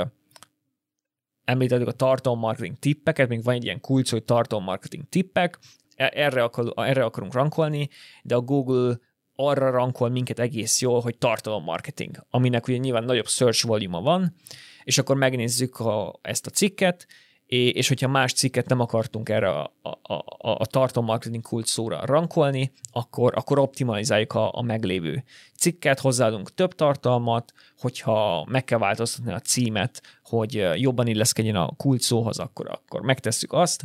említettük 1.43 1.87
a 1.87 1.91
tartalommarketing 1.91 2.79
tippeket, 2.79 3.29
még 3.29 3.43
van 3.43 3.55
egy 3.55 3.63
ilyen 3.63 3.81
kulcs, 3.81 4.11
hogy 4.11 4.23
tartalommarketing 4.23 5.03
tippek, 5.09 5.59
e-, 5.95 6.11
erre, 6.15 6.43
akar, 6.43 6.73
erre 6.75 7.03
akarunk 7.03 7.33
rankolni, 7.33 7.89
de 8.23 8.35
a 8.35 8.41
Google 8.41 8.99
arra 9.35 9.69
rankol 9.69 10.09
minket 10.09 10.39
egész 10.39 10.81
jól, 10.81 11.01
hogy 11.01 11.17
tartalommarketing, 11.17 12.25
aminek 12.29 12.67
ugye 12.67 12.77
nyilván 12.77 13.03
nagyobb 13.03 13.27
search 13.27 13.65
volume 13.65 13.99
van, 13.99 14.35
és 14.83 14.97
akkor 14.97 15.15
megnézzük 15.15 15.79
a, 15.79 16.19
ezt 16.21 16.47
a 16.47 16.49
cikket, 16.49 17.07
és 17.47 17.87
hogyha 17.87 18.07
más 18.07 18.33
cikket 18.33 18.69
nem 18.69 18.79
akartunk 18.79 19.29
erre 19.29 19.49
a, 19.49 19.73
a, 19.81 20.13
a, 20.13 20.35
a 20.37 20.65
tartalommarketing 20.65 21.43
kult 21.43 21.65
szóra 21.65 22.05
rankolni, 22.05 22.71
akkor, 22.91 23.33
akkor 23.35 23.59
optimalizáljuk 23.59 24.33
a, 24.33 24.51
a 24.53 24.61
meglévő 24.61 25.23
cikket, 25.57 25.99
hozzáadunk 25.99 26.53
több 26.53 26.75
tartalmat, 26.75 27.53
hogyha 27.77 28.45
meg 28.49 28.63
kell 28.63 28.79
változtatni 28.79 29.31
a 29.31 29.39
címet, 29.39 30.01
hogy 30.23 30.67
jobban 30.75 31.07
illeszkedjen 31.07 31.55
a 31.55 31.75
kult 31.77 32.01
szóhoz, 32.01 32.39
akkor, 32.39 32.67
akkor 32.69 33.01
megtesszük 33.01 33.53
azt. 33.53 33.83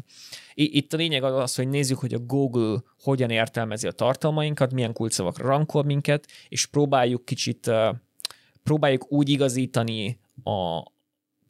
Itt 0.54 0.92
a 0.92 0.96
lényeg 0.96 1.22
az, 1.22 1.34
az, 1.34 1.54
hogy 1.54 1.68
nézzük, 1.68 1.98
hogy 1.98 2.14
a 2.14 2.18
Google 2.18 2.82
hogyan 3.02 3.30
értelmezi 3.30 3.86
a 3.86 3.92
tartalmainkat, 3.92 4.72
milyen 4.72 4.92
kulcsszavakra 4.92 5.48
rankol 5.48 5.82
minket, 5.82 6.26
és 6.48 6.66
próbáljuk 6.66 7.24
kicsit 7.24 7.70
próbáljuk 8.62 9.12
úgy 9.12 9.28
igazítani 9.28 10.20
a, 10.44 10.82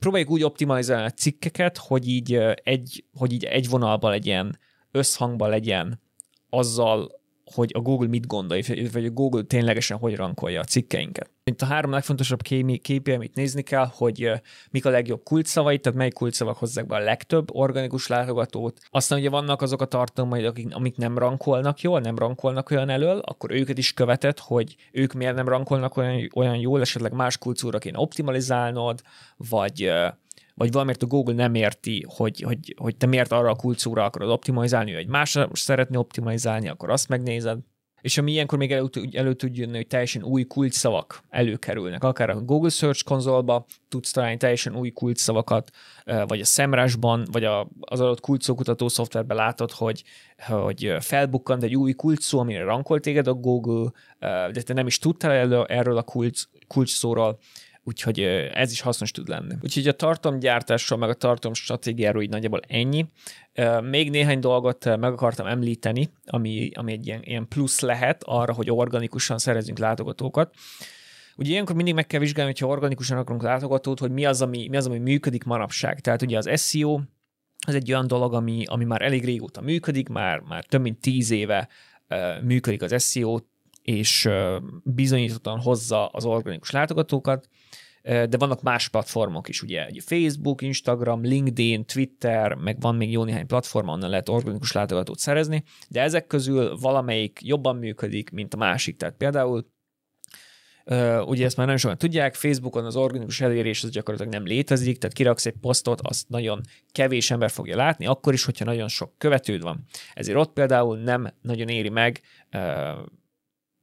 próbáljuk 0.00 0.30
úgy 0.30 0.42
optimalizálni 0.42 1.06
a 1.06 1.10
cikkeket, 1.10 1.78
hogy 1.78 2.08
így 2.08 2.34
egy, 2.62 3.04
hogy 3.14 3.32
így 3.32 3.44
egy 3.44 3.68
vonalban 3.68 4.10
legyen, 4.10 4.58
összhangban 4.90 5.50
legyen 5.50 6.00
azzal, 6.50 7.19
hogy 7.54 7.70
a 7.74 7.80
Google 7.80 8.08
mit 8.08 8.26
gondol, 8.26 8.58
vagy 8.92 9.04
a 9.04 9.10
Google 9.10 9.42
ténylegesen 9.42 9.98
hogy 9.98 10.16
rankolja 10.16 10.60
a 10.60 10.64
cikkeinket. 10.64 11.30
Mint 11.44 11.62
a 11.62 11.66
három 11.66 11.90
legfontosabb 11.90 12.42
képi, 12.82 13.12
amit 13.12 13.34
nézni 13.34 13.62
kell, 13.62 13.90
hogy 13.92 14.30
mik 14.70 14.86
a 14.86 14.90
legjobb 14.90 15.22
kulcsszavai, 15.22 15.78
tehát 15.78 15.98
mely 15.98 16.10
kulcsszavak 16.10 16.56
hozzák 16.56 16.86
be 16.86 16.96
a 16.96 16.98
legtöbb 16.98 17.54
organikus 17.54 18.06
látogatót. 18.06 18.80
Aztán 18.90 19.18
ugye 19.18 19.30
vannak 19.30 19.62
azok 19.62 19.82
a 19.82 19.84
tartalmai, 19.84 20.44
akik, 20.44 20.74
amik 20.74 20.96
nem 20.96 21.18
rankolnak 21.18 21.80
jól, 21.80 22.00
nem 22.00 22.18
rankolnak 22.18 22.70
olyan 22.70 22.88
elől, 22.88 23.18
akkor 23.18 23.50
őket 23.50 23.78
is 23.78 23.92
követett, 23.92 24.38
hogy 24.38 24.76
ők 24.92 25.12
miért 25.12 25.34
nem 25.34 25.48
rankolnak 25.48 25.96
olyan, 25.96 26.28
olyan 26.34 26.56
jól, 26.56 26.80
esetleg 26.80 27.12
más 27.12 27.38
kulcúra 27.38 27.78
kéne 27.78 27.98
optimalizálnod, 27.98 29.00
vagy 29.36 29.92
vagy 30.60 30.72
valamiért 30.72 31.02
a 31.02 31.06
Google 31.06 31.34
nem 31.34 31.54
érti, 31.54 32.04
hogy, 32.08 32.40
hogy, 32.40 32.74
hogy 32.76 32.96
te 32.96 33.06
miért 33.06 33.32
arra 33.32 33.50
a 33.50 33.54
kulcsúra 33.54 34.04
akarod 34.04 34.30
optimalizálni, 34.30 34.94
vagy 34.94 35.06
másra 35.06 35.48
szeretné 35.52 35.96
optimalizálni, 35.96 36.68
akkor 36.68 36.90
azt 36.90 37.08
megnézed. 37.08 37.58
És 38.00 38.18
ami 38.18 38.32
ilyenkor 38.32 38.58
még 38.58 38.72
elő, 38.72 38.88
elő 39.12 39.34
tud 39.34 39.56
jönni, 39.56 39.76
hogy 39.76 39.86
teljesen 39.86 40.22
új 40.22 40.44
kulcsszavak 40.44 41.22
előkerülnek. 41.28 42.04
Akár 42.04 42.30
a 42.30 42.40
Google 42.40 42.70
Search 42.70 43.04
konzolba 43.04 43.66
tudsz 43.88 44.10
találni 44.10 44.36
teljesen 44.36 44.76
új 44.76 44.90
kulcsszavakat, 44.90 45.70
vagy 46.26 46.40
a 46.40 46.44
szemrásban, 46.44 47.26
vagy 47.32 47.44
a, 47.44 47.68
az 47.80 48.00
adott 48.00 48.20
kulcsszókutató 48.20 48.88
szoftverben 48.88 49.36
látod, 49.36 49.70
hogy, 49.70 50.04
hogy 50.46 50.96
felbukkant 51.00 51.62
egy 51.62 51.76
új 51.76 51.92
kulcsszó, 51.92 52.38
amire 52.38 52.64
rankolt 52.64 53.02
téged 53.02 53.26
a 53.26 53.34
Google, 53.34 53.90
de 54.52 54.62
te 54.62 54.72
nem 54.72 54.86
is 54.86 54.98
tudtál 54.98 55.66
erről 55.66 55.96
a 55.96 56.02
kulcs, 56.02 56.42
kulcs 56.66 56.96
szóról, 56.96 57.38
úgyhogy 57.90 58.20
ez 58.54 58.72
is 58.72 58.80
hasznos 58.80 59.10
tud 59.10 59.28
lenni. 59.28 59.54
Úgyhogy 59.62 59.88
a 59.88 59.92
tartomgyártásról, 59.92 60.98
meg 60.98 61.08
a 61.08 61.14
tartom 61.14 61.54
stratégiáról 61.54 62.22
így 62.22 62.28
nagyjából 62.28 62.60
ennyi. 62.68 63.06
Még 63.82 64.10
néhány 64.10 64.40
dolgot 64.40 64.84
meg 64.84 65.12
akartam 65.12 65.46
említeni, 65.46 66.10
ami, 66.24 66.70
ami 66.74 66.92
egy 66.92 67.06
ilyen, 67.06 67.22
ilyen 67.22 67.48
plusz 67.48 67.80
lehet 67.80 68.22
arra, 68.24 68.52
hogy 68.52 68.70
organikusan 68.70 69.38
szerezünk 69.38 69.78
látogatókat. 69.78 70.54
Ugye 71.36 71.50
ilyenkor 71.50 71.76
mindig 71.76 71.94
meg 71.94 72.06
kell 72.06 72.20
vizsgálni, 72.20 72.50
hogyha 72.50 72.66
organikusan 72.66 73.18
akarunk 73.18 73.42
látogatót, 73.42 73.98
hogy 73.98 74.10
mi 74.10 74.24
az, 74.24 74.42
ami, 74.42 74.68
mi 74.68 74.76
az, 74.76 74.86
ami 74.86 74.98
működik 74.98 75.44
manapság. 75.44 76.00
Tehát 76.00 76.22
ugye 76.22 76.38
az 76.38 76.60
SEO, 76.60 77.00
az 77.66 77.74
egy 77.74 77.92
olyan 77.92 78.06
dolog, 78.06 78.34
ami, 78.34 78.62
ami 78.66 78.84
már 78.84 79.02
elég 79.02 79.24
régóta 79.24 79.60
működik, 79.60 80.08
már, 80.08 80.40
már 80.40 80.64
több 80.64 80.80
mint 80.80 81.00
tíz 81.00 81.30
éve 81.30 81.68
uh, 82.08 82.42
működik 82.42 82.82
az 82.82 83.02
SEO, 83.02 83.38
és 83.82 84.24
uh, 84.24 84.56
bizonyítottan 84.84 85.58
hozza 85.58 86.06
az 86.06 86.24
organikus 86.24 86.70
látogatókat 86.70 87.48
de 88.02 88.36
vannak 88.38 88.62
más 88.62 88.88
platformok 88.88 89.48
is, 89.48 89.62
ugye 89.62 89.88
Facebook, 90.00 90.62
Instagram, 90.62 91.22
LinkedIn, 91.22 91.84
Twitter, 91.84 92.54
meg 92.54 92.80
van 92.80 92.94
még 92.94 93.10
jó 93.10 93.24
néhány 93.24 93.46
platform, 93.46 93.88
onnan 93.88 94.10
lehet 94.10 94.28
organikus 94.28 94.72
látogatót 94.72 95.18
szerezni, 95.18 95.64
de 95.88 96.00
ezek 96.00 96.26
közül 96.26 96.76
valamelyik 96.78 97.38
jobban 97.42 97.76
működik, 97.76 98.30
mint 98.30 98.54
a 98.54 98.56
másik. 98.56 98.96
Tehát 98.96 99.16
például 99.16 99.66
Uh, 100.84 101.28
ugye 101.28 101.44
ezt 101.44 101.56
már 101.56 101.66
nagyon 101.66 101.80
sokan 101.80 101.98
tudják, 101.98 102.34
Facebookon 102.34 102.84
az 102.84 102.96
organikus 102.96 103.40
elérés 103.40 103.82
az 103.82 103.90
gyakorlatilag 103.90 104.32
nem 104.34 104.44
létezik, 104.44 104.98
tehát 104.98 105.16
kiraksz 105.16 105.46
egy 105.46 105.54
posztot, 105.60 106.00
azt 106.00 106.28
nagyon 106.28 106.60
kevés 106.92 107.30
ember 107.30 107.50
fogja 107.50 107.76
látni, 107.76 108.06
akkor 108.06 108.32
is, 108.32 108.44
hogyha 108.44 108.64
nagyon 108.64 108.88
sok 108.88 109.12
követőd 109.18 109.62
van. 109.62 109.84
Ezért 110.14 110.38
ott 110.38 110.52
például 110.52 110.98
nem 110.98 111.34
nagyon 111.42 111.68
éri 111.68 111.88
meg 111.88 112.20
uh, 112.52 112.60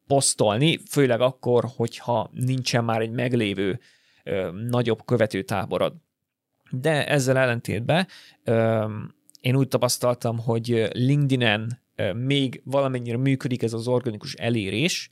posztolni, 0.07 0.79
főleg 0.89 1.21
akkor, 1.21 1.65
hogyha 1.75 2.29
nincsen 2.33 2.83
már 2.83 3.01
egy 3.01 3.11
meglévő 3.11 3.79
nagyobb 4.69 5.05
követőtáborod. 5.05 5.93
De 6.69 7.07
ezzel 7.07 7.37
ellentétben 7.37 8.07
én 9.41 9.55
úgy 9.55 9.67
tapasztaltam, 9.67 10.39
hogy 10.39 10.89
LinkedIn-en 10.93 11.81
még 12.13 12.61
valamennyire 12.63 13.17
működik 13.17 13.63
ez 13.63 13.73
az 13.73 13.87
organikus 13.87 14.33
elérés, 14.33 15.09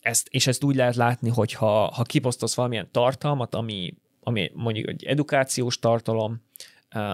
ezt, 0.00 0.28
és 0.30 0.46
ezt 0.46 0.64
úgy 0.64 0.74
lehet 0.76 0.96
látni, 0.96 1.28
hogy 1.28 1.52
ha, 1.52 1.90
ha 1.90 2.02
kiposztolsz 2.02 2.54
valamilyen 2.54 2.88
tartalmat, 2.90 3.54
ami, 3.54 3.94
ami 4.20 4.50
mondjuk 4.54 4.88
egy 4.88 5.04
edukációs 5.04 5.78
tartalom, 5.78 6.42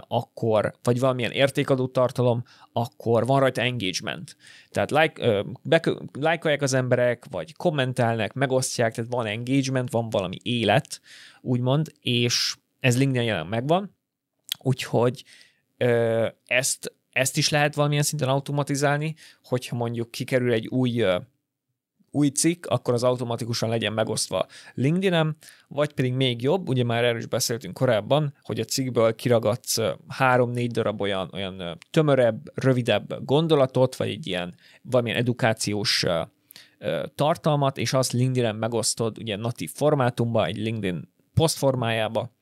akkor, 0.09 0.75
vagy 0.83 1.01
valamilyen 1.01 1.31
értékadó 1.31 1.87
tartalom, 1.87 2.45
akkor 2.72 3.27
van 3.27 3.41
rajta 3.41 3.61
engagement. 3.61 4.37
Tehát 4.68 4.91
like, 6.14 6.64
az 6.64 6.72
emberek, 6.72 7.25
vagy 7.31 7.57
kommentelnek, 7.57 8.33
megosztják, 8.33 8.95
tehát 8.95 9.11
van 9.11 9.27
engagement, 9.27 9.91
van 9.91 10.11
valami 10.11 10.37
élet, 10.43 11.01
úgymond, 11.41 11.93
és 12.01 12.57
ez 12.81 12.99
LinkedIn 12.99 13.29
jelen 13.29 13.47
megvan, 13.47 13.97
úgyhogy 14.59 15.25
ezt, 16.47 16.93
ezt 17.12 17.37
is 17.37 17.49
lehet 17.49 17.75
valamilyen 17.75 18.03
szinten 18.03 18.29
automatizálni, 18.29 19.14
hogyha 19.43 19.77
mondjuk 19.77 20.11
kikerül 20.11 20.53
egy 20.53 20.66
új 20.66 21.05
új 22.14 22.28
cikk, 22.28 22.66
akkor 22.66 22.94
az 22.94 23.02
automatikusan 23.02 23.68
legyen 23.68 23.92
megosztva 23.92 24.46
LinkedIn-em, 24.74 25.36
vagy 25.68 25.92
pedig 25.92 26.12
még 26.12 26.42
jobb, 26.42 26.68
ugye 26.68 26.84
már 26.84 27.04
erről 27.04 27.18
is 27.18 27.26
beszéltünk 27.26 27.74
korábban, 27.74 28.34
hogy 28.42 28.60
a 28.60 28.64
cikkből 28.64 29.14
kiragadsz 29.14 29.78
három-négy 30.08 30.70
darab 30.70 31.00
olyan, 31.00 31.30
olyan 31.32 31.78
tömörebb, 31.90 32.50
rövidebb 32.54 33.24
gondolatot, 33.24 33.96
vagy 33.96 34.08
egy 34.08 34.26
ilyen 34.26 34.54
valamilyen 34.82 35.18
edukációs 35.18 36.04
tartalmat, 37.14 37.78
és 37.78 37.92
azt 37.92 38.12
LinkedIn-en 38.12 38.56
megosztod 38.56 39.18
ugye 39.18 39.36
natív 39.36 39.70
formátumba, 39.74 40.46
egy 40.46 40.56
LinkedIn 40.56 41.12
post 41.34 41.56
formájába, 41.56 42.32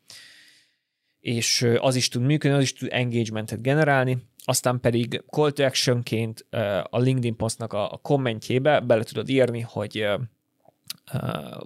és 1.21 1.69
az 1.79 1.95
is 1.95 2.09
tud 2.09 2.23
működni, 2.23 2.57
az 2.57 2.63
is 2.63 2.73
tud 2.73 2.89
engagementet 2.93 3.63
generálni, 3.63 4.19
aztán 4.45 4.81
pedig 4.81 5.23
call 5.31 5.51
to 5.51 5.65
actionként 5.65 6.47
a 6.91 6.99
LinkedIn 6.99 7.37
posztnak 7.37 7.73
a, 7.73 7.99
kommentjébe 8.03 8.81
bele 8.81 9.03
tudod 9.03 9.29
írni, 9.29 9.61
hogy 9.61 10.07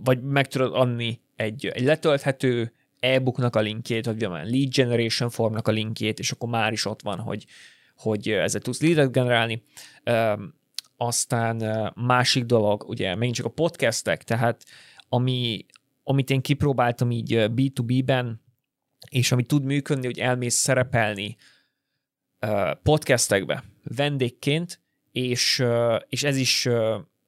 vagy 0.05 0.23
meg 0.23 0.47
tudod 0.47 0.75
adni 0.75 1.21
egy, 1.37 1.67
egy 1.67 1.85
letölthető 1.85 2.73
e-booknak 3.01 3.57
a 3.57 3.61
linkjét, 3.61 4.07
vagy 4.07 4.21
valamilyen 4.21 4.51
lead 4.51 4.69
generation 4.75 5.31
formnak 5.31 5.69
a 5.69 5.73
linkjét, 5.73 6.19
és 6.19 6.31
akkor 6.31 6.49
már 6.49 6.73
is 6.73 6.85
ott 6.85 7.03
van, 7.03 7.19
hogy, 7.19 7.47
hogy 7.97 8.29
ezzel 8.29 8.61
tudsz 8.61 8.81
leadet 8.81 9.13
generálni. 9.13 9.63
Aztán 10.97 11.93
másik 11.97 12.45
dolog, 12.45 12.85
ugye 12.89 13.15
megint 13.15 13.37
csak 13.37 13.47
a 13.47 13.51
podcastek, 13.51 14.23
tehát 14.23 14.65
ami, 15.09 15.67
amit 16.03 16.31
én 16.31 16.41
kipróbáltam 16.41 17.11
így 17.11 17.33
B2B-ben, 17.35 18.41
és 19.11 19.33
ami 19.33 19.43
tud 19.43 19.65
működni, 19.65 20.07
hogy 20.07 20.19
elmész 20.19 20.55
szerepelni 20.55 21.37
podcastekbe 22.83 23.65
vendégként, 23.83 24.81
és, 25.13 25.65
és 26.09 26.23
ez 26.23 26.37
is 26.37 26.69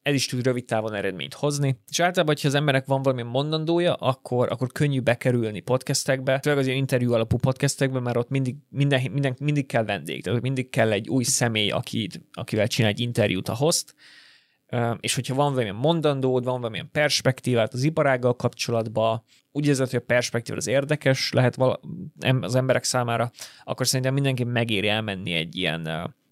ez 0.08 0.14
is 0.14 0.26
tud 0.26 0.42
rövid 0.42 0.64
távon 0.64 0.94
eredményt 0.94 1.34
hozni. 1.34 1.78
És 1.88 2.00
általában, 2.00 2.34
hogyha 2.34 2.48
az 2.48 2.54
emberek 2.54 2.86
van 2.86 3.02
valami 3.02 3.22
mondandója, 3.22 3.94
akkor, 3.94 4.48
akkor 4.50 4.72
könnyű 4.72 5.00
bekerülni 5.00 5.60
podcastekbe, 5.60 6.40
főleg 6.42 6.58
az 6.58 6.66
ilyen 6.66 6.78
interjú 6.78 7.12
alapú 7.12 7.36
podcastekbe, 7.36 8.00
mert 8.00 8.16
ott 8.16 8.28
mindig, 8.28 8.56
minden, 8.68 9.10
minden, 9.12 9.36
mindig 9.40 9.66
kell 9.66 9.84
vendég, 9.84 10.22
tehát 10.22 10.40
mindig 10.40 10.70
kell 10.70 10.92
egy 10.92 11.08
új 11.08 11.24
személy, 11.24 11.70
aki, 11.70 12.08
akivel 12.32 12.66
csinál 12.66 12.90
egy 12.90 13.00
interjút 13.00 13.48
a 13.48 13.54
host, 13.54 13.94
és 15.00 15.14
hogyha 15.14 15.34
van 15.34 15.50
valamilyen 15.50 15.74
mondandód, 15.74 16.44
van 16.44 16.56
valamilyen 16.56 16.90
perspektívát 16.92 17.72
az 17.72 17.82
iparággal 17.82 18.36
kapcsolatban, 18.36 19.22
úgy 19.52 19.66
érzed, 19.66 19.90
hogy 19.90 20.00
a 20.02 20.04
perspektíva 20.06 20.56
az 20.56 20.66
érdekes 20.66 21.32
lehet 21.32 21.54
vala, 21.54 21.80
az 22.40 22.54
emberek 22.54 22.84
számára, 22.84 23.30
akkor 23.64 23.86
szerintem 23.86 24.14
mindenki 24.14 24.44
megéri 24.44 24.88
elmenni 24.88 25.32
egy 25.32 25.56
ilyen, 25.56 25.86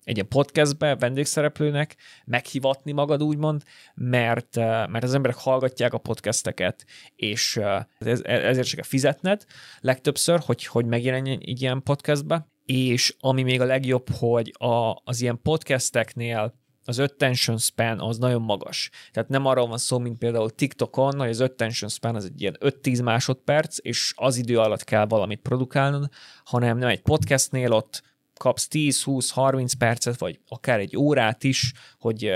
egy 0.05 0.15
ilyen 0.15 0.29
podcastbe 0.29 0.97
vendégszereplőnek, 0.97 1.97
meghivatni 2.25 2.93
magad 2.93 3.23
úgymond, 3.23 3.63
mert, 3.95 4.57
mert 4.57 5.03
az 5.03 5.15
emberek 5.15 5.37
hallgatják 5.37 5.95
a 5.95 5.99
podcasteket, 5.99 6.85
és 7.17 7.61
ez, 7.99 8.21
ezért 8.25 8.67
csak 8.67 8.85
fizetned 8.85 9.45
legtöbbször, 9.81 10.41
hogy, 10.47 10.67
hogy 10.67 10.87
megjelenjen 10.87 11.39
egy 11.39 11.63
ilyen 11.63 11.83
podcastbe, 11.83 12.49
és 12.65 13.15
ami 13.19 13.43
még 13.43 13.61
a 13.61 13.65
legjobb, 13.65 14.11
hogy 14.11 14.55
a, 14.59 15.01
az 15.05 15.21
ilyen 15.21 15.43
podcasteknél 15.43 16.55
az 16.87 16.99
attention 16.99 17.59
span 17.59 18.01
az 18.01 18.19
nagyon 18.19 18.43
magas. 18.43 18.91
Tehát 19.13 19.29
nem 19.29 19.47
arról 19.47 19.67
van 19.67 19.79
szó, 19.79 19.99
mint 19.99 20.19
például 20.19 20.51
TikTokon, 20.51 21.19
hogy 21.19 21.29
az 21.29 21.41
attention 21.41 21.91
span 21.91 22.15
az 22.15 22.25
egy 22.25 22.41
ilyen 22.41 22.57
5-10 22.61 23.03
másodperc, 23.05 23.77
és 23.83 24.13
az 24.17 24.37
idő 24.37 24.59
alatt 24.59 24.85
kell 24.85 25.07
valamit 25.07 25.41
produkálnod, 25.41 26.09
hanem 26.45 26.79
nem 26.79 26.89
egy 26.89 27.03
podcastnél 27.03 27.73
ott 27.73 28.03
kapsz 28.39 28.69
10-20-30 28.71 29.73
percet, 29.79 30.19
vagy 30.19 30.41
akár 30.49 30.79
egy 30.79 30.97
órát 30.97 31.45
is, 31.45 31.73
hogy, 31.99 32.31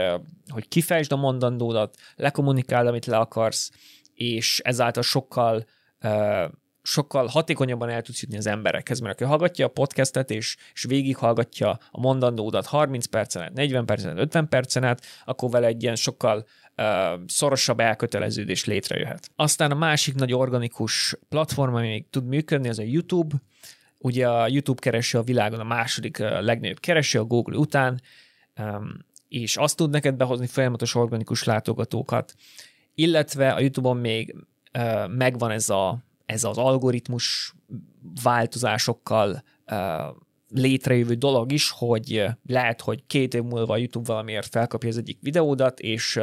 hogy 0.49 0.69
kifejtsd 0.69 1.13
a 1.13 1.17
mondandódat, 1.17 1.97
lekommunikáld, 2.17 2.87
amit 2.87 3.07
le 3.07 3.17
akarsz, 3.17 3.71
és 4.15 4.61
ezáltal 4.65 5.03
sokkal 5.03 5.65
sokkal 6.91 7.27
hatékonyabban 7.27 7.89
el 7.89 8.03
tudsz 8.03 8.23
jutni 8.23 8.37
az 8.37 8.47
emberekhez, 8.47 9.01
mert 9.01 9.15
aki 9.15 9.25
hallgatja 9.25 9.67
a 9.67 9.69
podcastet, 9.69 10.31
és, 10.31 10.57
és 10.75 10.83
végighallgatja 10.83 11.79
a 11.91 12.01
mondandódat 12.01 12.67
30 12.67 13.07
percen 13.07 13.43
át, 13.43 13.53
40 13.53 13.87
percen 13.87 14.11
át, 14.11 14.19
50 14.19 14.49
percen 14.49 14.85
át, 14.85 15.03
akkor 15.25 15.51
vele 15.51 15.67
egy 15.67 15.83
ilyen 15.83 15.95
sokkal 15.95 16.47
uh, 16.77 16.85
szorosabb 17.27 17.81
elköteleződés 17.81 18.65
létrejöhet. 18.65 19.31
Aztán 19.37 19.71
a 19.71 19.75
másik 19.75 20.15
nagy 20.15 20.33
organikus 20.33 21.17
platform, 21.29 21.75
ami 21.75 21.89
még 21.89 22.11
tud 22.11 22.27
működni, 22.27 22.69
az 22.69 22.79
a 22.79 22.83
YouTube. 22.83 23.35
Ugye 23.99 24.29
a 24.29 24.49
YouTube 24.49 24.81
kereső 24.81 25.19
a 25.19 25.23
világon 25.23 25.61
a 25.61 25.65
második 25.65 26.19
uh, 26.21 26.41
legnagyobb 26.41 26.81
kereső 26.81 27.19
a 27.19 27.25
Google 27.25 27.57
után, 27.57 28.01
um, 28.59 29.05
és 29.29 29.57
azt 29.57 29.77
tud 29.77 29.91
neked 29.91 30.15
behozni 30.15 30.47
folyamatos 30.47 30.95
organikus 30.95 31.45
látogatókat, 31.45 32.35
illetve 32.95 33.53
a 33.53 33.61
YouTube-on 33.61 33.97
még 33.97 34.35
uh, 34.79 35.09
megvan 35.09 35.51
ez 35.51 35.69
a 35.69 36.09
ez 36.31 36.45
az 36.45 36.59
algoritmus 36.59 37.55
változásokkal 38.23 39.43
létrejövő 40.49 41.15
dolog 41.15 41.53
is, 41.53 41.71
hogy 41.71 42.25
lehet, 42.47 42.81
hogy 42.81 43.07
két 43.07 43.35
év 43.35 43.43
múlva 43.43 43.73
a 43.73 43.77
YouTube 43.77 44.07
valamiért 44.07 44.51
felkapja 44.51 44.89
az 44.89 44.99
egyik 44.99 45.19
videódat, 45.21 45.81
és, 45.81 46.21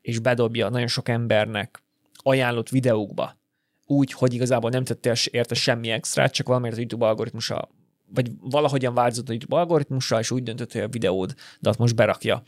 és 0.00 0.18
bedobja 0.18 0.68
nagyon 0.68 0.86
sok 0.86 1.08
embernek 1.08 1.82
ajánlott 2.14 2.68
videókba. 2.68 3.40
Úgy, 3.86 4.12
hogy 4.12 4.34
igazából 4.34 4.70
nem 4.70 4.84
tettél 4.84 5.14
érte 5.30 5.54
semmi 5.54 5.90
extrát, 5.90 6.32
csak 6.32 6.46
valamiért 6.46 6.76
a 6.76 6.78
YouTube 6.78 7.06
algoritmusa 7.06 7.68
vagy 8.14 8.30
valahogyan 8.40 8.94
változott 8.94 9.28
a 9.28 9.32
YouTube 9.32 9.56
algoritmusa, 9.56 10.18
és 10.18 10.30
úgy 10.30 10.42
döntött, 10.42 10.72
hogy 10.72 10.80
a 10.80 10.88
videódat 10.88 11.78
most 11.78 11.94
berakja 11.96 12.42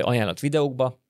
ajánlott 0.00 0.40
videókba, 0.40 1.00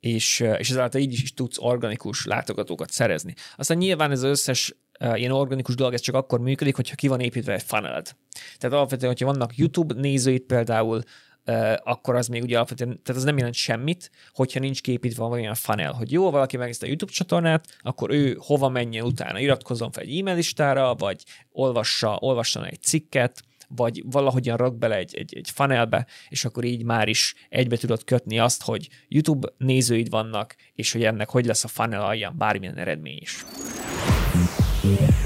és, 0.00 0.40
és 0.58 0.70
ezáltal 0.70 1.00
így 1.00 1.12
is, 1.12 1.22
is 1.22 1.34
tudsz 1.34 1.58
organikus 1.58 2.24
látogatókat 2.24 2.90
szerezni. 2.90 3.34
Aztán 3.56 3.76
nyilván 3.76 4.10
ez 4.10 4.22
az 4.22 4.30
összes 4.30 4.74
ilyen 5.14 5.30
organikus 5.30 5.74
dolog, 5.74 5.92
ez 5.92 6.00
csak 6.00 6.14
akkor 6.14 6.40
működik, 6.40 6.76
hogyha 6.76 6.94
ki 6.94 7.08
van 7.08 7.20
építve 7.20 7.52
egy 7.52 7.62
funneled. 7.62 8.16
Tehát 8.58 8.76
alapvetően, 8.76 9.12
hogyha 9.12 9.26
vannak 9.26 9.56
YouTube 9.56 9.94
nézőit 9.94 10.42
például, 10.42 11.02
akkor 11.82 12.14
az 12.14 12.26
még 12.26 12.42
ugye 12.42 12.56
alapvetően, 12.56 13.00
tehát 13.02 13.20
az 13.20 13.26
nem 13.26 13.36
jelent 13.36 13.54
semmit, 13.54 14.10
hogyha 14.32 14.60
nincs 14.60 14.80
képítve 14.82 15.22
valamilyen 15.22 15.54
funnel, 15.54 15.92
hogy 15.92 16.12
jó, 16.12 16.30
valaki 16.30 16.56
megnézte 16.56 16.84
a 16.84 16.88
YouTube 16.88 17.12
csatornát, 17.12 17.78
akkor 17.80 18.10
ő 18.10 18.36
hova 18.40 18.68
menjen 18.68 19.04
utána, 19.04 19.40
iratkozzon 19.40 19.90
fel 19.90 20.02
egy 20.02 20.18
e-mail 20.18 20.36
listára, 20.36 20.94
vagy 20.94 21.22
olvassa, 21.50 22.16
olvasson 22.20 22.64
egy 22.64 22.82
cikket, 22.82 23.42
vagy 23.76 24.02
valahogyan 24.06 24.56
rak 24.56 24.78
bele 24.78 24.96
egy, 24.96 25.14
egy, 25.16 25.36
egy 25.36 25.50
funnelbe, 25.50 26.06
és 26.28 26.44
akkor 26.44 26.64
így 26.64 26.84
már 26.84 27.08
is 27.08 27.34
egybe 27.48 27.76
tudod 27.76 28.04
kötni 28.04 28.38
azt, 28.38 28.62
hogy 28.62 28.88
YouTube 29.08 29.48
nézőid 29.58 30.10
vannak, 30.10 30.54
és 30.74 30.92
hogy 30.92 31.04
ennek 31.04 31.28
hogy 31.28 31.44
lesz 31.44 31.64
a 31.64 31.68
funnel 31.68 32.02
alján 32.02 32.34
bármilyen 32.38 32.76
eredmény 32.76 33.18
is. 33.20 33.44
Yeah. 34.82 35.19